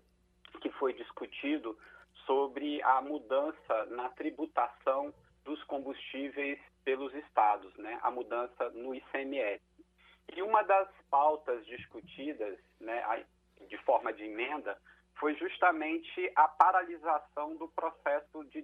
que 0.60 0.70
foi 0.72 0.94
discutido 0.94 1.78
sobre 2.24 2.82
a 2.82 3.02
mudança 3.02 3.86
na 3.90 4.08
tributação 4.10 5.12
dos 5.44 5.62
combustíveis 5.64 6.58
pelos 6.84 7.14
estados, 7.14 7.74
né? 7.76 7.98
a 8.02 8.10
mudança 8.10 8.70
no 8.70 8.94
ICMS. 8.94 9.62
E 10.34 10.42
uma 10.42 10.62
das 10.62 10.88
pautas 11.10 11.64
discutidas 11.66 12.58
né, 12.80 13.24
de 13.68 13.76
forma 13.78 14.12
de 14.12 14.24
emenda 14.24 14.78
foi 15.18 15.34
justamente 15.34 16.32
a 16.34 16.48
paralisação 16.48 17.54
do 17.56 17.68
processo 17.68 18.44
de, 18.46 18.62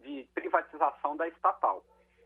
de 0.00 0.28
privatização 0.34 1.16
da 1.16 1.28
estatal. 1.28 1.84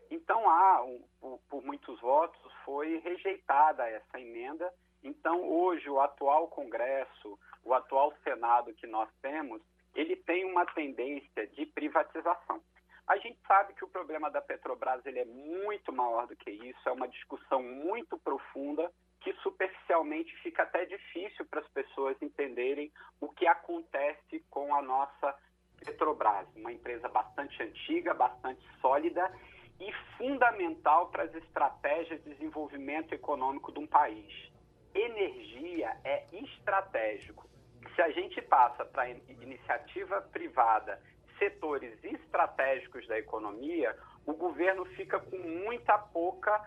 Então, 0.09 0.49
há, 0.49 0.83
um, 0.83 1.03
por, 1.19 1.39
por 1.49 1.63
muitos 1.63 1.99
votos, 1.99 2.53
foi 2.63 2.97
rejeitada 2.99 3.87
essa 3.87 4.19
emenda. 4.19 4.73
Então, 5.03 5.47
hoje, 5.49 5.89
o 5.89 5.99
atual 5.99 6.47
Congresso, 6.47 7.37
o 7.63 7.73
atual 7.73 8.13
Senado 8.23 8.73
que 8.73 8.87
nós 8.87 9.09
temos, 9.21 9.61
ele 9.93 10.15
tem 10.15 10.45
uma 10.45 10.65
tendência 10.65 11.47
de 11.47 11.65
privatização. 11.65 12.61
A 13.07 13.15
gente 13.17 13.39
sabe 13.47 13.73
que 13.73 13.85
o 13.85 13.87
problema 13.87 14.29
da 14.29 14.41
Petrobras 14.41 15.05
ele 15.05 15.19
é 15.19 15.25
muito 15.25 15.93
maior 15.93 16.27
do 16.27 16.35
que 16.35 16.51
isso, 16.51 16.89
é 16.89 16.91
uma 16.91 17.07
discussão 17.07 17.63
muito 17.63 18.17
profunda 18.17 18.91
que 19.21 19.33
superficialmente 19.41 20.35
fica 20.37 20.63
até 20.63 20.85
difícil 20.85 21.45
para 21.45 21.61
as 21.61 21.67
pessoas 21.69 22.21
entenderem 22.21 22.91
o 23.21 23.29
que 23.29 23.47
acontece 23.47 24.43
com 24.49 24.75
a 24.75 24.81
nossa 24.81 25.33
Petrobras, 25.79 26.47
uma 26.55 26.71
empresa 26.71 27.07
bastante 27.07 27.61
antiga, 27.61 28.13
bastante 28.13 28.61
sólida 28.81 29.31
e 29.79 29.91
fundamental 30.17 31.09
para 31.09 31.23
as 31.23 31.35
estratégias 31.35 32.21
de 32.23 32.31
desenvolvimento 32.31 33.13
econômico 33.13 33.71
de 33.71 33.79
um 33.79 33.87
país. 33.87 34.51
Energia 34.93 35.95
é 36.03 36.25
estratégico. 36.33 37.47
Se 37.95 38.01
a 38.01 38.09
gente 38.09 38.41
passa 38.41 38.83
para 38.85 39.09
iniciativa 39.09 40.21
privada, 40.21 41.01
setores 41.37 42.03
estratégicos 42.03 43.07
da 43.07 43.17
economia, 43.17 43.95
o 44.25 44.33
governo 44.33 44.85
fica 44.85 45.19
com 45.19 45.37
muita 45.37 45.97
pouca 45.97 46.59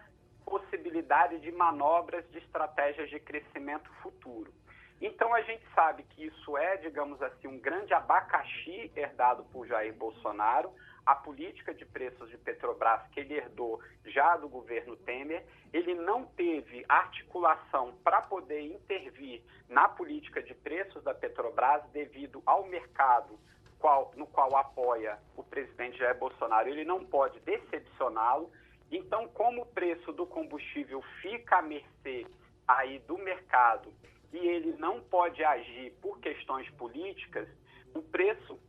possibilidade 0.44 1.38
de 1.40 1.52
manobras 1.52 2.28
de 2.30 2.38
estratégias 2.38 3.08
de 3.10 3.20
crescimento 3.20 3.90
futuro. 4.02 4.52
Então 5.00 5.32
a 5.32 5.40
gente 5.40 5.64
sabe 5.74 6.02
que 6.02 6.26
isso 6.26 6.58
é, 6.58 6.76
digamos 6.76 7.22
assim, 7.22 7.48
um 7.48 7.58
grande 7.58 7.94
abacaxi 7.94 8.92
herdado 8.94 9.44
por 9.44 9.66
Jair 9.66 9.94
Bolsonaro, 9.94 10.70
a 11.06 11.14
política 11.14 11.72
de 11.72 11.86
preços 11.86 12.28
de 12.28 12.36
Petrobras 12.36 13.06
que 13.08 13.20
ele 13.20 13.34
herdou 13.34 13.80
já 14.04 14.36
do 14.36 14.48
governo 14.48 14.96
Temer, 14.96 15.44
ele 15.72 15.94
não 15.94 16.26
teve 16.26 16.84
articulação 16.86 17.94
para 18.04 18.20
poder 18.20 18.60
intervir 18.60 19.42
na 19.68 19.88
política 19.88 20.42
de 20.42 20.54
preços 20.54 21.02
da 21.02 21.14
Petrobras 21.14 21.82
devido 21.92 22.42
ao 22.44 22.66
mercado 22.66 23.38
qual, 23.80 24.12
no 24.14 24.26
qual 24.26 24.54
apoia 24.56 25.18
o 25.36 25.42
presidente 25.42 25.98
Jair 25.98 26.16
Bolsonaro. 26.16 26.68
Ele 26.68 26.84
não 26.84 27.04
pode 27.04 27.40
decepcioná-lo. 27.40 28.50
Então, 28.92 29.26
como 29.28 29.62
o 29.62 29.66
preço 29.66 30.12
do 30.12 30.26
combustível 30.26 31.02
fica 31.22 31.56
à 31.56 31.62
mercê 31.62 32.26
aí 32.68 32.98
do 33.00 33.16
mercado 33.18 33.92
e 34.32 34.38
ele 34.38 34.76
não 34.78 35.00
pode 35.00 35.42
agir 35.42 35.92
por 36.00 36.20
questões 36.20 36.68
políticas, 36.70 37.48
o 37.94 38.02
preço 38.02 38.60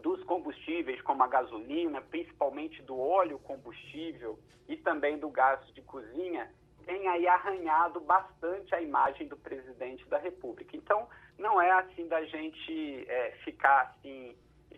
dos 0.00 0.22
combustíveis, 0.24 1.00
como 1.02 1.22
a 1.22 1.28
gasolina, 1.28 2.00
principalmente 2.00 2.82
do 2.82 2.98
óleo 2.98 3.38
combustível 3.38 4.38
e 4.68 4.76
também 4.76 5.18
do 5.18 5.28
gás 5.28 5.64
de 5.72 5.82
cozinha, 5.82 6.52
tem 6.84 7.06
aí 7.08 7.26
arranhado 7.26 8.00
bastante 8.00 8.74
a 8.74 8.80
imagem 8.80 9.28
do 9.28 9.36
presidente 9.36 10.04
da 10.08 10.18
República. 10.18 10.76
Então, 10.76 11.08
não 11.38 11.60
é 11.60 11.70
assim 11.70 12.06
da 12.08 12.24
gente 12.24 13.04
é, 13.08 13.32
ficar 13.44 13.82
assim 13.82 14.36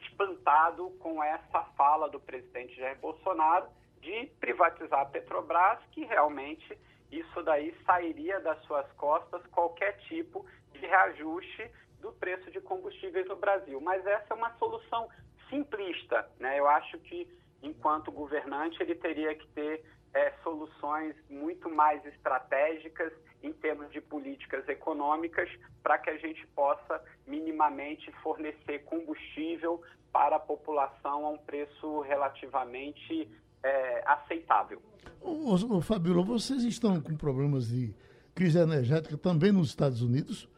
espantado 0.08 0.90
com 1.00 1.22
essa 1.22 1.62
fala 1.76 2.08
do 2.08 2.20
presidente 2.20 2.76
Jair 2.76 2.98
Bolsonaro 2.98 3.68
de 4.00 4.26
privatizar 4.40 5.00
a 5.00 5.06
Petrobras, 5.06 5.78
que 5.92 6.04
realmente 6.04 6.78
isso 7.10 7.42
daí 7.42 7.76
sairia 7.84 8.40
das 8.40 8.60
suas 8.64 8.90
costas 8.92 9.44
qualquer 9.48 9.96
tipo 10.08 10.46
de 10.72 10.80
reajuste 10.80 11.70
do 12.00 12.12
preço 12.12 12.50
de 12.50 12.60
combustíveis 12.60 13.26
no 13.26 13.36
Brasil. 13.36 13.80
Mas 13.80 14.06
essa 14.06 14.34
é 14.34 14.34
uma 14.34 14.52
solução 14.58 15.08
simplista. 15.48 16.28
Né? 16.38 16.58
Eu 16.58 16.68
acho 16.68 16.98
que, 16.98 17.28
enquanto 17.62 18.12
governante, 18.12 18.82
ele 18.82 18.94
teria 18.94 19.34
que 19.34 19.46
ter 19.48 19.84
é, 20.14 20.32
soluções 20.42 21.14
muito 21.28 21.68
mais 21.68 22.04
estratégicas 22.06 23.12
em 23.46 23.52
termos 23.52 23.90
de 23.92 24.00
políticas 24.00 24.68
econômicas 24.68 25.48
para 25.82 25.98
que 25.98 26.10
a 26.10 26.18
gente 26.18 26.46
possa 26.48 27.02
minimamente 27.26 28.10
fornecer 28.22 28.84
combustível 28.84 29.80
para 30.12 30.36
a 30.36 30.40
população 30.40 31.26
a 31.26 31.30
um 31.30 31.38
preço 31.38 32.00
relativamente 32.00 33.30
é, 33.62 34.02
aceitável. 34.06 34.80
Ô, 35.20 35.54
ô, 35.54 35.80
Fabíola, 35.80 36.22
vocês 36.22 36.62
estão 36.64 37.00
com 37.00 37.16
problemas 37.16 37.68
de 37.68 37.94
crise 38.34 38.58
energética 38.58 39.16
também 39.16 39.52
nos 39.52 39.68
Estados 39.68 40.02
Unidos? 40.02 40.48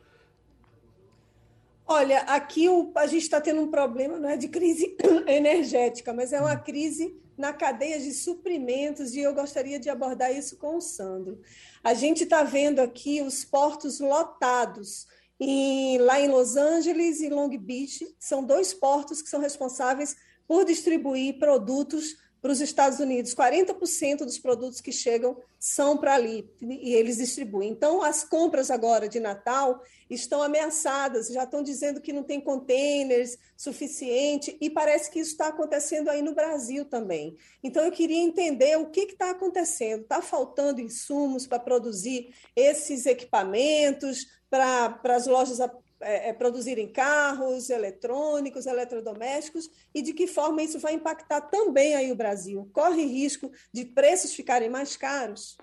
Olha, 1.87 2.21
aqui 2.21 2.69
o, 2.69 2.93
a 2.97 3.07
gente 3.07 3.23
está 3.23 3.41
tendo 3.41 3.63
um 3.63 3.71
problema 3.71 4.19
não 4.19 4.29
é 4.29 4.37
de 4.37 4.49
crise 4.49 4.95
energética, 5.27 6.13
mas 6.13 6.33
é 6.33 6.41
uma 6.41 6.57
crise 6.57 7.19
na 7.39 7.53
cadeia 7.53 7.99
de 8.01 8.13
suprimentos 8.13 9.15
e 9.15 9.21
eu 9.21 9.33
gostaria 9.33 9.79
de 9.79 9.89
abordar 9.89 10.37
isso 10.37 10.57
com 10.57 10.77
o 10.77 10.81
Sandro. 10.81 11.41
A 11.83 11.95
gente 11.95 12.25
está 12.25 12.43
vendo 12.43 12.81
aqui 12.81 13.23
os 13.23 13.45
portos 13.45 14.01
lotados. 14.01 15.07
Em, 15.41 15.99
lá 15.99 16.21
em 16.21 16.27
Los 16.27 16.57
Angeles 16.57 17.21
e 17.21 17.29
Long 17.29 17.57
Beach, 17.57 18.05
são 18.19 18.43
dois 18.43 18.75
portos 18.75 19.23
que 19.23 19.29
são 19.29 19.41
responsáveis 19.41 20.17
por 20.49 20.65
distribuir 20.65 21.39
produtos 21.39 22.17
para 22.41 22.53
os 22.53 22.61
Estados 22.61 22.99
Unidos. 22.99 23.35
40% 23.35 24.19
dos 24.19 24.39
produtos 24.39 24.81
que 24.81 24.93
chegam 24.93 25.37
são 25.59 25.97
para 25.97 26.15
ali 26.15 26.49
e 26.61 26.95
eles 26.95 27.17
distribuem. 27.17 27.71
Então, 27.71 28.03
as 28.03 28.25
compras 28.25 28.71
agora 28.71 29.09
de 29.09 29.19
Natal 29.19 29.83
estão 30.09 30.43
ameaçadas, 30.43 31.29
já 31.29 31.45
estão 31.45 31.63
dizendo 31.63 32.01
que 32.01 32.13
não 32.13 32.23
tem 32.23 32.41
containers 32.41 33.37
suficiente 33.57 34.57
e 34.61 34.71
parece 34.71 35.11
que 35.11 35.19
isso 35.19 35.33
está 35.33 35.49
acontecendo 35.49 36.09
aí 36.09 36.23
no 36.23 36.35
Brasil 36.35 36.85
também. 36.85 37.37
Então, 37.63 37.85
eu 37.85 37.93
queria 37.93 38.23
entender 38.23 38.77
o 38.79 38.91
que 38.91 39.01
está 39.01 39.31
acontecendo. 39.31 40.03
Está 40.03 40.23
faltando 40.23 40.81
insumos 40.81 41.47
para 41.47 41.59
produzir 41.59 42.33
esses 42.55 43.05
equipamentos 43.05 44.27
para, 44.49 44.99
as 45.05 45.27
lojas 45.27 45.61
é, 46.01 46.31
é, 46.31 46.33
produzirem 46.33 46.93
carros, 46.93 47.71
eletrônicos, 47.71 48.67
eletrodomésticos 48.67 49.69
e 49.95 50.03
de 50.03 50.13
que 50.13 50.27
forma 50.27 50.63
isso 50.63 50.79
vai 50.79 50.95
impactar 50.95 51.43
também 51.43 51.97
aí 51.97 52.13
o 52.13 52.17
Brasil. 52.17 52.71
Corre 52.73 53.05
risco 53.05 53.51
de 53.73 53.85
preços 53.85 54.35
ficarem 54.35 54.69
mais 54.69 54.97
caros? 54.97 55.59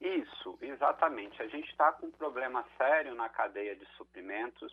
Isso, 0.00 0.56
exatamente. 0.60 1.42
A 1.42 1.48
gente 1.48 1.68
está 1.70 1.90
com 1.92 2.06
um 2.06 2.10
problema 2.10 2.64
sério 2.76 3.14
na 3.14 3.28
cadeia 3.28 3.74
de 3.74 3.84
suprimentos. 3.96 4.72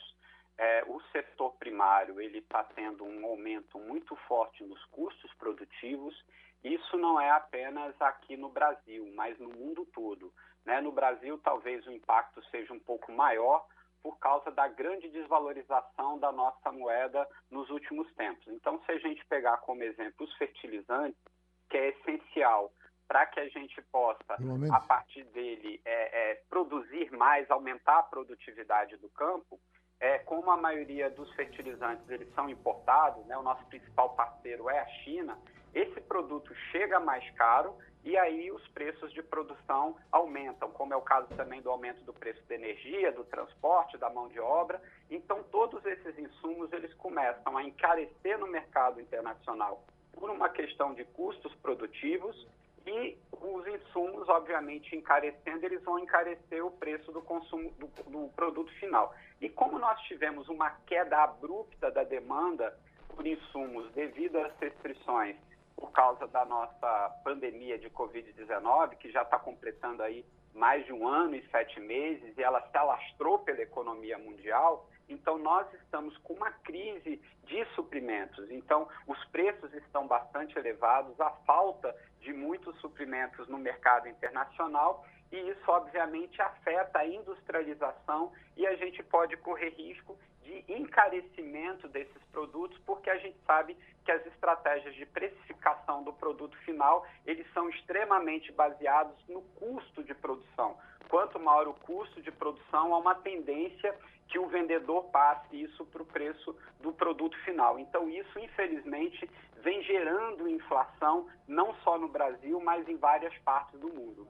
É, 0.58 0.84
o 0.88 1.02
setor 1.12 1.54
primário 1.56 2.22
ele 2.22 2.38
está 2.38 2.64
tendo 2.64 3.04
um 3.04 3.26
aumento 3.26 3.80
muito 3.80 4.16
forte 4.28 4.64
nos 4.64 4.84
custos 4.86 5.34
produtivos. 5.36 6.16
Isso 6.64 6.98
não 6.98 7.20
é 7.20 7.30
apenas 7.30 7.94
aqui 8.02 8.38
no 8.38 8.50
Brasil, 8.50 9.12
mas 9.16 9.38
no 9.40 9.50
mundo 9.50 9.86
todo. 9.94 10.32
Né? 10.66 10.80
No 10.82 10.92
Brasil, 10.92 11.40
talvez 11.44 11.86
o 11.86 11.92
impacto 11.92 12.44
seja 12.50 12.74
um 12.74 12.80
pouco 12.80 13.12
maior, 13.12 13.66
por 14.06 14.20
causa 14.20 14.52
da 14.52 14.68
grande 14.68 15.10
desvalorização 15.10 16.20
da 16.20 16.32
nossa 16.32 16.72
moeda 16.72 17.28
nos 17.50 17.68
últimos 17.72 18.08
tempos. 18.14 18.48
Então, 18.50 18.80
se 18.86 18.92
a 18.92 19.00
gente 19.00 19.26
pegar 19.26 19.58
como 19.58 19.82
exemplo 19.82 20.28
os 20.28 20.38
fertilizantes, 20.38 21.20
que 21.68 21.76
é 21.76 21.90
essencial 21.90 22.72
para 23.08 23.26
que 23.26 23.40
a 23.40 23.50
gente 23.50 23.82
possa, 23.92 24.38
a 24.72 24.80
partir 24.82 25.24
dele, 25.26 25.82
é, 25.84 26.34
é, 26.34 26.36
produzir 26.48 27.12
mais, 27.14 27.50
aumentar 27.50 27.98
a 27.98 28.04
produtividade 28.04 28.96
do 28.98 29.10
campo, 29.10 29.60
é, 30.00 30.20
como 30.20 30.52
a 30.52 30.58
maioria 30.58 31.10
dos 31.10 31.34
fertilizantes 31.34 32.08
eles 32.08 32.32
são 32.36 32.48
importados, 32.48 33.26
né, 33.26 33.36
o 33.36 33.42
nosso 33.42 33.66
principal 33.66 34.14
parceiro 34.14 34.70
é 34.70 34.82
a 34.82 34.88
China, 35.04 35.36
esse 35.74 36.00
produto 36.02 36.54
chega 36.72 37.00
mais 37.00 37.28
caro 37.32 37.76
e 38.06 38.16
aí 38.16 38.52
os 38.52 38.66
preços 38.68 39.12
de 39.12 39.24
produção 39.24 39.98
aumentam, 40.12 40.70
como 40.70 40.94
é 40.94 40.96
o 40.96 41.02
caso 41.02 41.28
também 41.30 41.60
do 41.60 41.72
aumento 41.72 42.04
do 42.04 42.14
preço 42.14 42.42
da 42.48 42.54
energia, 42.54 43.12
do 43.12 43.24
transporte, 43.24 43.98
da 43.98 44.12
mão 44.12 44.28
de 44.28 44.40
obra. 44.40 44.80
Então 45.10 45.44
todos 45.52 45.84
esses 45.84 46.18
insumos 46.20 46.72
eles 46.72 46.94
começam 46.94 47.58
a 47.58 47.64
encarecer 47.64 48.38
no 48.38 48.46
mercado 48.46 49.02
internacional 49.02 49.84
por 50.14 50.30
uma 50.30 50.50
questão 50.50 50.94
de 50.94 51.04
custos 51.04 51.54
produtivos 51.56 52.48
e 52.86 53.18
os 53.32 53.66
insumos, 53.66 54.30
obviamente, 54.30 54.96
encarecendo, 54.96 55.66
eles 55.66 55.82
vão 55.82 55.98
encarecer 55.98 56.64
o 56.64 56.70
preço 56.70 57.12
do 57.12 57.24
consumo 57.24 57.72
do, 57.72 57.88
do 57.88 58.30
produto 58.36 58.72
final. 58.74 59.16
E 59.42 59.50
como 59.50 59.80
nós 59.80 60.00
tivemos 60.02 60.48
uma 60.48 60.70
queda 60.86 61.24
abrupta 61.24 61.90
da 61.90 62.04
demanda 62.04 62.78
por 63.10 63.26
insumos 63.26 63.92
devido 63.94 64.38
às 64.38 64.56
restrições 64.60 65.36
por 65.76 65.92
causa 65.92 66.28
da 66.28 66.46
nossa 66.46 67.10
pandemia 67.24 67.78
de 67.78 67.90
Covid-19, 67.90 68.98
que 68.98 69.12
já 69.12 69.24
está 69.24 69.38
completando 69.38 70.02
aí 70.04 70.26
mais 70.54 70.86
de 70.86 70.94
um 70.94 71.08
ano 71.08 71.36
e 71.36 71.46
sete 71.50 71.80
meses, 71.80 72.38
e 72.38 72.42
ela 72.42 72.62
se 72.70 72.78
alastrou 72.78 73.40
pela 73.40 73.62
economia 73.62 74.18
mundial, 74.18 74.90
então 75.10 75.38
nós 75.38 75.72
estamos 75.74 76.18
com 76.20 76.34
uma 76.34 76.52
crise 76.52 77.22
de 77.44 77.66
suprimentos. 77.76 78.50
Então, 78.50 78.88
os 79.06 79.24
preços 79.26 79.74
estão 79.74 80.08
bastante 80.08 80.58
elevados, 80.58 81.20
a 81.20 81.30
falta 81.46 81.96
de 82.22 82.34
muitos 82.34 82.80
suprimentos 82.80 83.48
no 83.50 83.58
mercado 83.58 84.08
internacional, 84.08 85.06
e 85.32 85.38
isso 85.38 85.64
obviamente 85.70 86.42
afeta 86.42 87.00
a 87.00 87.08
industrialização 87.08 88.32
e 88.56 88.66
a 88.66 88.76
gente 88.76 89.04
pode 89.04 89.36
correr 89.38 89.70
risco 89.70 90.18
de 90.46 90.64
encarecimento 90.72 91.88
desses 91.88 92.24
produtos, 92.32 92.78
porque 92.86 93.10
a 93.10 93.18
gente 93.18 93.38
sabe 93.46 93.76
que 94.04 94.12
as 94.12 94.26
estratégias 94.28 94.96
de 94.96 95.06
precificação 95.06 96.04
do 96.04 96.14
produto 96.14 96.56
final, 96.60 97.06
eles 97.26 97.46
são 97.54 97.68
extremamente 97.70 98.52
baseados 98.52 99.16
no 99.28 99.42
custo 99.42 100.04
de 100.04 100.14
produção. 100.14 100.78
Quanto 101.10 101.40
maior 101.40 101.68
o 101.68 101.74
custo 101.74 102.22
de 102.22 102.32
produção, 102.32 102.94
há 102.94 102.98
uma 102.98 103.16
tendência 103.16 103.96
que 104.28 104.40
o 104.40 104.48
vendedor 104.48 105.04
passe 105.06 105.62
isso 105.62 105.86
para 105.86 106.02
o 106.02 106.06
preço 106.06 106.56
do 106.82 106.92
produto 106.92 107.38
final. 107.44 107.80
Então, 107.80 108.10
isso, 108.10 108.40
infelizmente, 108.40 109.30
vem 109.64 109.84
gerando 109.84 110.48
inflação, 110.48 111.28
não 111.48 111.76
só 111.84 111.98
no 111.98 112.08
Brasil, 112.08 112.60
mas 112.60 112.88
em 112.88 112.98
várias 112.98 113.36
partes 113.40 113.80
do 113.80 113.88
mundo. 113.90 114.28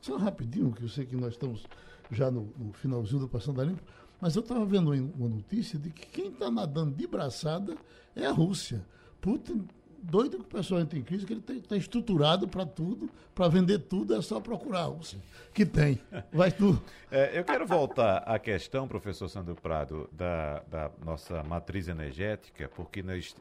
Só 0.00 0.16
rapidinho, 0.16 0.72
que 0.72 0.84
eu 0.84 0.88
sei 0.88 1.04
que 1.04 1.16
nós 1.16 1.32
estamos 1.32 1.66
já 2.10 2.30
no, 2.30 2.42
no 2.56 2.72
finalzinho 2.72 3.20
do 3.20 3.28
Passando 3.28 3.60
a 3.60 3.64
Limpo, 3.64 3.82
mas 4.20 4.36
eu 4.36 4.40
estava 4.40 4.64
vendo 4.64 4.90
uma 4.90 5.28
notícia 5.28 5.78
de 5.78 5.90
que 5.90 6.06
quem 6.06 6.28
está 6.28 6.50
nadando 6.50 6.94
de 6.94 7.06
braçada 7.06 7.76
é 8.14 8.26
a 8.26 8.32
Rússia. 8.32 8.84
Putin 9.20 9.66
doido 10.06 10.38
que 10.38 10.44
o 10.44 10.44
pessoal 10.44 10.80
entra 10.80 10.98
em 10.98 11.02
crise, 11.02 11.26
que 11.26 11.32
ele 11.32 11.42
está 11.58 11.76
estruturado 11.76 12.46
para 12.46 12.64
tudo, 12.64 13.10
para 13.34 13.48
vender 13.48 13.80
tudo, 13.80 14.14
é 14.14 14.22
só 14.22 14.40
procurar 14.40 14.82
a 14.82 14.84
Rússia, 14.84 15.18
que 15.52 15.66
tem. 15.66 16.00
Vai 16.32 16.50
tudo. 16.52 16.82
É, 17.08 17.38
eu 17.38 17.44
quero 17.44 17.64
voltar 17.64 18.18
à 18.18 18.36
questão, 18.36 18.88
professor 18.88 19.28
Sandro 19.28 19.54
Prado, 19.54 20.10
da, 20.12 20.58
da 20.68 20.90
nossa 21.04 21.40
matriz 21.44 21.86
energética, 21.86 22.68
porque 22.74 23.00
nós 23.00 23.34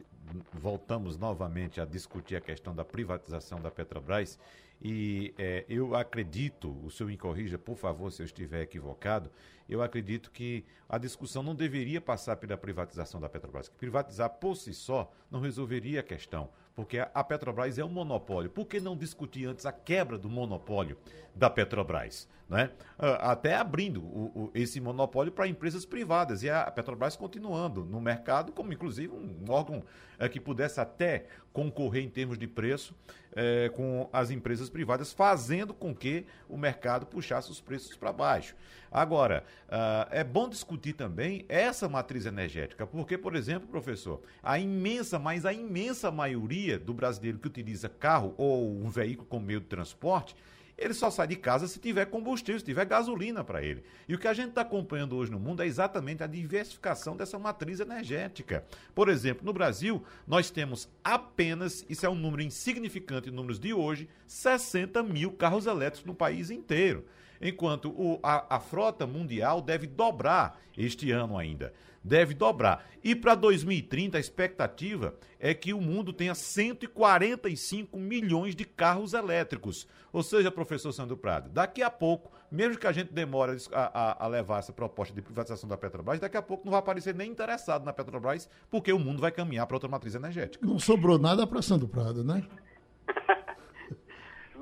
voltamos 0.53 1.17
novamente 1.17 1.81
a 1.81 1.85
discutir 1.85 2.35
a 2.35 2.41
questão 2.41 2.75
da 2.75 2.85
privatização 2.85 3.59
da 3.59 3.71
Petrobras 3.71 4.37
e 4.81 5.33
é, 5.37 5.65
eu 5.67 5.95
acredito, 5.95 6.75
o 6.83 6.91
senhor 6.91 7.09
me 7.09 7.17
corrija, 7.17 7.57
por 7.57 7.75
favor, 7.75 8.11
se 8.11 8.21
eu 8.21 8.25
estiver 8.25 8.61
equivocado, 8.61 9.31
eu 9.67 9.81
acredito 9.81 10.29
que 10.31 10.63
a 10.87 10.97
discussão 10.97 11.41
não 11.41 11.55
deveria 11.55 11.99
passar 11.99 12.35
pela 12.35 12.55
privatização 12.55 13.19
da 13.19 13.27
Petrobras. 13.27 13.67
Que 13.67 13.75
privatizar 13.75 14.29
por 14.29 14.55
si 14.55 14.73
só 14.73 15.11
não 15.31 15.39
resolveria 15.39 16.01
a 16.01 16.03
questão, 16.03 16.49
porque 16.75 16.99
a 16.99 17.23
Petrobras 17.23 17.79
é 17.79 17.83
um 17.83 17.89
monopólio. 17.89 18.49
Por 18.49 18.67
que 18.67 18.79
não 18.79 18.95
discutir 18.95 19.45
antes 19.45 19.65
a 19.65 19.71
quebra 19.71 20.17
do 20.17 20.29
monopólio 20.29 20.97
da 21.33 21.49
Petrobras? 21.49 22.27
Né? 22.47 22.69
Até 22.97 23.55
abrindo 23.55 24.03
o, 24.03 24.31
o, 24.35 24.51
esse 24.53 24.79
monopólio 24.79 25.31
para 25.31 25.47
empresas 25.47 25.83
privadas 25.83 26.43
e 26.43 26.49
a 26.49 26.69
Petrobras 26.69 27.15
continuando 27.15 27.83
no 27.83 27.99
mercado 27.99 28.51
como, 28.51 28.71
inclusive, 28.71 29.11
um 29.11 29.49
órgão 29.49 29.83
é, 30.19 30.29
que 30.29 30.39
pudesse 30.39 30.79
até 30.79 31.25
concorrer 31.51 32.03
em 32.03 32.09
termos 32.09 32.37
de 32.37 32.45
preço 32.45 32.95
é, 33.35 33.69
com 33.69 34.07
as 34.13 34.29
empresas 34.29 34.69
privadas, 34.69 35.11
fazendo 35.11 35.73
com 35.73 35.93
que 35.93 36.25
o 36.47 36.55
mercado 36.55 37.07
puxasse 37.07 37.49
os 37.49 37.59
preços 37.59 37.97
para 37.97 38.13
baixo. 38.13 38.55
Agora, 38.91 39.43
uh, 39.67 40.07
é 40.09 40.23
bom 40.23 40.47
discutir 40.47 40.93
também 40.93 41.45
essa 41.49 41.89
matriz 41.89 42.25
energética, 42.25 42.87
porque, 42.87 43.17
por 43.17 43.35
exemplo, 43.35 43.67
professor, 43.67 44.21
a 44.41 44.57
imensa, 44.57 45.19
mas 45.19 45.45
a 45.45 45.51
imensa 45.51 46.09
maioria 46.09 46.79
do 46.79 46.93
brasileiro 46.93 47.37
que 47.37 47.47
utiliza 47.47 47.89
carro 47.89 48.33
ou 48.37 48.71
um 48.71 48.89
veículo 48.89 49.27
como 49.27 49.45
meio 49.45 49.59
de 49.59 49.65
transporte, 49.65 50.33
ele 50.77 50.93
só 50.93 51.09
sai 51.09 51.27
de 51.27 51.35
casa 51.35 51.67
se 51.67 51.79
tiver 51.79 52.05
combustível, 52.05 52.59
se 52.59 52.65
tiver 52.65 52.85
gasolina 52.85 53.43
para 53.43 53.63
ele. 53.63 53.83
E 54.07 54.15
o 54.15 54.19
que 54.19 54.27
a 54.27 54.33
gente 54.33 54.49
está 54.49 54.61
acompanhando 54.61 55.15
hoje 55.15 55.31
no 55.31 55.39
mundo 55.39 55.63
é 55.63 55.67
exatamente 55.67 56.23
a 56.23 56.27
diversificação 56.27 57.15
dessa 57.15 57.39
matriz 57.39 57.79
energética. 57.79 58.65
Por 58.93 59.09
exemplo, 59.09 59.45
no 59.45 59.53
Brasil, 59.53 60.03
nós 60.27 60.49
temos 60.49 60.89
apenas, 61.03 61.85
isso 61.89 62.05
é 62.05 62.09
um 62.09 62.15
número 62.15 62.41
insignificante 62.41 63.29
em 63.29 63.31
números 63.31 63.59
de 63.59 63.73
hoje, 63.73 64.09
60 64.27 65.01
mil 65.03 65.31
carros 65.31 65.65
elétricos 65.65 66.05
no 66.05 66.13
país 66.13 66.49
inteiro 66.49 67.05
enquanto 67.41 67.89
o, 67.89 68.19
a, 68.23 68.55
a 68.55 68.59
frota 68.59 69.05
mundial 69.05 69.61
deve 69.61 69.87
dobrar 69.87 70.59
este 70.77 71.11
ano 71.11 71.37
ainda. 71.37 71.73
Deve 72.03 72.35
dobrar. 72.35 72.85
E 73.03 73.15
para 73.15 73.33
2030, 73.33 74.17
a 74.17 74.19
expectativa 74.19 75.15
é 75.39 75.55
que 75.55 75.73
o 75.73 75.81
mundo 75.81 76.13
tenha 76.13 76.35
145 76.35 77.97
milhões 77.97 78.55
de 78.55 78.63
carros 78.63 79.13
elétricos. 79.13 79.87
Ou 80.13 80.21
seja, 80.21 80.51
professor 80.51 80.91
Sandro 80.91 81.17
Prado, 81.17 81.49
daqui 81.49 81.81
a 81.81 81.89
pouco, 81.89 82.31
mesmo 82.51 82.77
que 82.77 82.85
a 82.85 82.91
gente 82.91 83.11
demore 83.11 83.57
a, 83.71 83.81
a, 83.81 84.25
a, 84.25 84.27
levar 84.27 84.59
essa 84.59 84.71
proposta 84.71 85.13
de 85.13 85.21
privatização 85.21 85.67
da 85.67 85.75
Petrobras, 85.77 86.19
daqui 86.19 86.37
a 86.37 86.41
pouco 86.41 86.63
não 86.63 86.71
vai 86.71 86.79
aparecer 86.79 87.13
nem 87.15 87.31
interessado 87.31 87.83
na 87.83 87.91
Petrobras, 87.91 88.47
porque 88.69 88.93
o 88.93 88.99
mundo 88.99 89.19
vai 89.19 89.31
caminhar 89.31 89.65
para 89.65 89.75
outra 89.75 89.89
matriz 89.89 90.13
energética. 90.13 90.65
Não 90.65 90.77
sobrou 90.77 91.17
nada 91.17 91.47
para 91.47 91.61
Sandro 91.61 91.87
Prado, 91.87 92.23
né? 92.23 92.43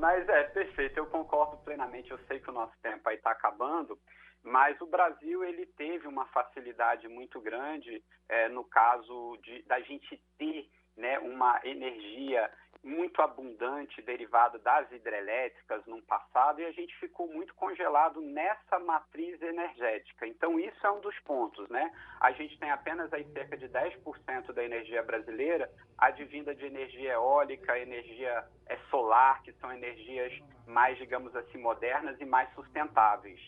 Mas 0.04 0.28
é 0.28 0.44
perfeito, 0.44 0.98
eu 0.98 1.06
concordo 1.06 1.56
plenamente. 1.64 2.12
Eu 2.12 2.20
sei 2.28 2.38
que 2.38 2.50
o 2.50 2.54
nosso 2.54 2.74
tempo 2.82 3.08
aí 3.08 3.16
está 3.16 3.32
acabando, 3.32 3.98
mas 4.44 4.80
o 4.82 4.86
Brasil 4.86 5.46
ele 5.46 5.66
teve 5.66 6.06
uma 6.10 6.26
facilidade 6.26 7.08
muito 7.08 7.40
grande 7.40 8.04
é, 8.28 8.50
no 8.50 8.66
caso 8.66 9.38
de 9.42 9.64
da 9.64 9.80
gente 9.80 10.22
ter 10.38 10.70
né, 10.98 11.20
uma 11.20 11.58
energia 11.64 12.52
muito 12.84 13.22
abundante 13.22 14.02
derivado 14.02 14.60
das 14.60 14.92
hidrelétricas 14.92 15.86
no 15.86 16.02
passado 16.02 16.60
e 16.60 16.66
a 16.66 16.72
gente 16.72 16.94
ficou 17.00 17.28
muito 17.28 17.54
congelado 17.56 18.20
nessa 18.20 18.78
matriz 18.80 19.42
energética. 19.42 20.28
Então 20.28 20.60
isso 20.60 20.86
é 20.86 20.92
um 20.92 21.00
dos 21.00 21.18
pontos, 21.20 21.68
né? 21.70 21.92
A 22.20 22.32
gente 22.32 22.60
tem 22.60 22.70
apenas 22.70 23.12
aí 23.14 23.26
cerca 23.32 23.56
de 23.56 23.70
10% 23.70 24.52
da 24.52 24.64
energia 24.64 25.02
brasileira 25.02 25.72
advinda 25.98 26.54
de 26.54 26.66
energia 26.66 27.14
eólica, 27.14 27.80
energia 27.80 28.46
é, 28.68 28.78
solar, 28.90 29.42
que 29.44 29.54
são 29.54 29.72
energias 29.72 30.34
mais, 30.68 30.98
digamos 30.98 31.34
assim, 31.36 31.58
modernas 31.58 32.20
e 32.20 32.26
mais 32.26 32.54
sustentáveis. 32.54 33.40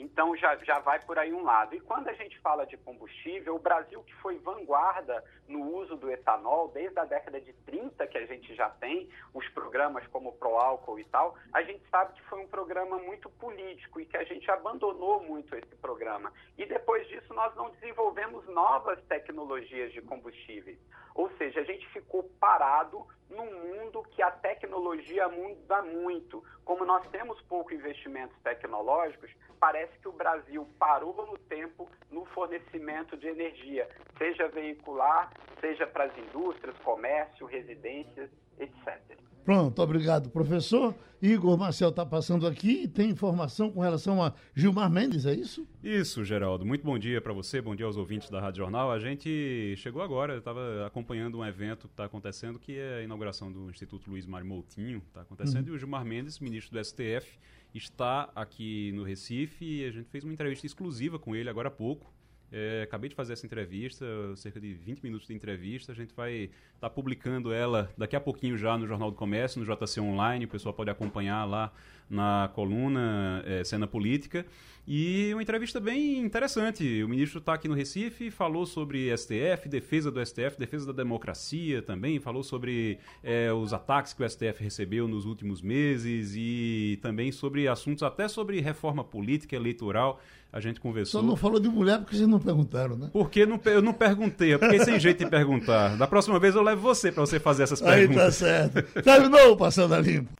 Então 0.00 0.34
já, 0.36 0.56
já 0.56 0.78
vai 0.78 0.98
por 1.00 1.18
aí 1.18 1.32
um 1.32 1.42
lado. 1.42 1.74
E 1.74 1.80
quando 1.80 2.08
a 2.08 2.12
gente 2.14 2.38
fala 2.40 2.64
de 2.64 2.76
combustível, 2.78 3.54
o 3.54 3.58
Brasil 3.58 4.02
que 4.02 4.14
foi 4.16 4.38
vanguarda 4.38 5.22
no 5.46 5.62
uso 5.76 5.96
do 5.96 6.10
etanol, 6.10 6.68
desde 6.68 6.98
a 6.98 7.04
década 7.04 7.40
de 7.40 7.52
30 7.52 8.06
que 8.06 8.16
a 8.16 8.26
gente 8.26 8.54
já 8.54 8.70
tem, 8.70 9.10
os 9.34 9.46
programas 9.50 10.06
como 10.06 10.30
o 10.30 10.32
Proálcool 10.32 10.98
e 10.98 11.04
tal, 11.04 11.36
a 11.52 11.62
gente 11.62 11.82
sabe 11.90 12.14
que 12.14 12.22
foi 12.22 12.40
um 12.40 12.48
programa 12.48 12.98
muito 12.98 13.28
político 13.30 14.00
e 14.00 14.06
que 14.06 14.16
a 14.16 14.24
gente 14.24 14.50
abandonou 14.50 15.22
muito 15.22 15.54
esse 15.54 15.74
programa. 15.76 16.32
E 16.56 16.64
depois 16.64 17.06
disso 17.08 17.34
nós 17.34 17.54
não 17.54 17.70
desenvolvemos 17.70 18.46
novas 18.46 19.02
tecnologias 19.04 19.92
de 19.92 20.00
combustíveis. 20.00 20.78
Ou 21.14 21.30
seja, 21.36 21.60
a 21.60 21.64
gente 21.64 21.86
ficou 21.88 22.22
parado 22.40 23.06
num 23.28 23.50
mundo 23.68 24.02
que 24.10 24.22
a 24.22 24.30
tecnologia 24.30 25.28
muda 25.28 25.82
muito. 25.82 26.44
Como 26.64 26.84
nós 26.84 27.06
temos 27.08 27.40
pouco 27.42 27.72
investimentos 27.74 28.36
tecnológicos, 28.42 29.30
parece 29.60 29.96
que 29.98 30.08
o 30.08 30.12
Brasil 30.12 30.66
parou 30.78 31.14
no 31.14 31.38
tempo 31.38 31.88
no 32.10 32.24
fornecimento 32.24 33.16
de 33.16 33.28
energia, 33.28 33.88
seja 34.16 34.48
veicular, 34.48 35.30
seja 35.60 35.86
para 35.86 36.04
as 36.04 36.18
indústrias, 36.18 36.76
comércio, 36.78 37.46
residências, 37.46 38.30
etc. 38.58 39.29
Pronto, 39.50 39.82
obrigado, 39.82 40.30
professor. 40.30 40.94
Igor 41.20 41.58
Marcel 41.58 41.88
está 41.88 42.06
passando 42.06 42.46
aqui 42.46 42.84
e 42.84 42.88
tem 42.88 43.10
informação 43.10 43.68
com 43.68 43.80
relação 43.80 44.22
a 44.22 44.32
Gilmar 44.54 44.88
Mendes, 44.88 45.26
é 45.26 45.34
isso? 45.34 45.66
Isso, 45.82 46.24
Geraldo. 46.24 46.64
Muito 46.64 46.84
bom 46.84 46.96
dia 46.96 47.20
para 47.20 47.32
você, 47.32 47.60
bom 47.60 47.74
dia 47.74 47.84
aos 47.84 47.96
ouvintes 47.96 48.30
da 48.30 48.40
Rádio 48.40 48.58
Jornal. 48.58 48.92
A 48.92 49.00
gente 49.00 49.74
chegou 49.76 50.02
agora, 50.02 50.36
estava 50.36 50.86
acompanhando 50.86 51.36
um 51.36 51.44
evento 51.44 51.88
que 51.88 51.94
está 51.94 52.04
acontecendo, 52.04 52.60
que 52.60 52.78
é 52.78 52.98
a 52.98 53.02
inauguração 53.02 53.50
do 53.50 53.68
Instituto 53.68 54.08
Luiz 54.08 54.24
Mário 54.24 54.46
Moutinho, 54.46 55.02
está 55.08 55.22
acontecendo, 55.22 55.66
uhum. 55.66 55.72
e 55.72 55.76
o 55.76 55.78
Gilmar 55.80 56.04
Mendes, 56.04 56.38
ministro 56.38 56.78
do 56.78 56.84
STF, 56.84 57.36
está 57.74 58.30
aqui 58.36 58.92
no 58.92 59.02
Recife 59.02 59.64
e 59.64 59.84
a 59.84 59.90
gente 59.90 60.08
fez 60.10 60.22
uma 60.22 60.32
entrevista 60.32 60.64
exclusiva 60.64 61.18
com 61.18 61.34
ele 61.34 61.50
agora 61.50 61.66
há 61.66 61.72
pouco. 61.72 62.08
É, 62.52 62.82
acabei 62.82 63.08
de 63.08 63.14
fazer 63.14 63.34
essa 63.34 63.46
entrevista, 63.46 64.04
cerca 64.36 64.60
de 64.60 64.74
20 64.74 65.02
minutos 65.02 65.28
de 65.28 65.34
entrevista. 65.34 65.92
A 65.92 65.94
gente 65.94 66.12
vai 66.14 66.50
estar 66.74 66.88
tá 66.88 66.90
publicando 66.90 67.52
ela 67.52 67.92
daqui 67.96 68.16
a 68.16 68.20
pouquinho 68.20 68.56
já 68.56 68.76
no 68.76 68.86
Jornal 68.86 69.10
do 69.10 69.16
Comércio, 69.16 69.62
no 69.62 69.66
JC 69.66 70.00
Online. 70.00 70.44
O 70.44 70.48
pessoal 70.48 70.74
pode 70.74 70.90
acompanhar 70.90 71.44
lá 71.44 71.72
na 72.10 72.50
coluna 72.52 73.42
é, 73.46 73.62
Cena 73.64 73.86
Política. 73.86 74.44
E 74.92 75.30
uma 75.32 75.42
entrevista 75.42 75.78
bem 75.78 76.18
interessante. 76.18 77.02
O 77.04 77.08
ministro 77.08 77.38
está 77.38 77.54
aqui 77.54 77.68
no 77.68 77.74
Recife, 77.74 78.28
falou 78.28 78.66
sobre 78.66 79.16
STF, 79.16 79.68
defesa 79.68 80.10
do 80.10 80.24
STF, 80.24 80.58
defesa 80.58 80.86
da 80.86 80.92
democracia 80.92 81.80
também, 81.80 82.18
falou 82.18 82.42
sobre 82.42 82.98
é, 83.22 83.52
os 83.52 83.72
ataques 83.72 84.12
que 84.12 84.24
o 84.24 84.28
STF 84.28 84.60
recebeu 84.60 85.06
nos 85.06 85.26
últimos 85.26 85.62
meses 85.62 86.32
e 86.34 86.98
também 87.02 87.30
sobre 87.30 87.68
assuntos 87.68 88.02
até 88.02 88.26
sobre 88.26 88.60
reforma 88.60 89.04
política, 89.04 89.54
eleitoral. 89.54 90.20
A 90.52 90.58
gente 90.58 90.80
conversou. 90.80 91.20
Só 91.20 91.26
não 91.26 91.36
falou 91.36 91.60
de 91.60 91.68
mulher 91.68 92.00
porque 92.00 92.16
vocês 92.16 92.26
não 92.26 92.40
perguntaram, 92.40 92.96
né? 92.96 93.10
Porque 93.12 93.46
não, 93.46 93.60
eu 93.66 93.80
não 93.80 93.92
perguntei, 93.92 94.52
eu 94.52 94.58
fiquei 94.58 94.80
sem 94.80 94.98
jeito 94.98 95.24
de 95.24 95.30
perguntar. 95.30 95.96
Da 95.96 96.08
próxima 96.08 96.40
vez 96.40 96.56
eu 96.56 96.62
levo 96.62 96.80
você 96.80 97.12
para 97.12 97.24
você 97.24 97.38
fazer 97.38 97.62
essas 97.62 97.80
perguntas. 97.80 98.42
Aí 98.42 98.68
tá 98.70 98.72
certo. 98.72 99.02
Terminou 99.04 99.56
Passando 99.56 99.94
a 99.94 100.00
Limpo. 100.00 100.39